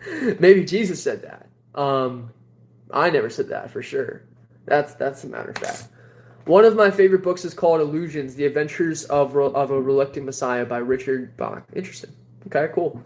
Maybe 0.40 0.64
Jesus 0.64 1.02
said 1.02 1.20
that. 1.20 1.46
Um, 1.78 2.30
I 2.90 3.10
never 3.10 3.28
said 3.28 3.50
that 3.50 3.70
for 3.70 3.82
sure. 3.82 4.22
That's 4.64 4.94
that's 4.94 5.24
a 5.24 5.26
matter 5.26 5.50
of 5.50 5.58
fact. 5.58 5.88
One 6.46 6.64
of 6.64 6.74
my 6.74 6.90
favorite 6.90 7.22
books 7.22 7.44
is 7.44 7.52
called 7.52 7.82
Illusions: 7.82 8.34
The 8.34 8.46
Adventures 8.46 9.04
of 9.04 9.36
of 9.36 9.72
a 9.72 9.78
Reluctant 9.78 10.24
Messiah 10.24 10.64
by 10.64 10.78
Richard 10.78 11.36
Bach. 11.36 11.64
Interesting. 11.76 12.12
Okay, 12.46 12.72
cool. 12.72 13.04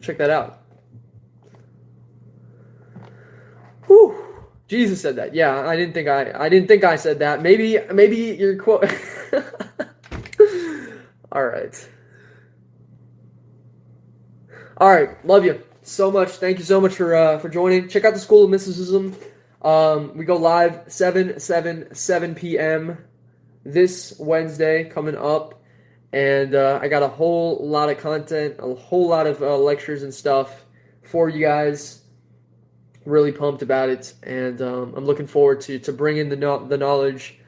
Check 0.00 0.16
that 0.18 0.30
out. 0.30 0.60
Whew. 3.90 4.14
Jesus 4.70 5.02
said 5.02 5.16
that. 5.16 5.34
Yeah, 5.34 5.66
I 5.68 5.74
didn't 5.74 5.94
think 5.94 6.06
I 6.06 6.30
I 6.32 6.48
didn't 6.48 6.68
think 6.68 6.84
I 6.84 6.94
said 6.94 7.18
that. 7.18 7.42
Maybe 7.42 7.80
maybe 7.92 8.16
your 8.38 8.56
quote. 8.56 8.84
All 11.32 11.44
right. 11.44 11.88
All 14.76 14.88
right. 14.88 15.26
Love 15.26 15.44
you 15.44 15.60
so 15.82 16.12
much. 16.12 16.28
Thank 16.30 16.58
you 16.58 16.64
so 16.64 16.80
much 16.80 16.94
for 16.94 17.16
uh, 17.16 17.40
for 17.40 17.48
joining. 17.48 17.88
Check 17.88 18.04
out 18.04 18.14
the 18.14 18.20
School 18.20 18.44
of 18.44 18.50
Mysticism. 18.50 19.16
Um, 19.62 20.16
we 20.16 20.24
go 20.24 20.36
live 20.36 20.84
7 20.86 21.40
7 21.40 21.92
7 21.92 22.34
p.m. 22.36 22.96
this 23.64 24.14
Wednesday 24.20 24.84
coming 24.84 25.16
up, 25.16 25.60
and 26.12 26.54
uh, 26.54 26.78
I 26.80 26.86
got 26.86 27.02
a 27.02 27.08
whole 27.08 27.58
lot 27.66 27.90
of 27.90 27.98
content, 27.98 28.54
a 28.60 28.72
whole 28.72 29.08
lot 29.08 29.26
of 29.26 29.42
uh, 29.42 29.58
lectures 29.58 30.04
and 30.04 30.14
stuff 30.14 30.64
for 31.02 31.28
you 31.28 31.44
guys. 31.44 31.99
Really 33.06 33.32
pumped 33.32 33.62
about 33.62 33.88
it, 33.88 34.12
and 34.22 34.60
um, 34.60 34.94
I'm 34.96 35.06
looking 35.06 35.26
forward 35.26 35.62
to 35.62 35.78
to 35.80 35.92
bringing 35.92 36.28
the 36.28 36.36
no- 36.36 36.66
the 36.66 36.76
knowledge 36.76 37.38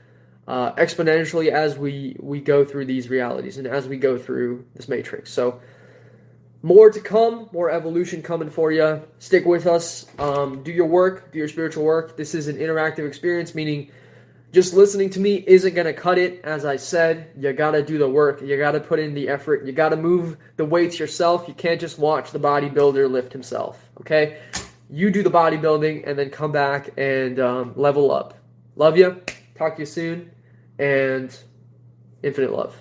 uh, 0.49 0.73
exponentially 0.73 1.51
as 1.51 1.77
we 1.77 2.17
we 2.21 2.41
go 2.41 2.65
through 2.65 2.87
these 2.87 3.09
realities 3.09 3.59
and 3.59 3.67
as 3.67 3.87
we 3.87 3.97
go 3.97 4.19
through 4.19 4.65
this 4.75 4.89
matrix. 4.89 5.31
So 5.33 5.61
more 6.63 6.91
to 6.91 7.01
come, 7.01 7.49
more 7.53 7.71
evolution 7.71 8.23
coming 8.23 8.49
for 8.49 8.73
you. 8.73 9.03
Stick 9.19 9.45
with 9.45 9.67
us. 9.67 10.07
Um, 10.19 10.63
do 10.63 10.73
your 10.73 10.87
work, 10.87 11.33
do 11.33 11.39
your 11.39 11.49
spiritual 11.49 11.85
work. 11.85 12.17
This 12.17 12.35
is 12.35 12.49
an 12.49 12.57
interactive 12.57 13.07
experience, 13.07 13.55
meaning 13.55 13.91
just 14.53 14.75
listening 14.75 15.11
to 15.11 15.21
me 15.21 15.43
isn't 15.47 15.75
going 15.75 15.87
to 15.87 15.93
cut 15.93 16.19
it. 16.19 16.41
As 16.45 16.65
I 16.65 16.77
said, 16.77 17.31
you 17.37 17.53
got 17.53 17.73
to 17.73 17.83
do 17.83 17.99
the 17.99 18.09
work. 18.09 18.43
You 18.43 18.57
got 18.59 18.73
to 18.73 18.81
put 18.81 18.99
in 18.99 19.15
the 19.15 19.29
effort. 19.29 19.65
You 19.65 19.73
got 19.73 19.89
to 19.89 19.97
move 19.97 20.37
the 20.57 20.65
weights 20.65 20.99
yourself. 20.99 21.49
You 21.49 21.55
can't 21.55 21.81
just 21.81 21.99
watch 21.99 22.31
the 22.31 22.39
bodybuilder 22.39 23.11
lift 23.11 23.33
himself. 23.33 23.91
Okay? 24.01 24.39
You 24.95 25.11
do 25.11 25.23
the 25.23 25.31
bodybuilding 25.31 26.07
and 26.07 26.19
then 26.19 26.29
come 26.29 26.53
back 26.53 26.91
and 26.99 27.41
um, 27.41 27.73
level 27.77 28.11
up. 28.13 28.35
Love 28.77 28.99
you. 28.99 29.23
Talk 29.55 29.77
to 29.77 29.83
you 29.83 29.87
soon. 29.87 30.31
And 30.79 31.35
infinite 32.23 32.53
love. 32.53 32.77